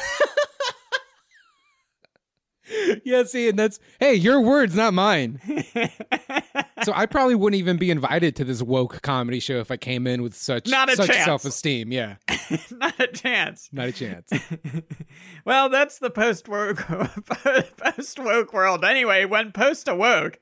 yeah, 3.04 3.24
see, 3.24 3.48
and 3.48 3.58
that's 3.58 3.78
hey, 4.00 4.14
your 4.14 4.40
words, 4.40 4.74
not 4.74 4.94
mine. 4.94 5.40
so 6.82 6.92
I 6.94 7.06
probably 7.06 7.34
wouldn't 7.34 7.58
even 7.58 7.76
be 7.76 7.90
invited 7.90 8.36
to 8.36 8.44
this 8.44 8.62
woke 8.62 9.02
comedy 9.02 9.40
show 9.40 9.58
if 9.58 9.70
I 9.70 9.76
came 9.76 10.06
in 10.06 10.22
with 10.22 10.34
such 10.34 10.68
Not 10.68 10.90
a 10.90 10.96
such 10.96 11.08
chance. 11.08 11.24
self-esteem. 11.24 11.92
Yeah, 11.92 12.16
Not 12.70 12.98
a 13.00 13.06
chance. 13.08 13.68
not 13.72 13.88
a 13.88 13.92
chance. 13.92 14.30
Well, 15.44 15.68
that's 15.68 15.98
the 15.98 16.10
post 16.10 16.48
woke 16.48 16.78
post 17.76 18.18
woke 18.18 18.52
world. 18.52 18.84
Anyway, 18.84 19.24
when 19.24 19.52
post 19.52 19.88
awoke, 19.88 20.38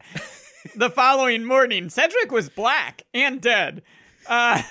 the 0.74 0.90
following 0.90 1.44
morning, 1.44 1.90
Cedric 1.90 2.32
was 2.32 2.48
black 2.48 3.02
and 3.12 3.40
dead. 3.40 3.82
Uh, 4.26 4.62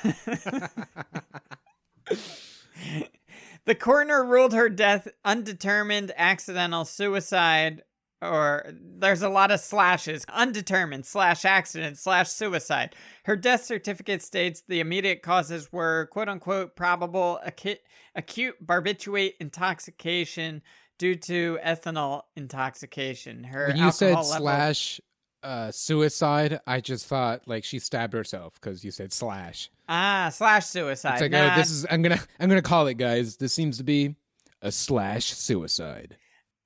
the 3.66 3.76
coroner 3.76 4.26
ruled 4.26 4.54
her 4.54 4.70
death 4.70 5.08
undetermined, 5.24 6.12
accidental 6.18 6.86
suicide, 6.86 7.84
or 8.22 8.66
there's 8.80 9.22
a 9.22 9.30
lot 9.30 9.52
of 9.52 9.60
slashes. 9.60 10.26
Undetermined 10.30 11.06
slash 11.06 11.46
accident 11.46 11.98
slash 11.98 12.30
suicide. 12.30 12.96
Her 13.26 13.36
death 13.36 13.66
certificate 13.66 14.22
states 14.22 14.64
the 14.68 14.80
immediate 14.80 15.22
causes 15.22 15.72
were 15.72 16.08
quote 16.12 16.30
unquote 16.30 16.76
probable 16.76 17.40
acu- 17.46 17.80
acute 18.16 18.56
barbiturate 18.66 19.34
intoxication 19.40 20.62
due 21.00 21.16
to 21.16 21.60
ethanol 21.66 22.22
intoxication. 22.36 23.44
Her 23.44 23.68
when 23.68 23.78
you 23.78 23.92
said 23.92 24.16
level- 24.16 24.24
slash 24.24 25.02
uh, 25.44 25.72
suicide, 25.72 26.60
I 26.66 26.82
just 26.82 27.06
thought 27.08 27.48
like 27.48 27.64
she 27.64 27.80
stabbed 27.80 28.14
herself 28.14 28.56
because 28.56 28.84
you 28.84 28.92
said 28.92 29.12
slash. 29.14 29.70
ah 29.90 30.30
slash 30.32 30.66
suicide. 30.66 31.14
It's 31.14 31.22
like, 31.22 31.32
Nah, 31.32 31.54
oh, 31.54 31.58
this 31.58 31.70
is 31.70 31.86
I'm 31.90 32.02
gonna 32.02 32.20
I'm 32.40 32.50
gonna 32.50 32.62
call 32.62 32.88
it, 32.88 32.96
guys. 32.96 33.38
This 33.38 33.54
seems 33.54 33.78
to 33.78 33.84
be 33.84 34.16
a 34.62 34.72
slash 34.72 35.26
suicide. 35.26 36.18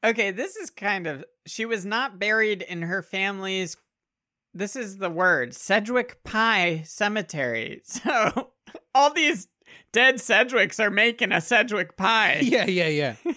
Okay, 0.03 0.31
this 0.31 0.55
is 0.55 0.69
kind 0.69 1.07
of. 1.07 1.25
She 1.45 1.65
was 1.65 1.85
not 1.85 2.19
buried 2.19 2.61
in 2.61 2.83
her 2.83 3.01
family's. 3.01 3.75
This 4.53 4.75
is 4.75 4.97
the 4.97 5.09
word 5.09 5.53
Sedgwick 5.53 6.23
Pie 6.23 6.83
Cemetery. 6.85 7.81
So 8.03 8.51
all 8.93 9.13
these 9.13 9.47
dead 9.91 10.15
Sedgwicks 10.15 10.79
are 10.79 10.89
making 10.89 11.31
a 11.31 11.41
Sedgwick 11.41 11.95
pie. 11.97 12.39
yeah, 12.43 12.65
yeah, 12.65 12.87
yeah. 12.87 13.15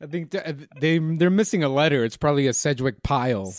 I 0.00 0.06
think 0.06 0.30
th- 0.30 0.56
they 0.80 0.98
they're 0.98 1.30
missing 1.30 1.62
a 1.62 1.68
letter. 1.68 2.04
It's 2.04 2.16
probably 2.16 2.46
a 2.48 2.52
Sedgwick 2.52 3.02
pile. 3.02 3.52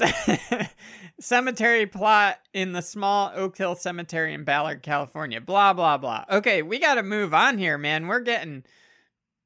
Cemetery 1.20 1.86
plot 1.86 2.40
in 2.54 2.74
the 2.74 2.82
small 2.82 3.32
Oak 3.36 3.58
Hill 3.58 3.76
Cemetery 3.76 4.34
in 4.34 4.44
Ballard, 4.44 4.82
California. 4.82 5.40
Blah 5.40 5.74
blah 5.74 5.98
blah. 5.98 6.26
Okay, 6.30 6.62
we 6.62 6.80
got 6.80 6.96
to 6.96 7.04
move 7.04 7.34
on 7.34 7.58
here, 7.58 7.78
man. 7.78 8.08
We're 8.08 8.20
getting 8.20 8.64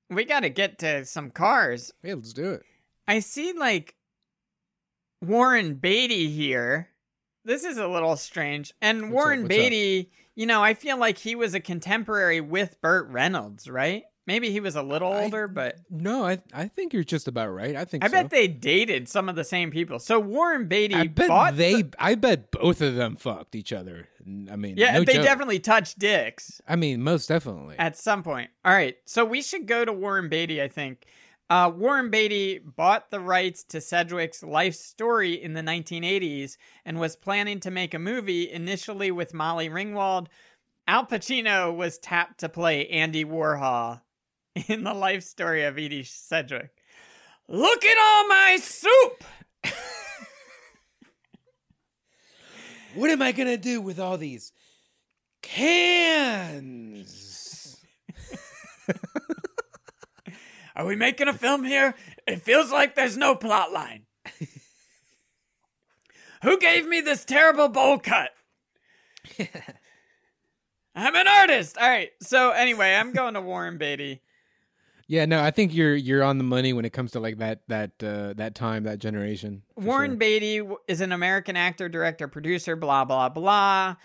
we 0.09 0.23
got 0.25 0.41
to 0.41 0.49
get 0.49 0.79
to 0.79 1.05
some 1.05 1.31
cars. 1.31 1.93
Hey, 2.01 2.13
let's 2.13 2.33
do 2.33 2.51
it. 2.51 2.63
I 3.07 3.19
see 3.19 3.53
like 3.53 3.95
Warren 5.21 5.75
Beatty 5.75 6.29
here. 6.29 6.89
This 7.45 7.63
is 7.63 7.77
a 7.77 7.87
little 7.87 8.15
strange. 8.17 8.73
And 8.81 9.03
What's 9.03 9.13
Warren 9.13 9.39
up, 9.39 9.43
what's 9.43 9.55
up? 9.55 9.59
Beatty, 9.61 10.11
you 10.35 10.45
know, 10.45 10.63
I 10.63 10.73
feel 10.73 10.97
like 10.97 11.17
he 11.17 11.35
was 11.35 11.53
a 11.53 11.59
contemporary 11.59 12.41
with 12.41 12.79
Burt 12.81 13.07
Reynolds, 13.09 13.69
right? 13.69 14.03
Maybe 14.27 14.51
he 14.51 14.59
was 14.59 14.75
a 14.75 14.83
little 14.83 15.11
I- 15.13 15.23
older, 15.23 15.47
but 15.47 15.77
No, 15.89 16.25
I 16.27 16.39
I 16.53 16.67
think 16.67 16.93
you're 16.93 17.03
just 17.03 17.27
about 17.27 17.47
right. 17.49 17.75
I 17.75 17.85
think 17.85 18.03
I 18.03 18.07
so. 18.07 18.11
bet 18.11 18.29
they 18.29 18.47
dated 18.47 19.07
some 19.09 19.29
of 19.29 19.35
the 19.35 19.43
same 19.45 19.71
people. 19.71 19.97
So 19.99 20.19
Warren 20.19 20.67
Beatty 20.67 20.93
I 20.95 21.07
bet 21.07 21.55
they. 21.55 21.81
the- 21.81 21.93
I 21.97 22.15
bet 22.15 22.51
both 22.51 22.81
of 22.81 22.95
them 22.95 23.15
fucked 23.15 23.55
each 23.55 23.71
other. 23.73 24.07
I 24.51 24.57
mean, 24.57 24.75
yeah, 24.77 24.91
no 24.97 25.05
they 25.05 25.13
joke. 25.13 25.23
definitely 25.23 25.59
touched 25.59 25.97
dicks 25.99 26.61
I 26.67 26.75
mean, 26.75 27.01
most 27.01 27.27
definitely. 27.27 27.75
at 27.79 27.95
some 27.97 28.21
point. 28.23 28.49
All 28.65 28.73
right, 28.73 28.97
so 29.05 29.23
we 29.23 29.41
should 29.41 29.65
go 29.65 29.85
to 29.85 29.93
Warren 29.93 30.27
Beatty. 30.27 30.61
I 30.61 30.67
think 30.67 31.05
uh, 31.49 31.71
Warren 31.73 32.09
Beatty 32.09 32.59
bought 32.59 33.09
the 33.09 33.21
rights 33.21 33.63
to 33.63 33.79
Sedgwick's 33.79 34.43
life 34.43 34.75
story 34.75 35.41
in 35.41 35.53
the 35.53 35.61
1980s 35.61 36.57
and 36.85 36.99
was 36.99 37.15
planning 37.15 37.61
to 37.61 37.71
make 37.71 37.93
a 37.93 37.99
movie 37.99 38.51
initially 38.51 39.11
with 39.11 39.33
Molly 39.33 39.69
Ringwald. 39.69 40.27
Al 40.89 41.05
Pacino 41.05 41.73
was 41.73 41.97
tapped 41.97 42.39
to 42.41 42.49
play 42.49 42.85
Andy 42.89 43.23
Warhol 43.23 44.01
in 44.67 44.83
the 44.83 44.93
life 44.93 45.23
story 45.23 45.63
of 45.63 45.77
Edie 45.77 46.03
Sedgwick. 46.03 46.71
Look 47.47 47.85
at 47.85 47.97
all 47.97 48.27
my 48.27 48.57
soup. 48.61 49.23
what 52.95 53.09
am 53.09 53.21
I 53.21 53.31
gonna 53.31 53.57
do 53.57 53.79
with 53.81 53.99
all 53.99 54.17
these 54.17 54.51
cans? 55.41 56.65
Are 60.75 60.85
we 60.85 60.95
making 60.95 61.27
a 61.27 61.33
film 61.33 61.63
here? 61.63 61.95
It 62.27 62.41
feels 62.41 62.71
like 62.71 62.95
there's 62.95 63.17
no 63.17 63.35
plot 63.35 63.71
line. 63.71 64.03
Who 66.43 66.59
gave 66.59 66.87
me 66.87 67.01
this 67.01 67.25
terrible 67.25 67.67
bowl 67.67 67.97
cut? 67.97 68.29
I'm 70.95 71.15
an 71.15 71.27
artist. 71.27 71.79
All 71.79 71.89
right. 71.89 72.11
So 72.21 72.51
anyway, 72.51 72.93
I'm 72.93 73.11
going 73.11 73.33
to 73.33 73.41
Warren 73.41 73.79
Beatty. 73.79 74.21
Yeah, 75.07 75.25
no, 75.25 75.41
I 75.41 75.51
think 75.51 75.73
you're 75.73 75.95
you're 75.95 76.23
on 76.23 76.37
the 76.37 76.43
money 76.43 76.73
when 76.73 76.83
it 76.83 76.91
comes 76.91 77.11
to 77.11 77.19
like 77.19 77.37
that 77.37 77.61
that 77.67 77.91
uh, 78.03 78.33
that 78.33 78.55
time 78.55 78.83
that 78.83 78.99
generation. 78.99 79.63
Warren 79.77 80.11
sure. 80.11 80.17
Beatty 80.17 80.61
is 80.87 80.99
an 80.99 81.13
American 81.13 81.55
actor, 81.55 81.87
director, 81.87 82.27
producer, 82.27 82.75
blah, 82.75 83.05
blah, 83.05 83.29
blah. 83.29 83.95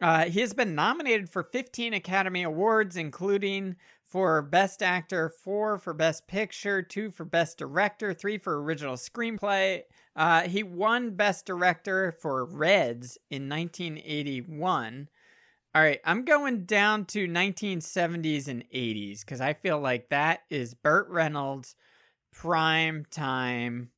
Uh, 0.00 0.24
he 0.26 0.40
has 0.40 0.54
been 0.54 0.74
nominated 0.74 1.28
for 1.28 1.42
15 1.42 1.92
Academy 1.92 2.44
Awards, 2.44 2.96
including 2.96 3.76
for 4.04 4.40
Best 4.40 4.82
Actor, 4.82 5.28
four 5.28 5.76
for 5.76 5.92
Best 5.92 6.26
Picture, 6.26 6.82
two 6.82 7.10
for 7.10 7.24
Best 7.24 7.58
Director, 7.58 8.14
three 8.14 8.38
for 8.38 8.62
Original 8.62 8.94
Screenplay. 8.94 9.82
Uh, 10.16 10.42
he 10.42 10.62
won 10.62 11.10
Best 11.10 11.44
Director 11.44 12.12
for 12.12 12.44
Reds 12.44 13.18
in 13.30 13.48
1981. 13.48 15.08
All 15.78 15.84
right, 15.84 16.00
I'm 16.04 16.24
going 16.24 16.64
down 16.64 17.04
to 17.04 17.28
1970s 17.28 18.48
and 18.48 18.64
80s 18.74 19.20
because 19.20 19.40
I 19.40 19.52
feel 19.52 19.78
like 19.78 20.08
that 20.08 20.40
is 20.50 20.74
Burt 20.74 21.08
Reynolds' 21.08 21.76
prime 22.32 23.06
time. 23.12 23.90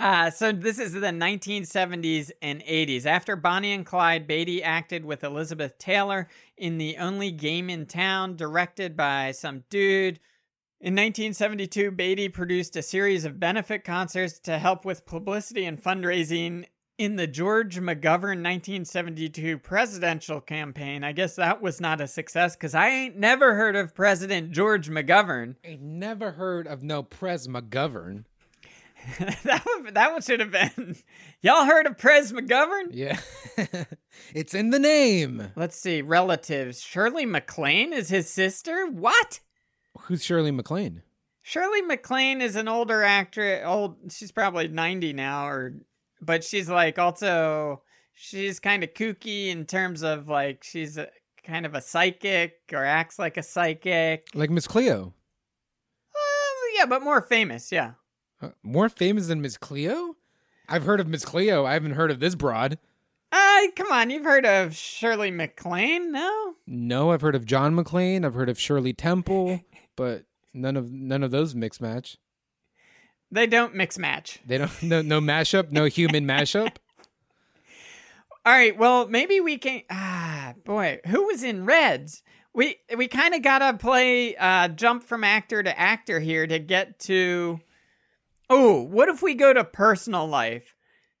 Uh, 0.00 0.30
so 0.30 0.50
this 0.50 0.78
is 0.78 0.94
the 0.94 1.00
1970s 1.00 2.30
and 2.40 2.62
80s. 2.62 3.04
After 3.04 3.36
Bonnie 3.36 3.74
and 3.74 3.84
Clyde, 3.84 4.26
Beatty 4.26 4.62
acted 4.62 5.04
with 5.04 5.24
Elizabeth 5.24 5.76
Taylor 5.76 6.26
in 6.56 6.78
The 6.78 6.96
Only 6.96 7.32
Game 7.32 7.68
in 7.68 7.84
Town, 7.84 8.34
directed 8.34 8.96
by 8.96 9.32
some 9.32 9.64
dude. 9.68 10.20
In 10.80 10.94
1972, 10.94 11.90
Beatty 11.90 12.30
produced 12.30 12.76
a 12.76 12.82
series 12.82 13.26
of 13.26 13.38
benefit 13.38 13.84
concerts 13.84 14.38
to 14.38 14.58
help 14.58 14.86
with 14.86 15.04
publicity 15.04 15.66
and 15.66 15.82
fundraising 15.82 16.64
in 17.02 17.16
the 17.16 17.26
George 17.26 17.80
McGovern 17.80 18.38
1972 18.44 19.58
presidential 19.58 20.40
campaign. 20.40 21.02
I 21.02 21.10
guess 21.10 21.34
that 21.34 21.60
was 21.60 21.80
not 21.80 22.00
a 22.00 22.06
success 22.06 22.54
because 22.54 22.76
I 22.76 22.90
ain't 22.90 23.16
never 23.16 23.56
heard 23.56 23.74
of 23.74 23.92
President 23.92 24.52
George 24.52 24.88
McGovern. 24.88 25.56
I 25.66 25.80
never 25.80 26.30
heard 26.30 26.68
of 26.68 26.84
no 26.84 27.02
Pres 27.02 27.48
McGovern. 27.48 28.22
that 29.18 29.64
would, 29.66 29.94
that 29.94 30.12
one 30.12 30.22
should 30.22 30.38
have 30.38 30.52
been. 30.52 30.94
Y'all 31.42 31.64
heard 31.64 31.86
of 31.86 31.98
Pres 31.98 32.32
McGovern? 32.32 32.90
Yeah, 32.92 33.18
it's 34.32 34.54
in 34.54 34.70
the 34.70 34.78
name. 34.78 35.50
Let's 35.56 35.74
see. 35.74 36.02
Relatives. 36.02 36.80
Shirley 36.80 37.26
MacLaine 37.26 37.92
is 37.92 38.10
his 38.10 38.30
sister? 38.30 38.86
What? 38.86 39.40
Who's 40.02 40.22
Shirley 40.22 40.52
MacLaine? 40.52 41.02
Shirley 41.42 41.82
MacLaine 41.82 42.40
is 42.40 42.54
an 42.54 42.68
older 42.68 43.02
actress. 43.02 43.62
Old. 43.66 43.96
She's 44.12 44.30
probably 44.30 44.68
90 44.68 45.14
now, 45.14 45.48
or 45.48 45.74
but 46.22 46.44
she's 46.44 46.68
like 46.68 46.98
also 46.98 47.82
she's 48.14 48.60
kind 48.60 48.84
of 48.84 48.94
kooky 48.94 49.48
in 49.48 49.66
terms 49.66 50.02
of 50.02 50.28
like 50.28 50.62
she's 50.64 50.96
a, 50.96 51.08
kind 51.44 51.66
of 51.66 51.74
a 51.74 51.80
psychic 51.80 52.54
or 52.72 52.84
acts 52.84 53.18
like 53.18 53.36
a 53.36 53.42
psychic. 53.42 54.28
Like 54.34 54.50
Miss 54.50 54.66
Cleo. 54.66 55.12
Uh, 56.14 56.66
yeah, 56.76 56.86
but 56.86 57.02
more 57.02 57.20
famous. 57.20 57.72
Yeah. 57.72 57.92
Uh, 58.40 58.50
more 58.62 58.88
famous 58.88 59.26
than 59.26 59.40
Miss 59.40 59.56
Cleo? 59.56 60.16
I've 60.68 60.84
heard 60.84 61.00
of 61.00 61.08
Miss 61.08 61.24
Cleo. 61.24 61.64
I 61.66 61.74
haven't 61.74 61.92
heard 61.92 62.10
of 62.10 62.20
this 62.20 62.34
broad. 62.34 62.78
Uh, 63.30 63.62
come 63.76 63.90
on. 63.90 64.10
You've 64.10 64.24
heard 64.24 64.46
of 64.46 64.74
Shirley 64.74 65.30
MacLaine? 65.30 66.12
No. 66.12 66.54
No, 66.66 67.10
I've 67.10 67.20
heard 67.20 67.34
of 67.34 67.44
John 67.44 67.74
McClane. 67.74 68.24
I've 68.24 68.34
heard 68.34 68.48
of 68.48 68.58
Shirley 68.60 68.92
Temple, 68.92 69.60
but 69.96 70.24
none 70.54 70.76
of 70.76 70.92
none 70.92 71.22
of 71.22 71.30
those 71.30 71.54
mix 71.54 71.80
match. 71.80 72.18
They 73.32 73.46
don't 73.46 73.74
mix 73.74 73.98
match. 73.98 74.38
They 74.46 74.58
don't 74.58 74.82
no 74.82 75.02
no 75.02 75.20
mashup, 75.20 75.72
no 75.72 75.86
human 75.86 76.26
mashup. 76.26 76.76
All 78.44 78.52
right, 78.52 78.76
well, 78.76 79.06
maybe 79.08 79.40
we 79.40 79.56
can 79.56 79.82
ah, 79.90 80.54
boy, 80.64 81.00
who 81.06 81.26
was 81.26 81.42
in 81.42 81.64
Reds? 81.64 82.22
We 82.52 82.76
we 82.96 83.08
kind 83.08 83.34
of 83.34 83.42
got 83.42 83.60
to 83.60 83.78
play 83.78 84.36
uh 84.36 84.68
jump 84.68 85.02
from 85.04 85.24
actor 85.24 85.62
to 85.62 85.78
actor 85.78 86.20
here 86.20 86.46
to 86.46 86.58
get 86.58 86.98
to 87.00 87.60
Oh, 88.50 88.82
what 88.82 89.08
if 89.08 89.22
we 89.22 89.34
go 89.34 89.54
to 89.54 89.64
personal 89.64 90.26
life? 90.26 90.74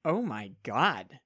Oh 0.04 0.20
my 0.20 0.52
god. 0.64 1.18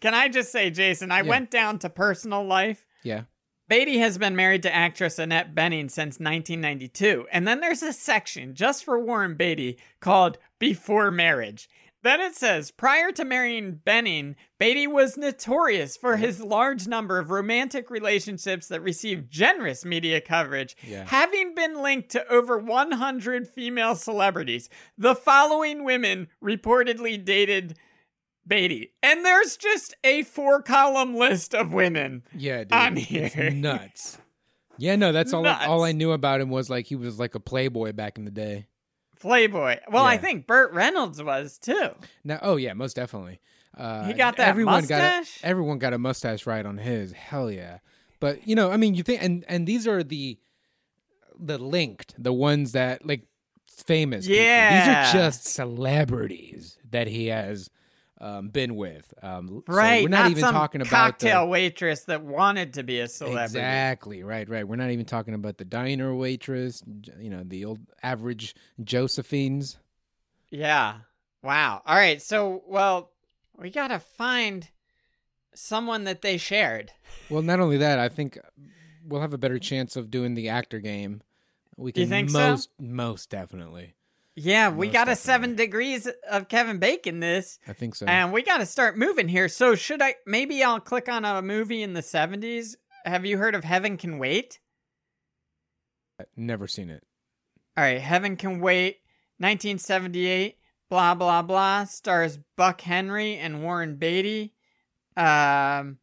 Can 0.00 0.14
I 0.14 0.28
just 0.28 0.50
say, 0.52 0.70
Jason, 0.70 1.10
I 1.10 1.18
Yeah. 1.22 1.28
went 1.28 1.50
down 1.50 1.80
to 1.80 1.90
personal 1.90 2.44
life. 2.46 2.86
Yeah. 3.02 3.22
Beatty 3.68 3.98
has 3.98 4.16
been 4.16 4.34
married 4.34 4.62
to 4.62 4.74
actress 4.74 5.18
Annette 5.18 5.54
Bening 5.54 5.90
since 5.90 6.18
1992. 6.18 7.26
And 7.30 7.46
then 7.46 7.60
there's 7.60 7.82
a 7.82 7.92
section 7.92 8.54
just 8.54 8.84
for 8.84 8.98
Warren 8.98 9.34
Beatty 9.36 9.78
called 10.00 10.38
Before 10.58 11.10
Marriage. 11.10 11.68
Then 12.02 12.20
it 12.20 12.36
says, 12.36 12.70
prior 12.70 13.10
to 13.12 13.24
marrying 13.24 13.80
Bening, 13.84 14.36
Beatty 14.58 14.86
was 14.86 15.16
notorious 15.18 15.96
for 15.96 16.16
his 16.16 16.40
large 16.40 16.86
number 16.86 17.18
of 17.18 17.30
romantic 17.30 17.90
relationships 17.90 18.68
that 18.68 18.80
received 18.82 19.30
generous 19.30 19.84
media 19.84 20.20
coverage, 20.20 20.76
Yeah. 20.86 21.04
having 21.06 21.54
been 21.56 21.82
linked 21.82 22.08
to 22.10 22.26
over 22.28 22.56
100 22.56 23.48
female 23.48 23.96
celebrities. 23.96 24.70
The 24.96 25.16
following 25.16 25.82
women 25.84 26.28
reportedly 26.42 27.22
dated 27.22 27.76
Beatty. 28.48 28.92
And 29.02 29.24
there's 29.24 29.56
just 29.56 29.94
a 30.02 30.22
four 30.24 30.62
column 30.62 31.14
list 31.14 31.54
of 31.54 31.72
women. 31.72 32.22
Yeah, 32.34 32.64
dude. 32.64 32.72
On 32.72 32.94
It's 32.96 33.54
nuts. 33.54 34.18
Yeah, 34.78 34.96
no, 34.96 35.12
that's 35.12 35.32
all 35.32 35.42
Nuts. 35.42 35.66
all 35.66 35.82
I 35.84 35.92
knew 35.92 36.12
about 36.12 36.40
him 36.40 36.50
was 36.50 36.70
like 36.70 36.86
he 36.86 36.96
was 36.96 37.18
like 37.18 37.34
a 37.34 37.40
playboy 37.40 37.92
back 37.92 38.16
in 38.16 38.24
the 38.24 38.30
day. 38.30 38.66
Playboy. 39.20 39.78
Well, 39.90 40.04
I 40.04 40.16
think 40.16 40.46
Burt 40.46 40.72
Reynolds 40.72 41.20
was 41.22 41.58
too. 41.58 41.90
Now, 42.24 42.38
oh 42.42 42.56
yeah, 42.56 42.72
most 42.74 42.94
definitely. 42.96 43.40
Uh, 43.76 44.06
He 44.06 44.12
got 44.12 44.36
that 44.36 44.48
everyone 44.48 44.86
Got 44.86 45.24
a, 45.24 45.26
everyone 45.42 45.78
got 45.78 45.92
a 45.92 45.98
mustache 45.98 46.46
right 46.46 46.64
on 46.64 46.78
his. 46.78 47.12
Hell 47.12 47.50
yeah. 47.50 47.78
But 48.20 48.46
you 48.46 48.54
know, 48.54 48.70
I 48.70 48.76
mean, 48.76 48.94
you 48.94 49.02
think, 49.02 49.22
and 49.22 49.44
and 49.48 49.66
these 49.66 49.86
are 49.88 50.02
the 50.04 50.38
the 51.38 51.58
linked, 51.58 52.14
the 52.16 52.32
ones 52.32 52.72
that 52.72 53.04
like 53.04 53.24
famous. 53.66 54.26
people. 54.26 54.42
Yeah. 54.42 54.78
these 54.80 54.88
are 54.94 55.12
just 55.12 55.44
celebrities 55.46 56.78
that 56.90 57.06
he 57.08 57.26
has 57.26 57.68
um, 58.20 58.48
been 58.48 58.74
with. 58.76 59.12
Um, 59.22 59.62
so 59.66 59.74
Right. 59.74 60.02
we're 60.02 60.08
not, 60.08 60.30
even 60.30 60.40
some 60.40 60.52
talking 60.54 60.80
about 60.80 60.90
cocktail 60.90 61.48
waitress 61.48 62.04
that 62.04 62.22
wanted 62.24 62.74
to 62.74 62.82
be 62.82 63.00
a 63.00 63.08
celebrity. 63.08 63.44
Exactly. 63.58 64.22
Right. 64.22 64.48
Right. 64.48 64.66
We're 64.66 64.76
not 64.76 64.90
even 64.90 65.04
talking 65.06 65.34
about 65.34 65.58
the 65.58 65.64
diner 65.64 66.14
waitress. 66.14 66.82
You 67.18 67.30
know, 67.30 67.42
the 67.44 67.64
old 67.64 67.78
average 68.02 68.54
Josephines. 68.82 69.78
Yeah. 70.50 70.96
Wow. 71.42 71.82
All 71.86 71.94
right. 71.96 72.20
So, 72.20 72.62
well, 72.66 73.10
we 73.56 73.70
got 73.70 73.88
to 73.88 73.98
find 74.00 74.68
someone 75.54 76.04
that 76.04 76.22
they 76.22 76.36
shared. 76.36 76.92
Well, 77.30 77.42
not 77.42 77.60
only 77.60 77.76
that, 77.78 77.98
I 77.98 78.08
think 78.08 78.38
we'll 79.06 79.20
have 79.20 79.34
a 79.34 79.38
better 79.38 79.58
chance 79.58 79.96
of 79.96 80.10
doing 80.10 80.34
the 80.34 80.48
actor 80.48 80.78
game. 80.78 81.20
We 81.76 81.92
can 81.92 82.02
You 82.02 82.08
think 82.08 82.30
so? 82.30 82.38
most 82.38 82.70
most 82.80 83.28
definitely. 83.28 83.94
Yeah, 84.40 84.70
we 84.70 84.88
got 84.88 85.08
a 85.08 85.16
seven 85.16 85.56
degrees 85.56 86.08
of 86.30 86.48
Kevin 86.48 86.78
Bacon 86.78 87.18
this, 87.20 87.58
I 87.66 87.72
think 87.72 87.94
so. 87.96 88.06
and 88.06 88.32
we 88.32 88.42
got 88.42 88.58
to 88.58 88.66
start 88.66 88.96
moving 88.96 89.26
here. 89.28 89.48
So 89.48 89.74
should 89.74 90.00
I? 90.00 90.14
Maybe 90.26 90.62
I'll 90.62 90.78
click 90.80 91.08
on 91.08 91.24
a 91.24 91.42
movie 91.42 91.82
in 91.82 91.92
the 91.94 92.02
seventies. 92.02 92.76
Have 93.04 93.26
you 93.26 93.38
heard 93.38 93.54
of 93.54 93.64
Heaven 93.64 93.96
Can 93.96 94.18
Wait? 94.18 94.60
Never 96.36 96.66
seen 96.66 96.90
it. 96.90 97.04
All 97.76 97.84
right, 97.84 98.00
Heaven 98.00 98.36
Can 98.36 98.60
Wait, 98.60 98.98
1978. 99.38 100.56
Blah 100.90 101.14
blah 101.14 101.42
blah. 101.42 101.84
Stars 101.84 102.38
Buck 102.56 102.80
Henry 102.80 103.36
and 103.36 103.62
Warren 103.62 103.96
Beatty. 103.96 104.54
Um. 105.16 105.98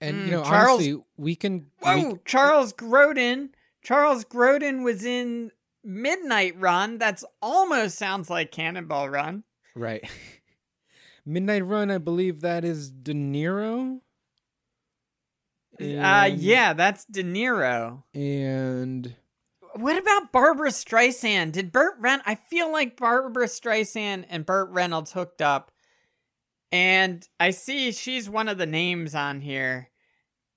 And 0.00 0.16
Mm, 0.22 0.24
you 0.26 0.30
know, 0.32 0.42
Charles- 0.44 0.80
honestly, 0.80 1.02
we 1.16 1.36
can. 1.36 1.70
Whoa, 1.80 2.12
we, 2.12 2.18
Charles 2.24 2.72
Grodin. 2.72 3.50
Charles 3.82 4.24
Grodin 4.24 4.82
was 4.84 5.04
in 5.04 5.50
Midnight 5.84 6.58
Run. 6.58 6.98
That's 6.98 7.24
almost 7.42 7.96
sounds 7.98 8.30
like 8.30 8.50
Cannonball 8.52 9.08
Run. 9.10 9.44
right. 9.74 10.08
Midnight 11.26 11.64
Run. 11.64 11.90
I 11.90 11.98
believe 11.98 12.42
that 12.42 12.64
is 12.64 12.90
De 12.90 13.14
Niro. 13.14 14.00
Uh, 15.80 16.30
yeah, 16.36 16.72
that's 16.74 17.04
De 17.06 17.24
Niro. 17.24 18.02
And 18.14 19.14
What 19.74 19.98
about 19.98 20.30
Barbra 20.32 20.70
Streisand? 20.70 21.52
Did 21.52 21.72
Burt 21.72 21.94
Ren? 21.98 22.20
I 22.26 22.34
feel 22.36 22.70
like 22.70 22.96
Barbra 22.96 23.46
Streisand 23.46 24.26
and 24.28 24.46
Burt 24.46 24.68
Reynolds 24.70 25.12
hooked 25.12 25.42
up, 25.42 25.72
and 26.70 27.26
I 27.40 27.50
see 27.50 27.90
she's 27.90 28.28
one 28.30 28.48
of 28.48 28.58
the 28.58 28.66
names 28.66 29.14
on 29.14 29.40
here 29.40 29.88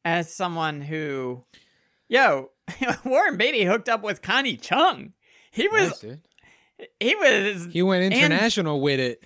as 0.06 0.32
someone 0.34 0.82
who, 0.82 1.44
yo, 2.10 2.52
Warren 3.06 3.38
Beatty 3.38 3.64
hooked 3.64 3.90
up 3.90 4.04
with 4.04 4.22
Connie 4.22 4.58
Chung. 4.58 5.14
He 5.58 5.68
was, 5.68 5.90
Nice, 5.90 6.00
dude. 6.00 6.22
he 7.00 7.16
was. 7.16 7.68
he 7.72 7.82
went 7.84 8.04
international 8.14 8.80
with 8.82 9.00
it. 9.00 9.24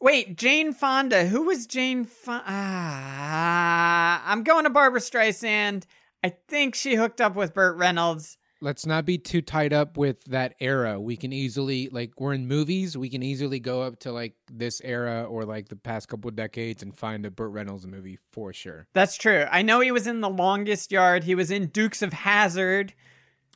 Wait, 0.00 0.36
Jane 0.36 0.72
Fonda. 0.72 1.26
Who 1.26 1.42
was 1.42 1.66
Jane 1.66 2.04
Fonda? 2.04 2.44
Ah, 2.48 4.22
I'm 4.26 4.42
going 4.42 4.64
to 4.64 4.70
Barbra 4.70 5.00
Streisand. 5.00 5.84
I 6.24 6.30
think 6.48 6.74
she 6.74 6.94
hooked 6.94 7.20
up 7.20 7.34
with 7.36 7.54
Burt 7.54 7.76
Reynolds. 7.76 8.36
let's 8.62 8.84
not 8.84 9.06
be 9.06 9.16
too 9.16 9.40
tied 9.40 9.72
up 9.72 9.96
with 9.96 10.22
that 10.24 10.54
era. 10.60 11.00
We 11.00 11.16
can 11.16 11.32
easily 11.32 11.88
like 11.90 12.12
we're 12.18 12.34
in 12.34 12.46
movies, 12.46 12.96
we 12.96 13.08
can 13.08 13.22
easily 13.22 13.58
go 13.60 13.82
up 13.82 13.98
to 14.00 14.12
like 14.12 14.34
this 14.52 14.80
era 14.84 15.24
or 15.24 15.44
like 15.44 15.68
the 15.68 15.76
past 15.76 16.08
couple 16.08 16.28
of 16.28 16.36
decades 16.36 16.82
and 16.82 16.94
find 16.96 17.24
a 17.24 17.30
Burt 17.30 17.52
Reynolds 17.52 17.86
movie 17.86 18.18
for 18.32 18.52
sure. 18.52 18.86
That's 18.92 19.16
true. 19.16 19.46
I 19.50 19.62
know 19.62 19.80
he 19.80 19.92
was 19.92 20.06
in 20.06 20.20
The 20.20 20.28
Longest 20.28 20.92
Yard. 20.92 21.24
He 21.24 21.34
was 21.34 21.50
in 21.50 21.68
Dukes 21.68 22.02
of 22.02 22.12
Hazzard. 22.12 22.92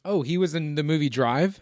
Oh, 0.04 0.22
he 0.22 0.38
was 0.38 0.54
in 0.54 0.74
the 0.74 0.82
movie 0.82 1.08
Drive. 1.10 1.60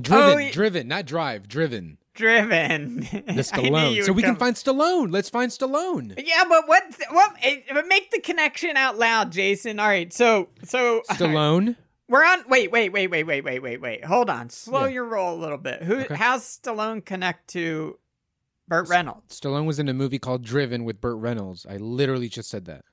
Driven, 0.00 0.30
Oh, 0.30 0.36
he- 0.36 0.50
driven, 0.50 0.88
not 0.88 1.06
drive, 1.06 1.46
driven. 1.48 1.98
Driven. 2.14 3.00
The 3.00 3.42
Stallone. 3.42 4.04
So 4.04 4.12
we 4.12 4.22
can 4.22 4.36
find 4.36 4.54
Stallone. 4.56 5.12
Let's 5.12 5.28
find 5.30 5.50
Stallone. 5.50 6.14
Yeah, 6.24 6.44
but 6.48 6.68
what? 6.68 6.84
What? 7.10 7.34
eh, 7.42 7.60
Make 7.88 8.10
the 8.12 8.20
connection 8.20 8.76
out 8.76 8.98
loud, 8.98 9.32
Jason. 9.32 9.80
All 9.80 9.88
right. 9.88 10.12
So, 10.12 10.48
so 10.62 11.02
Stallone. 11.10 11.74
we're 12.08 12.24
on. 12.24 12.44
Wait, 12.48 12.70
wait, 12.70 12.92
wait, 12.92 13.08
wait, 13.08 13.24
wait, 13.24 13.42
wait, 13.42 13.60
wait, 13.60 13.80
wait. 13.80 14.04
Hold 14.04 14.30
on. 14.30 14.48
Slow 14.50 14.84
Yeah. 14.84 14.90
your 14.92 15.04
roll 15.06 15.34
a 15.36 15.40
little 15.40 15.58
bit. 15.58 15.82
Who? 15.82 16.00
Okay. 16.02 16.14
How's 16.14 16.44
Stallone 16.58 17.04
connect 17.04 17.48
to 17.48 17.98
Burt 18.68 18.88
Reynolds? 18.88 19.40
Stallone 19.40 19.66
was 19.66 19.80
in 19.80 19.88
a 19.88 19.94
movie 19.94 20.20
called 20.20 20.44
Driven 20.44 20.84
with 20.84 21.00
Burt 21.00 21.16
Reynolds. 21.18 21.66
I 21.68 21.78
literally 21.78 22.28
just 22.28 22.48
said 22.48 22.66
that. 22.66 22.84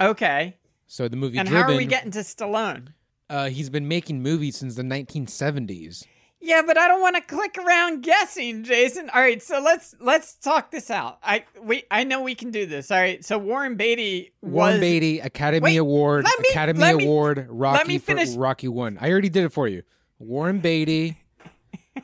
Okay. 0.00 0.56
So 0.86 1.06
the 1.08 1.16
movie 1.16 1.36
And 1.38 1.46
Driven. 1.48 1.66
how 1.66 1.74
are 1.74 1.76
we 1.76 1.84
getting 1.84 2.12
to 2.12 2.20
Stallone? 2.20 2.88
uh, 3.28 3.50
he's 3.50 3.68
been 3.68 3.86
making 3.88 4.22
movies 4.22 4.56
since 4.56 4.74
the 4.76 4.82
1970s. 4.82 6.06
Yeah, 6.40 6.62
but 6.64 6.78
I 6.78 6.86
don't 6.86 7.00
want 7.00 7.16
to 7.16 7.22
click 7.22 7.58
around 7.58 8.02
guessing, 8.02 8.62
Jason. 8.62 9.10
All 9.10 9.20
right, 9.20 9.42
so 9.42 9.60
let's 9.60 9.96
let's 9.98 10.34
talk 10.36 10.70
this 10.70 10.88
out. 10.90 11.18
I 11.22 11.44
we 11.60 11.82
I 11.90 12.04
know 12.04 12.22
we 12.22 12.34
can 12.36 12.50
do 12.52 12.64
this. 12.64 12.90
All 12.90 12.98
right, 12.98 13.24
so 13.24 13.38
Warren 13.38 13.74
Beatty 13.76 14.32
was 14.40 14.52
Warren 14.52 14.80
Beatty 14.80 15.18
Academy 15.20 15.60
Wait, 15.64 15.76
Award, 15.78 16.24
let 16.24 16.38
me- 16.40 16.48
Academy 16.50 16.80
let 16.80 16.96
me- 16.96 17.04
Award, 17.04 17.46
Rocky 17.50 17.98
for. 17.98 18.16
Rocky 18.36 18.68
One. 18.68 18.98
I 19.00 19.10
already 19.10 19.28
did 19.28 19.44
it 19.44 19.52
for 19.52 19.66
you. 19.66 19.82
Warren 20.20 20.60
Beatty 20.60 21.18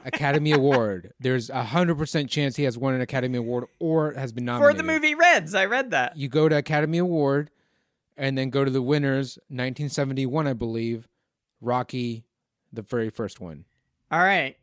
Academy 0.04 0.50
Award. 0.52 1.12
There's 1.20 1.48
a 1.48 1.62
hundred 1.62 1.96
percent 1.98 2.28
chance 2.28 2.56
he 2.56 2.64
has 2.64 2.76
won 2.76 2.94
an 2.94 3.00
Academy 3.00 3.38
Award 3.38 3.66
or 3.78 4.14
has 4.14 4.32
been 4.32 4.44
nominated 4.44 4.76
for 4.76 4.82
the 4.82 4.92
movie 4.92 5.14
Reds. 5.14 5.54
I 5.54 5.66
read 5.66 5.92
that. 5.92 6.16
You 6.16 6.28
go 6.28 6.48
to 6.48 6.56
Academy 6.56 6.98
Award, 6.98 7.50
and 8.16 8.36
then 8.36 8.50
go 8.50 8.64
to 8.64 8.70
the 8.70 8.82
winners. 8.82 9.38
1971, 9.48 10.46
I 10.48 10.52
believe. 10.54 11.08
Rocky, 11.60 12.24
the 12.72 12.82
very 12.82 13.10
first 13.10 13.40
one. 13.40 13.64
All 14.10 14.20
right. 14.20 14.56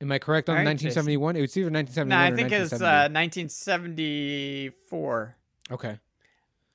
Am 0.00 0.12
I 0.12 0.18
correct 0.18 0.48
on 0.48 0.56
right, 0.56 0.64
1971? 0.64 1.36
It 1.36 1.40
was 1.40 1.56
either 1.56 1.70
1971 1.70 2.08
No, 2.08 2.24
I 2.24 2.36
think 2.36 2.52
it's 2.52 2.72
1970. 2.72 2.86
uh, 2.86 3.08
1974. 3.20 5.36
okay. 5.72 5.98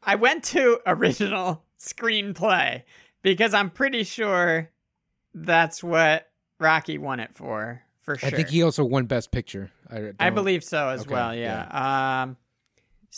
I 0.06 0.16
went 0.16 0.44
to 0.46 0.80
original 0.88 1.64
screenplay 1.80 2.84
because 3.22 3.54
I'm 3.54 3.70
pretty 3.70 4.04
sure 4.04 4.70
that's 5.34 5.82
what 5.82 6.30
Rocky 6.60 6.98
won 6.98 7.22
it 7.22 7.34
for. 7.34 7.82
For 8.02 8.18
sure. 8.18 8.28
I 8.28 8.32
think 8.32 8.50
he 8.50 8.64
also 8.64 8.84
won 8.84 9.06
Best 9.06 9.32
Picture. 9.32 9.72
I, 9.90 10.12
I 10.20 10.30
believe 10.30 10.66
so 10.66 10.90
as 10.90 11.02
Okay, 11.02 11.14
well. 11.14 11.34
Yeah. 11.34 12.24
Um, 12.24 12.36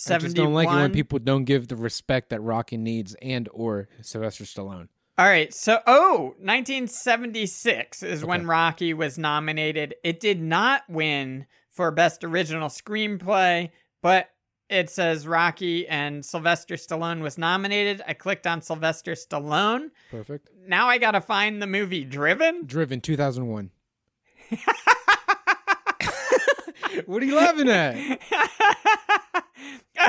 I 0.08 0.18
just 0.20 0.36
don't 0.36 0.54
like 0.54 0.68
it 0.68 0.74
when 0.74 0.92
people 0.92 1.18
don't 1.18 1.46
give 1.46 1.68
the 1.68 1.76
respect 1.76 2.30
that 2.30 2.42
Rocky 2.42 2.78
needs 2.78 3.16
and 3.22 3.50
or 3.52 3.88
Sylvester 4.02 4.44
Stallone. 4.44 4.90
All 5.18 5.26
right. 5.26 5.54
So, 5.54 5.80
oh, 5.88 6.36
1976 6.40 8.04
is 8.04 8.26
when 8.26 8.46
Rocky 8.48 8.94
was 8.94 9.18
nominated. 9.18 9.96
It 10.04 10.20
did 10.20 10.42
not 10.42 10.84
win 10.90 11.46
for 11.72 11.90
Best 11.92 12.26
Original 12.26 12.68
Screenplay, 12.68 13.70
but 14.02 14.32
it 14.70 14.90
says 14.90 15.26
Rocky 15.26 15.88
and 15.88 16.26
Sylvester 16.26 16.76
Stallone 16.76 17.22
was 17.22 17.38
nominated. 17.38 18.02
I 18.06 18.14
clicked 18.14 18.46
on 18.46 18.62
Sylvester 18.62 19.14
Stallone. 19.14 19.92
Perfect. 20.12 20.50
Now 20.68 20.88
I 20.88 20.98
got 20.98 21.12
to 21.12 21.22
find 21.22 21.62
the 21.62 21.68
movie 21.68 22.04
Driven. 22.04 22.66
Driven 22.66 23.00
2001. 23.00 23.72
what 27.06 27.24
are 27.24 27.26
you 27.26 27.36
laughing 27.36 27.70
at? 27.70 27.96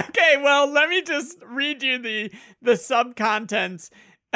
okay, 0.08 0.36
well, 0.42 0.68
let 0.68 0.88
me 0.88 1.02
just 1.02 1.38
read 1.46 1.82
you 1.82 1.98
the 1.98 2.32
the 2.60 2.72
subcontents 2.72 3.90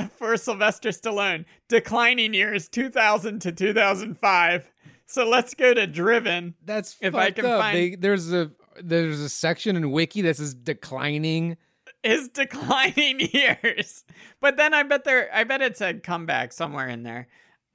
for 0.18 0.36
Sylvester 0.36 0.90
Stallone. 0.90 1.44
Declining 1.68 2.34
years 2.34 2.68
2000 2.68 3.40
to 3.42 3.53
2005. 3.53 4.70
So 5.07 5.28
let's 5.28 5.55
go 5.55 5.74
to 5.74 5.86
Driven. 5.86 6.55
That's 6.64 6.96
If 7.01 7.14
I 7.14 7.30
can 7.32 7.44
up. 7.46 7.61
find- 7.61 7.76
They- 7.76 7.94
there's 7.96 8.32
a 8.32 8.51
there's 8.82 9.20
a 9.20 9.28
section 9.28 9.76
in 9.76 9.90
Wiki 9.90 10.22
that 10.22 10.36
says 10.36 10.55
declining. 10.55 11.57
His 12.03 12.28
declining 12.34 13.20
years. 13.20 14.05
But 14.40 14.57
then 14.57 14.72
I 14.72 14.84
bet 14.84 15.05
there 15.05 15.28
I 15.34 15.44
bet 15.44 15.61
it 15.62 15.76
said 15.76 16.03
comeback 16.03 16.53
somewhere 16.53 16.88
in 16.88 17.03
there. 17.03 17.26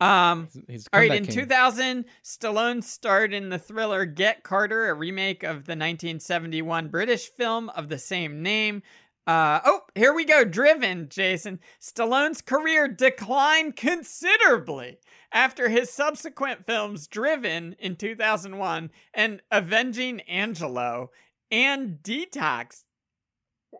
Um 0.01 0.47
He's 0.67 0.87
all 0.91 0.99
right, 0.99 1.11
in 1.13 1.25
king. 1.25 1.33
2000, 1.35 2.05
Stallone 2.23 2.83
starred 2.83 3.33
in 3.33 3.49
the 3.49 3.59
thriller 3.59 4.05
Get 4.05 4.43
Carter, 4.43 4.89
a 4.89 4.93
remake 4.93 5.43
of 5.43 5.65
the 5.65 5.71
1971 5.75 6.87
British 6.89 7.29
film 7.29 7.69
of 7.69 7.87
the 7.89 7.97
same 7.97 8.41
name. 8.41 8.81
Uh, 9.27 9.59
oh, 9.65 9.81
here 9.95 10.13
we 10.13 10.23
go. 10.23 10.43
Driven, 10.43 11.09
Jason. 11.09 11.59
Stallone's 11.81 12.41
career 12.41 12.87
declined 12.87 13.75
considerably 13.75 14.97
after 15.31 15.69
his 15.69 15.89
subsequent 15.89 16.65
films 16.65 17.07
Driven 17.07 17.73
in 17.79 17.95
2001 17.95 18.91
and 19.13 19.41
Avenging 19.51 20.21
Angelo 20.21 21.09
and 21.49 21.97
Detox 22.03 22.83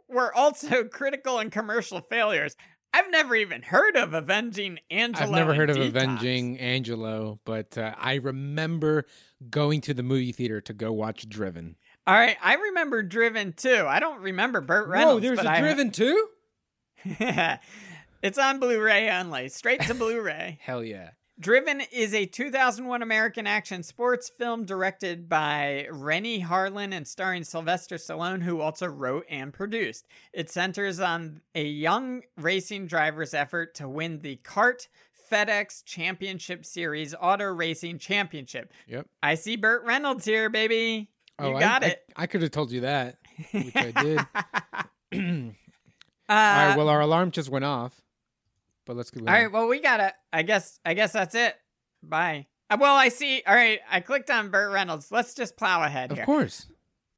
were 0.09 0.33
also 0.33 0.83
critical 0.91 1.39
and 1.39 1.51
commercial 1.51 2.01
failures. 2.01 2.55
I've 2.93 3.11
never 3.11 3.35
even 3.35 3.61
heard 3.61 3.97
of 3.97 4.13
Avenging 4.13 4.79
Angelo. 4.89 5.27
I've 5.27 5.35
never 5.35 5.53
heard 5.53 5.69
of 5.69 5.75
Detox. 5.75 5.87
Avenging 5.89 6.57
Angelo, 6.59 7.39
but 7.45 7.77
uh, 7.77 7.93
I 7.97 8.15
remember 8.15 9.05
going 9.49 9.81
to 9.81 9.93
the 9.93 10.01
movie 10.01 10.31
theater 10.31 10.61
to 10.61 10.73
go 10.73 10.93
watch 10.93 11.27
Driven. 11.27 11.75
All 12.08 12.14
right, 12.16 12.38
I 12.43 12.56
remember 12.56 13.01
Driven 13.01 13.53
too. 13.53 13.86
I 13.88 13.99
don't 13.99 14.22
remember 14.22 14.62
Burt 14.62 14.88
Reynolds. 14.88 15.24
Whoa, 15.24 15.36
there's 15.36 15.39
a 15.45 15.49
I- 15.49 15.60
Driven 15.60 15.91
too? 15.91 16.28
it's 18.22 18.38
on 18.38 18.60
Blu-ray 18.60 19.10
only, 19.12 19.49
straight 19.49 19.82
to 19.82 19.93
Blu-ray. 19.93 20.60
Hell 20.62 20.84
yeah. 20.84 21.12
Driven 21.38 21.82
is 21.91 22.14
a 22.14 22.26
2001 22.26 23.01
American 23.01 23.45
action 23.45 23.84
sports 23.84 24.30
film 24.30 24.64
directed 24.66 25.28
by 25.28 25.86
Renny 25.91 26.41
Harlin 26.41 26.93
and 26.93 27.06
starring 27.06 27.43
Sylvester 27.43 27.97
Stallone, 27.97 28.41
who 28.41 28.62
also 28.62 28.88
wrote 28.88 29.26
and 29.30 29.51
produced. 29.51 30.08
It 30.32 30.49
centers 30.49 31.01
on 31.01 31.41
a 31.53 31.66
young 31.66 32.22
racing 32.38 32.88
driver's 32.88 33.34
effort 33.34 33.76
to 33.76 33.89
win 33.89 34.22
the 34.22 34.38
CART 34.38 34.88
FedEx 35.30 35.84
Championship 35.84 36.66
Series 36.66 37.14
Auto 37.20 37.45
Racing 37.53 37.99
Championship. 37.99 38.72
Yep. 38.88 39.08
I 39.22 39.36
see 39.36 39.58
Burt 39.58 39.84
Reynolds 39.84 40.24
here, 40.24 40.49
baby. 40.49 41.10
You 41.39 41.45
Oh, 41.47 41.55
I- 41.55 41.59
got 41.59 41.83
I, 41.83 41.88
it. 41.88 42.03
I, 42.15 42.27
could 42.27 42.41
have 42.43 42.51
told 42.51 42.71
you 42.71 42.81
that, 42.81 43.17
which 43.51 43.75
I 43.75 43.91
did. 43.91 44.19
Uh, 44.19 44.25
All 46.29 46.36
right, 46.36 46.75
well, 46.75 46.89
our 46.89 47.01
alarm 47.01 47.31
just 47.31 47.49
went 47.49 47.65
off, 47.65 47.93
but 48.86 48.95
let's 48.95 49.11
go. 49.11 49.19
all 49.19 49.25
right, 49.33 49.51
well, 49.51 49.67
we 49.67 49.79
gotta. 49.79 50.13
I 50.33 50.41
guess. 50.41 50.79
I 50.86 50.93
guess 50.95 51.11
that's 51.13 51.36
it. 51.36 51.55
Bye. 52.01 52.47
Uh, 52.69 52.77
well, 52.79 52.95
I 52.95 53.09
see. 53.09 53.43
All 53.45 53.53
right, 53.53 53.79
I 53.91 53.99
clicked 53.99 54.29
on 54.31 54.49
Burt 54.49 54.71
Reynolds. 54.71 55.11
Let's 55.11 55.36
just 55.36 55.55
plow 55.55 55.83
ahead 55.83 56.11
Of 56.11 56.17
here. 56.17 56.25
course. 56.25 56.65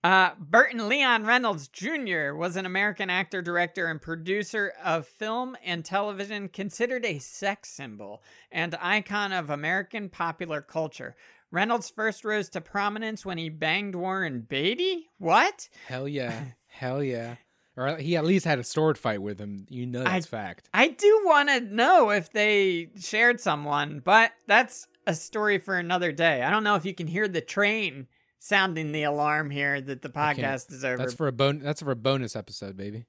Uh, 0.03 0.32
Burton 0.39 0.88
Leon 0.89 1.26
Reynolds 1.26 1.68
Jr. 1.70 2.34
was 2.34 2.55
an 2.55 2.65
American 2.65 3.09
actor, 3.09 3.41
director, 3.41 3.88
and 3.88 4.01
producer 4.01 4.74
of 4.84 5.07
film 5.07 5.55
and 5.63 5.84
television, 5.84 6.49
considered 6.49 7.03
a 7.05 7.20
sex 7.20 7.70
symbol 7.70 8.22
and 8.51 8.76
icon 8.82 9.32
of 9.32 9.49
American 9.49 10.09
popular 10.09 10.61
culture. 10.61 11.15
Reynolds 11.52 11.89
first 11.89 12.26
rose 12.26 12.50
to 12.50 12.62
prominence 12.62 13.26
when 13.26 13.38
he 13.38 13.50
banged 13.50 13.95
Warren 13.95 14.41
Beatty. 14.41 15.10
What? 15.18 15.70
Hell 15.88 16.08
yeah. 16.08 16.43
Hell 16.68 17.02
yeah. 17.04 17.36
Or 17.76 17.95
he 17.98 18.18
at 18.18 18.26
least 18.26 18.45
had 18.45 18.60
a 18.60 18.64
sword 18.64 18.98
fight 18.98 19.22
with 19.22 19.39
him. 19.39 19.66
You 19.70 19.86
know 19.86 20.04
that's 20.04 20.26
fact. 20.26 20.68
I 20.74 20.88
do 20.89 21.22
want 21.26 21.50
to 21.50 21.62
know 21.62 22.10
if 22.10 22.32
they 22.32 22.89
shared 23.00 23.39
someone, 23.39 24.02
but 24.04 24.32
that's 24.48 24.88
a 25.06 25.14
story 25.14 25.60
for 25.60 25.78
another 25.78 26.12
day. 26.12 26.41
I 26.41 26.50
don't 26.50 26.64
know 26.64 26.76
if 26.76 26.86
you 26.86 26.93
can 26.95 27.08
hear 27.08 27.28
the 27.28 27.39
train 27.41 28.08
sounding 28.39 28.91
the 28.91 29.04
alarm 29.04 29.50
here 29.52 29.80
that 29.80 30.02
the 30.02 30.10
podcast 30.10 30.72
is 30.72 30.84
over. 30.84 30.98
That's 30.98 31.14
for 31.14 31.28
a 31.28 31.32
bon- 31.32 31.60
That's 31.60 31.82
for 31.82 31.91
a 31.91 31.95
bonus 31.95 32.36
episode, 32.36 32.76
baby. 32.76 33.06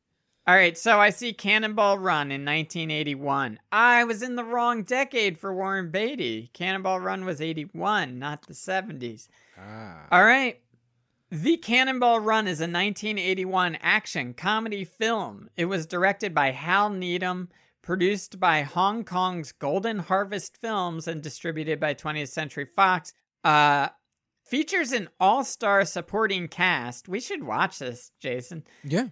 All 0.49 0.55
right, 0.55 0.79
so 0.79 0.99
I 0.99 1.11
see 1.11 1.35
Cannonball 1.35 1.99
Run 1.99 2.33
in 2.33 2.43
1981. 2.43 3.61
I 3.71 4.03
was 4.05 4.23
in 4.23 4.35
the 4.35 4.45
wrong 4.45 4.83
decade 4.83 5.39
for 5.39 5.53
Warren 5.53 5.91
Beatty. 5.91 6.49
Cannonball 6.55 7.01
Run 7.01 7.27
was 7.27 7.43
81, 7.43 8.19
not 8.19 8.47
the 8.47 8.55
70s. 8.55 9.29
Ah. 9.59 10.07
All 10.11 10.25
right. 10.25 10.59
The 11.31 11.59
Cannonball 11.59 12.21
Run 12.21 12.49
is 12.49 12.61
a 12.61 12.65
1981 12.65 13.77
action 13.83 14.33
comedy 14.33 14.87
film. 14.87 15.51
It 15.59 15.67
was 15.67 15.85
directed 15.85 16.35
by 16.35 16.53
Hal 16.53 16.89
Needham, 16.89 17.51
produced 17.83 18.41
by 18.41 18.63
Hong 18.63 19.05
Kong's 19.05 19.53
Golden 19.53 19.99
Harvest 19.99 20.57
Films, 20.57 21.07
and 21.07 21.23
distributed 21.23 21.79
by 21.79 21.93
20th 21.93 22.31
Century 22.31 22.65
Fox. 22.65 23.13
Uh, 23.45 23.89
features 24.49 24.93
an 24.93 25.11
all-star 25.21 25.85
supporting 25.85 26.49
cast. 26.49 27.07
We 27.07 27.21
should 27.21 27.45
watch 27.45 27.81
this, 27.81 28.13
Jason 28.19 28.65
Yeah. 28.83 29.09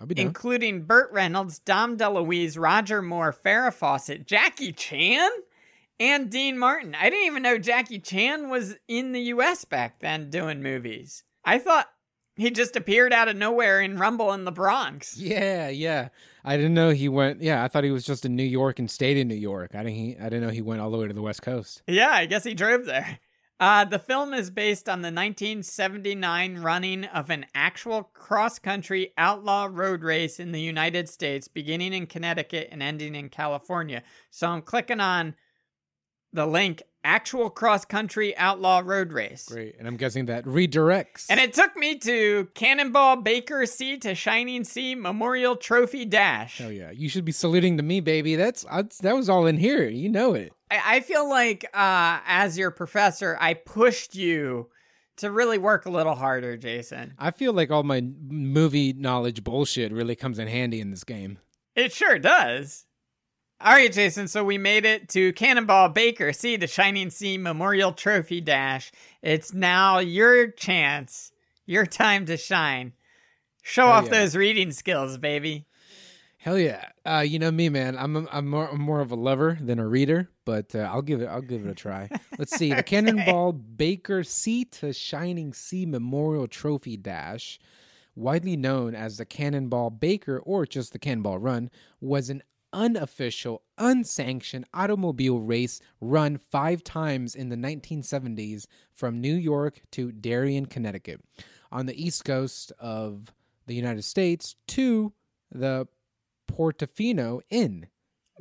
I'll 0.00 0.06
be 0.06 0.14
down. 0.14 0.26
including 0.26 0.82
Burt 0.82 1.10
Reynolds, 1.12 1.58
Dom 1.58 1.96
DeLuise, 1.96 2.58
Roger 2.58 3.02
Moore, 3.02 3.34
Farrah 3.44 3.74
Fawcett, 3.74 4.26
Jackie 4.26 4.72
Chan, 4.72 5.30
and 5.98 6.30
Dean 6.30 6.58
Martin. 6.58 6.94
I 6.94 7.10
didn't 7.10 7.26
even 7.26 7.42
know 7.42 7.58
Jackie 7.58 7.98
Chan 7.98 8.48
was 8.48 8.76
in 8.86 9.12
the 9.12 9.20
US 9.20 9.64
back 9.64 10.00
then 10.00 10.30
doing 10.30 10.62
movies. 10.62 11.24
I 11.44 11.58
thought 11.58 11.88
he 12.36 12.50
just 12.50 12.76
appeared 12.76 13.12
out 13.12 13.26
of 13.26 13.36
nowhere 13.36 13.80
in 13.80 13.98
Rumble 13.98 14.32
in 14.32 14.44
the 14.44 14.52
Bronx. 14.52 15.16
yeah, 15.16 15.68
yeah. 15.68 16.08
I 16.44 16.56
didn't 16.56 16.74
know 16.74 16.90
he 16.90 17.08
went. 17.08 17.42
Yeah, 17.42 17.64
I 17.64 17.68
thought 17.68 17.84
he 17.84 17.90
was 17.90 18.04
just 18.04 18.24
in 18.24 18.36
New 18.36 18.44
York 18.44 18.78
and 18.78 18.88
stayed 18.88 19.16
in 19.16 19.26
New 19.26 19.34
York. 19.34 19.74
I 19.74 19.78
didn't. 19.78 19.96
He, 19.96 20.16
I 20.18 20.24
didn't 20.24 20.42
know 20.42 20.48
he 20.48 20.62
went 20.62 20.80
all 20.80 20.90
the 20.90 20.96
way 20.96 21.08
to 21.08 21.12
the 21.12 21.20
West 21.20 21.42
Coast. 21.42 21.82
Yeah, 21.88 22.10
I 22.10 22.26
guess 22.26 22.44
he 22.44 22.54
drove 22.54 22.84
there. 22.86 23.18
Uh, 23.60 23.84
the 23.84 23.98
film 23.98 24.32
is 24.32 24.50
based 24.50 24.88
on 24.88 25.02
the 25.02 25.08
1979 25.08 26.58
running 26.58 27.04
of 27.06 27.28
an 27.28 27.44
actual 27.54 28.04
cross 28.04 28.58
country 28.58 29.12
outlaw 29.18 29.68
road 29.70 30.02
race 30.02 30.38
in 30.38 30.52
the 30.52 30.60
United 30.60 31.08
States, 31.08 31.48
beginning 31.48 31.92
in 31.92 32.06
Connecticut 32.06 32.68
and 32.70 32.82
ending 32.82 33.16
in 33.16 33.28
California. 33.28 34.02
So 34.30 34.48
I'm 34.48 34.62
clicking 34.62 35.00
on 35.00 35.34
the 36.32 36.46
link 36.46 36.82
actual 37.02 37.50
cross 37.50 37.84
country 37.84 38.36
outlaw 38.36 38.82
road 38.84 39.12
race. 39.12 39.46
Great, 39.48 39.74
and 39.78 39.88
I'm 39.88 39.96
guessing 39.96 40.26
that 40.26 40.44
redirects. 40.44 41.26
And 41.28 41.40
it 41.40 41.52
took 41.52 41.76
me 41.76 41.98
to 41.98 42.48
Cannonball 42.54 43.16
Baker 43.16 43.66
Sea 43.66 43.96
to 43.98 44.14
Shining 44.14 44.62
Sea 44.62 44.94
Memorial 44.94 45.56
Trophy 45.56 46.04
Dash. 46.04 46.60
Oh 46.60 46.68
yeah, 46.68 46.92
you 46.92 47.08
should 47.08 47.24
be 47.24 47.32
saluting 47.32 47.76
to 47.78 47.82
me, 47.82 48.00
baby. 48.00 48.36
That's, 48.36 48.64
that's 48.64 48.98
that 48.98 49.16
was 49.16 49.28
all 49.28 49.46
in 49.46 49.56
here. 49.56 49.88
You 49.88 50.10
know 50.10 50.34
it. 50.34 50.52
I, 50.70 51.00
feel 51.00 51.28
like 51.28 51.64
uh, 51.74 52.20
as 52.26 52.58
your 52.58 52.70
professor, 52.70 53.36
I 53.40 53.54
pushed 53.54 54.14
you 54.14 54.68
to 55.16 55.30
really 55.30 55.58
work 55.58 55.86
a 55.86 55.90
little 55.90 56.14
harder, 56.14 56.56
Jason. 56.56 57.14
I 57.18 57.30
feel 57.30 57.52
like 57.52 57.70
all 57.70 57.82
my 57.82 58.02
movie 58.28 58.92
knowledge 58.92 59.44
bullshit 59.44 59.92
really 59.92 60.16
comes 60.16 60.38
in 60.38 60.48
handy 60.48 60.80
in 60.80 60.90
this 60.90 61.04
game. 61.04 61.38
It 61.74 61.92
sure 61.92 62.18
does. 62.18 62.86
All 63.60 63.72
right, 63.72 63.92
Jason. 63.92 64.28
So 64.28 64.44
we 64.44 64.56
made 64.56 64.84
it 64.84 65.08
to 65.10 65.32
Cannonball 65.32 65.88
Baker 65.88 66.32
Sea 66.32 66.58
to 66.58 66.66
Shining 66.68 67.10
Sea 67.10 67.38
Memorial 67.38 67.92
Trophy 67.92 68.40
Dash. 68.40 68.92
It's 69.20 69.52
now 69.52 69.98
your 69.98 70.48
chance, 70.48 71.32
your 71.66 71.84
time 71.84 72.24
to 72.26 72.36
shine. 72.36 72.92
Show 73.62 73.86
Hell 73.86 73.92
off 73.92 74.04
yeah. 74.04 74.10
those 74.10 74.36
reading 74.36 74.70
skills, 74.70 75.18
baby. 75.18 75.66
Hell 76.38 76.56
yeah. 76.56 76.84
Uh, 77.04 77.24
you 77.26 77.40
know 77.40 77.50
me, 77.50 77.68
man. 77.68 77.98
I'm 77.98 78.28
I'm 78.30 78.46
more, 78.46 78.68
I'm 78.70 78.80
more 78.80 79.00
of 79.00 79.10
a 79.10 79.16
lover 79.16 79.58
than 79.60 79.80
a 79.80 79.88
reader, 79.88 80.30
but 80.48 80.74
uh, 80.74 80.78
I'll 80.90 81.02
give 81.02 81.20
it 81.20 81.26
I'll 81.26 81.42
give 81.42 81.66
it 81.66 81.70
a 81.70 81.74
try. 81.74 82.08
Let's 82.38 82.56
see. 82.56 82.72
The 82.72 82.82
Cannonball 82.82 83.52
Baker 83.52 84.24
Sea 84.24 84.64
to 84.64 84.94
Shining 84.94 85.52
Sea 85.52 85.84
Memorial 85.84 86.48
Trophy 86.48 86.96
Dash, 86.96 87.58
widely 88.16 88.56
known 88.56 88.94
as 88.94 89.18
the 89.18 89.26
Cannonball 89.26 89.90
Baker 89.90 90.38
or 90.38 90.64
just 90.64 90.94
the 90.94 90.98
Cannonball 90.98 91.36
Run, 91.36 91.68
was 92.00 92.30
an 92.30 92.42
unofficial, 92.72 93.60
unsanctioned 93.76 94.64
automobile 94.72 95.38
race 95.38 95.82
run 96.00 96.38
five 96.38 96.82
times 96.82 97.34
in 97.34 97.50
the 97.50 97.56
1970s 97.56 98.64
from 98.90 99.20
New 99.20 99.34
York 99.34 99.82
to 99.90 100.10
Darien, 100.12 100.64
Connecticut, 100.64 101.20
on 101.70 101.84
the 101.84 102.02
east 102.02 102.24
coast 102.24 102.72
of 102.78 103.34
the 103.66 103.74
United 103.74 104.02
States 104.02 104.56
to 104.68 105.12
the 105.52 105.86
Portofino 106.50 107.40
Inn. 107.50 107.88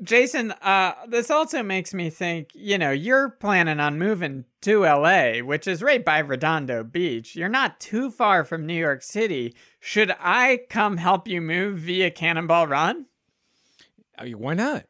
Jason, 0.01 0.51
uh, 0.51 0.93
this 1.07 1.31
also 1.31 1.63
makes 1.63 1.93
me 1.93 2.09
think, 2.09 2.49
you 2.53 2.77
know, 2.77 2.91
you're 2.91 3.29
planning 3.29 3.79
on 3.79 3.97
moving 3.97 4.45
to 4.61 4.81
LA, 4.81 5.39
which 5.39 5.67
is 5.67 5.81
right 5.81 6.03
by 6.03 6.19
Redondo 6.19 6.83
Beach. 6.83 7.35
You're 7.35 7.49
not 7.49 7.79
too 7.79 8.11
far 8.11 8.43
from 8.43 8.65
New 8.65 8.73
York 8.73 9.01
City. 9.03 9.55
Should 9.79 10.15
I 10.19 10.61
come 10.69 10.97
help 10.97 11.27
you 11.27 11.41
move 11.41 11.79
via 11.79 12.11
Cannonball 12.11 12.67
Run? 12.67 13.05
I 14.17 14.25
mean, 14.25 14.39
why 14.39 14.53
not? 14.53 14.85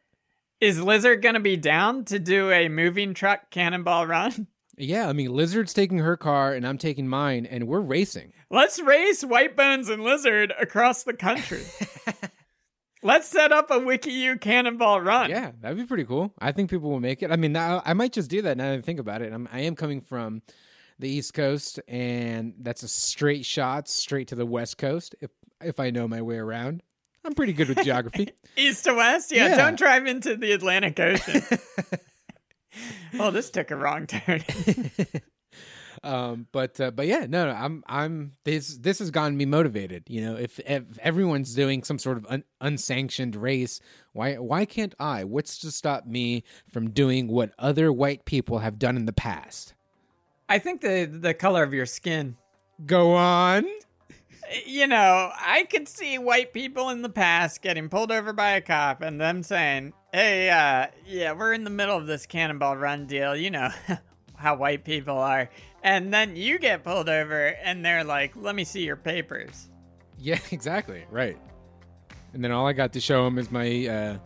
Is 0.59 0.81
Lizard 0.81 1.21
gonna 1.21 1.39
be 1.39 1.57
down 1.57 2.05
to 2.05 2.17
do 2.19 2.51
a 2.51 2.67
moving 2.67 3.13
truck 3.13 3.51
Cannonball 3.51 4.07
Run? 4.07 4.47
Yeah, 4.79 5.09
I 5.09 5.13
mean, 5.13 5.33
Lizard's 5.33 5.73
taking 5.73 5.97
her 5.97 6.15
car 6.15 6.53
and 6.53 6.63
I'm 6.63 6.77
taking 6.77 7.07
mine, 7.07 7.47
and 7.47 7.67
we're 7.67 7.79
racing. 7.79 8.33
Let's 8.51 8.79
race 8.79 9.23
White 9.23 9.57
Bones 9.57 9.89
and 9.89 10.03
Lizard 10.03 10.53
across 10.59 11.01
the 11.01 11.13
country. 11.13 11.63
Let's 13.03 13.27
set 13.27 13.51
up 13.51 13.69
a 13.69 13.79
Wiki 13.79 14.11
WikiU 14.11 14.41
Cannonball 14.41 15.01
Run. 15.01 15.29
Yeah, 15.29 15.51
that'd 15.61 15.77
be 15.77 15.85
pretty 15.85 16.05
cool. 16.05 16.33
I 16.39 16.51
think 16.51 16.69
people 16.69 16.89
will 16.89 16.99
make 16.99 17.21
it. 17.21 17.31
I 17.31 17.35
mean, 17.35 17.51
now 17.53 17.81
I 17.85 17.93
might 17.93 18.11
just 18.11 18.29
do 18.29 18.41
that 18.41 18.57
now 18.57 18.71
that 18.71 18.79
I 18.79 18.81
think 18.81 18.99
about 18.99 19.21
it. 19.21 19.31
I'm, 19.31 19.47
I 19.51 19.61
am 19.61 19.75
coming 19.75 20.01
from 20.01 20.41
the 20.99 21.07
East 21.09 21.33
Coast, 21.33 21.79
and 21.87 22.53
that's 22.59 22.81
a 22.83 22.87
straight 22.87 23.45
shot 23.45 23.87
straight 23.87 24.29
to 24.29 24.35
the 24.35 24.45
West 24.45 24.77
Coast. 24.77 25.15
If 25.21 25.31
if 25.61 25.79
I 25.79 25.89
know 25.91 26.07
my 26.07 26.21
way 26.21 26.37
around, 26.37 26.81
I'm 27.23 27.33
pretty 27.33 27.53
good 27.53 27.69
with 27.69 27.83
geography. 27.83 28.29
East 28.57 28.85
to 28.85 28.93
west? 28.93 29.31
Yeah, 29.31 29.47
Yeah. 29.49 29.57
don't 29.57 29.77
drive 29.77 30.07
into 30.07 30.35
the 30.35 30.51
Atlantic 30.53 30.99
Ocean. 30.99 31.41
oh, 33.19 33.31
this 33.31 33.49
took 33.49 33.69
a 33.71 33.75
wrong 33.75 34.07
turn. 34.07 34.43
um, 36.03 36.47
but 36.51 36.79
uh, 36.79 36.91
but 36.91 37.07
yeah, 37.07 37.25
no, 37.27 37.45
no, 37.47 37.51
I'm 37.51 37.83
I'm 37.87 38.33
this 38.43 38.77
this 38.77 38.99
has 38.99 39.11
gotten 39.11 39.37
me 39.37 39.45
motivated. 39.45 40.03
You 40.07 40.21
know, 40.21 40.35
if 40.35 40.59
if 40.59 40.83
everyone's 40.99 41.53
doing 41.53 41.83
some 41.83 41.99
sort 41.99 42.17
of 42.17 42.25
un, 42.29 42.43
unsanctioned 42.61 43.35
race, 43.35 43.79
why 44.13 44.35
why 44.35 44.65
can't 44.65 44.95
I? 44.99 45.23
What's 45.23 45.57
to 45.59 45.71
stop 45.71 46.05
me 46.05 46.43
from 46.71 46.91
doing 46.91 47.27
what 47.27 47.51
other 47.57 47.91
white 47.91 48.25
people 48.25 48.59
have 48.59 48.79
done 48.79 48.95
in 48.95 49.05
the 49.05 49.13
past? 49.13 49.73
I 50.49 50.59
think 50.59 50.81
the 50.81 51.05
the 51.05 51.33
color 51.33 51.63
of 51.63 51.73
your 51.73 51.85
skin. 51.85 52.37
Go 52.85 53.15
on. 53.15 53.65
You 54.65 54.87
know, 54.87 55.31
I 55.35 55.67
could 55.69 55.89
see 55.89 56.17
white 56.17 56.53
people 56.53 56.89
in 56.89 57.01
the 57.01 57.09
past 57.09 57.61
getting 57.61 57.89
pulled 57.89 58.11
over 58.11 58.31
by 58.31 58.51
a 58.51 58.61
cop 58.61 59.01
and 59.01 59.19
them 59.19 59.43
saying, 59.43 59.93
"Hey, 60.13 60.49
uh, 60.49 60.87
yeah, 61.05 61.33
we're 61.33 61.53
in 61.53 61.63
the 61.63 61.69
middle 61.69 61.97
of 61.97 62.07
this 62.07 62.25
cannonball 62.25 62.77
run 62.77 63.07
deal. 63.07 63.35
You 63.35 63.51
know 63.51 63.69
how 64.35 64.55
white 64.55 64.85
people 64.85 65.17
are." 65.17 65.49
And 65.83 66.13
then 66.13 66.35
you 66.35 66.59
get 66.59 66.83
pulled 66.83 67.07
over 67.09 67.47
and 67.63 67.85
they're 67.85 68.03
like, 68.03 68.33
"Let 68.35 68.55
me 68.55 68.63
see 68.63 68.83
your 68.83 68.95
papers." 68.95 69.69
Yeah, 70.19 70.39
exactly. 70.51 71.05
Right. 71.09 71.37
And 72.33 72.43
then 72.43 72.51
all 72.51 72.67
I 72.67 72.73
got 72.73 72.93
to 72.93 72.99
show 72.99 73.23
them 73.25 73.37
is 73.37 73.51
my 73.51 73.87
uh, 73.87 74.17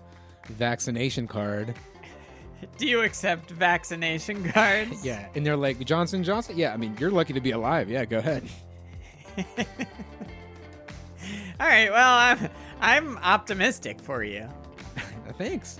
vaccination 0.49 1.27
card. 1.27 1.75
Do 2.77 2.87
you 2.87 3.01
accept 3.01 3.49
vaccination 3.51 4.49
cards? 4.51 5.03
Yeah, 5.05 5.27
and 5.35 5.45
they're 5.45 5.57
like 5.57 5.79
Johnson 5.85 6.23
Johnson. 6.23 6.57
Yeah, 6.57 6.73
I 6.73 6.77
mean 6.77 6.95
you're 6.99 7.11
lucky 7.11 7.33
to 7.33 7.41
be 7.41 7.51
alive. 7.51 7.89
Yeah, 7.89 8.05
go 8.05 8.17
ahead. 8.19 8.43
All 11.59 11.67
right. 11.67 11.91
Well, 11.91 12.17
I'm 12.17 12.49
I'm 12.79 13.17
optimistic 13.19 14.01
for 14.01 14.23
you. 14.23 14.47
Thanks. 15.37 15.79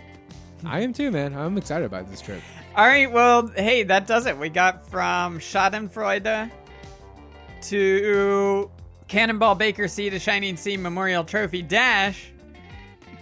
I 0.64 0.82
am 0.82 0.94
too, 0.94 1.12
man. 1.12 1.36
I'm 1.36 1.58
excited 1.58 1.86
about 1.86 2.10
this 2.10 2.22
trip. 2.22 2.42
All 2.74 2.86
right. 2.86 3.12
Well, 3.12 3.48
hey, 3.48 3.84
that 3.84 4.08
does 4.08 4.26
it. 4.28 4.38
We 4.38 4.48
got 4.48 4.88
from 4.90 5.40
Schadenfreude 5.40 6.50
to 7.64 8.72
Cannonball 9.10 9.56
Baker 9.56 9.90
Sea 9.90 10.10
to 10.10 10.18
Shining 10.20 10.56
Sea 10.56 10.78
Memorial 10.78 11.26
Trophy 11.26 11.62
Dash. 11.62 12.32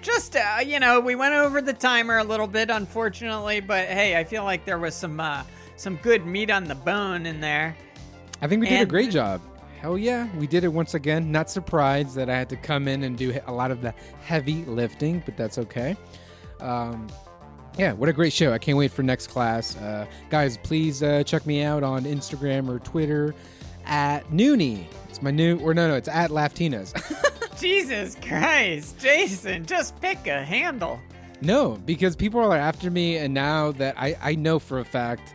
just 0.03 0.35
uh, 0.35 0.59
you 0.63 0.79
know, 0.79 0.99
we 0.99 1.15
went 1.15 1.33
over 1.33 1.63
the 1.63 1.73
timer 1.73 2.19
a 2.19 2.23
little 2.23 2.45
bit, 2.45 2.69
unfortunately, 2.69 3.59
but 3.59 3.87
hey, 3.87 4.15
I 4.17 4.23
feel 4.23 4.43
like 4.43 4.65
there 4.65 4.77
was 4.77 4.93
some 4.93 5.19
uh, 5.19 5.43
some 5.77 5.95
good 5.95 6.27
meat 6.27 6.51
on 6.51 6.65
the 6.65 6.75
bone 6.75 7.25
in 7.25 7.41
there. 7.41 7.75
I 8.43 8.47
think 8.47 8.61
we 8.61 8.69
did 8.69 8.81
a 8.81 8.85
great 8.85 9.09
job. 9.09 9.41
Hell 9.81 9.97
yeah, 9.97 10.27
we 10.37 10.45
did 10.45 10.63
it 10.63 10.67
once 10.67 10.93
again. 10.93 11.31
Not 11.31 11.49
surprised 11.49 12.13
that 12.15 12.29
I 12.29 12.37
had 12.37 12.49
to 12.49 12.55
come 12.55 12.87
in 12.87 13.03
and 13.03 13.17
do 13.17 13.35
a 13.47 13.51
lot 13.51 13.71
of 13.71 13.81
the 13.81 13.95
heavy 14.21 14.63
lifting, 14.65 15.23
but 15.25 15.35
that's 15.35 15.57
okay. 15.57 15.97
Um, 16.59 17.07
yeah, 17.78 17.93
what 17.93 18.09
a 18.09 18.13
great 18.13 18.34
show. 18.34 18.51
I 18.53 18.57
can't 18.57 18.78
wait 18.78 18.91
for 18.91 19.03
next 19.03 19.28
class. 19.28 19.76
Uh, 19.78 20.05
guys, 20.30 20.57
please 20.57 21.01
uh, 21.03 21.24
check 21.24 21.45
me 21.45 21.63
out 21.63 21.84
on 21.84 22.03
Instagram 22.03 22.67
or 22.70 22.80
Twitter 22.80 23.34
at 23.86 24.30
Noonie. 24.30 24.86
It's 25.09 25.22
my 25.22 25.32
new, 25.32 25.57
or 25.59 25.74
no, 25.74 25.88
no, 25.88 25.95
it's 25.95 26.07
at 26.09 26.30
Laftinas. 26.32 26.93
Jesus 27.59 28.15
Christ, 28.22 28.99
Jason, 28.99 29.65
just 29.65 29.99
pick 29.99 30.28
a 30.28 30.43
handle. 30.43 30.99
no, 31.41 31.78
because 31.86 32.15
people 32.15 32.39
are 32.41 32.55
after 32.55 32.89
me, 32.91 33.17
and 33.17 33.34
now 33.34 33.72
that 33.74 33.95
I, 33.97 34.15
I 34.22 34.36
know 34.36 34.59
for 34.59 34.80
a 34.80 34.86
fact 34.86 35.34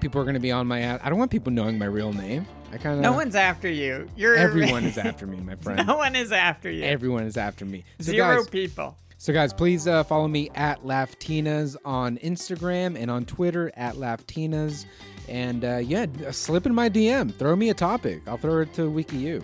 people 0.00 0.20
are 0.20 0.24
going 0.24 0.34
to 0.34 0.40
be 0.40 0.52
on 0.52 0.66
my 0.66 0.80
ass. 0.80 1.00
I 1.02 1.08
don't 1.10 1.18
want 1.18 1.30
people 1.30 1.52
knowing 1.52 1.78
my 1.78 1.86
real 1.86 2.12
name. 2.12 2.46
I 2.72 2.78
kind 2.78 2.96
of. 2.96 3.00
No 3.02 3.12
one's 3.12 3.34
after 3.34 3.68
you. 3.68 4.08
You're 4.16 4.34
Everyone 4.36 4.84
is 4.86 4.98
after 4.98 5.26
me, 5.26 5.38
my 5.38 5.56
friend. 5.56 5.86
No 5.86 5.96
one 5.96 6.14
is 6.16 6.32
after 6.32 6.70
you. 6.70 6.84
Everyone 6.84 7.24
is 7.24 7.36
after 7.36 7.64
me. 7.64 7.84
So 8.00 8.12
Zero 8.12 8.36
guys, 8.38 8.48
people. 8.48 8.96
So, 9.18 9.32
guys, 9.32 9.52
please 9.52 9.88
uh, 9.88 10.04
follow 10.04 10.28
me 10.28 10.50
at 10.54 10.84
Laftinas 10.84 11.76
on 11.84 12.18
Instagram 12.18 13.00
and 13.00 13.10
on 13.10 13.24
Twitter 13.24 13.72
at 13.74 13.94
Laftinas. 13.94 14.84
And 15.28 15.64
uh, 15.64 15.78
yeah, 15.78 16.06
slip 16.30 16.66
in 16.66 16.74
my 16.74 16.88
DM. 16.90 17.34
Throw 17.34 17.56
me 17.56 17.70
a 17.70 17.74
topic. 17.74 18.22
I'll 18.26 18.36
throw 18.36 18.60
it 18.60 18.72
to 18.74 18.82
WikiU. 18.82 19.42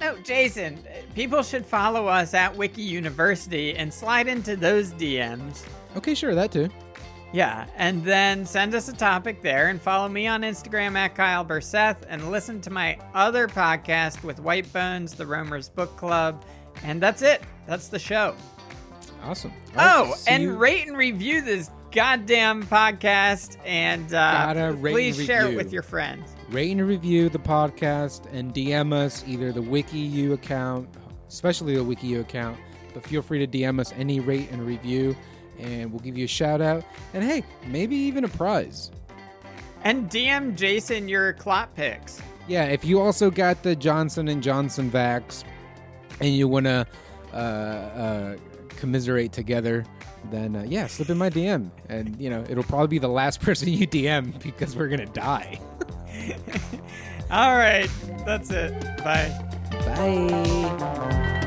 No, 0.00 0.16
Jason, 0.18 0.82
people 1.14 1.44
should 1.44 1.64
follow 1.64 2.08
us 2.08 2.34
at 2.34 2.56
Wiki 2.56 2.82
University 2.82 3.76
and 3.76 3.94
slide 3.94 4.26
into 4.26 4.56
those 4.56 4.92
DMs. 4.94 5.64
Okay, 5.96 6.14
sure, 6.14 6.34
that 6.34 6.50
too. 6.50 6.68
Yeah, 7.32 7.66
and 7.76 8.04
then 8.04 8.44
send 8.44 8.74
us 8.74 8.88
a 8.88 8.92
topic 8.92 9.40
there 9.40 9.68
and 9.68 9.80
follow 9.80 10.08
me 10.08 10.26
on 10.26 10.42
Instagram 10.42 10.96
at 10.96 11.14
Kyle 11.14 11.44
Burseth 11.44 11.98
and 12.08 12.30
listen 12.30 12.60
to 12.62 12.70
my 12.70 12.98
other 13.14 13.46
podcast 13.46 14.24
with 14.24 14.40
White 14.40 14.70
Bones, 14.72 15.14
the 15.14 15.24
Roamers 15.24 15.68
Book 15.68 15.96
Club. 15.96 16.44
And 16.82 17.00
that's 17.00 17.22
it. 17.22 17.40
That's 17.66 17.86
the 17.88 17.98
show. 18.00 18.34
Awesome. 19.22 19.52
Right, 19.74 19.86
Oh, 19.96 20.14
and 20.26 20.42
you- 20.42 20.54
rate 20.56 20.86
and 20.86 20.96
review 20.96 21.42
this 21.42 21.70
goddamn 21.92 22.64
podcast 22.64 23.56
and 23.64 24.12
uh, 24.14 24.72
please 24.80 25.18
and 25.18 25.26
share 25.26 25.46
it 25.46 25.56
with 25.56 25.72
your 25.72 25.82
friends. 25.82 26.28
rate 26.50 26.70
and 26.72 26.86
review 26.86 27.28
the 27.28 27.38
podcast 27.38 28.26
and 28.32 28.52
DM 28.54 28.92
us 28.92 29.22
either 29.26 29.52
the 29.52 29.60
WikiU 29.60 30.32
account, 30.32 30.88
especially 31.28 31.76
the 31.76 31.84
WikiU 31.84 32.20
account, 32.20 32.58
but 32.94 33.04
feel 33.06 33.22
free 33.22 33.44
to 33.44 33.46
DM 33.46 33.78
us 33.78 33.92
any 33.96 34.20
rate 34.20 34.50
and 34.50 34.66
review, 34.66 35.14
and 35.58 35.92
we'll 35.92 36.00
give 36.00 36.16
you 36.18 36.24
a 36.24 36.28
shout 36.28 36.60
out. 36.60 36.82
And 37.14 37.22
hey, 37.22 37.44
maybe 37.66 37.94
even 37.94 38.24
a 38.24 38.28
prize. 38.28 38.90
And 39.84 40.08
DM 40.10 40.56
Jason 40.56 41.08
your 41.08 41.32
clot 41.34 41.74
picks. 41.74 42.20
Yeah, 42.48 42.64
if 42.64 42.84
you 42.84 43.00
also 43.00 43.30
got 43.30 43.62
the 43.62 43.76
Johnson 43.76 44.28
and 44.28 44.42
Johnson 44.42 44.90
vax, 44.90 45.44
and 46.20 46.34
you 46.34 46.48
want 46.48 46.66
to 46.66 46.86
uh, 47.32 47.36
uh, 47.36 48.36
commiserate 48.82 49.30
together, 49.30 49.84
then 50.32 50.56
uh, 50.56 50.64
yeah, 50.66 50.88
slip 50.88 51.08
in 51.08 51.16
my 51.16 51.30
DM, 51.30 51.70
and 51.88 52.20
you 52.20 52.28
know 52.28 52.44
it'll 52.48 52.64
probably 52.64 52.88
be 52.88 52.98
the 52.98 53.06
last 53.06 53.40
person 53.46 53.68
you 53.68 53.86
DM 53.86 54.42
because 54.42 54.74
we're 54.74 54.88
gonna 54.88 55.06
die. 55.06 55.60
All 57.30 57.56
right, 57.56 57.88
that's 58.26 58.50
it. 58.50 58.72
Bye. 59.04 59.30
Bye. 59.70 61.38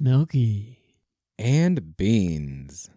Milky. 0.00 0.78
And 1.38 1.96
beans. 1.96 2.90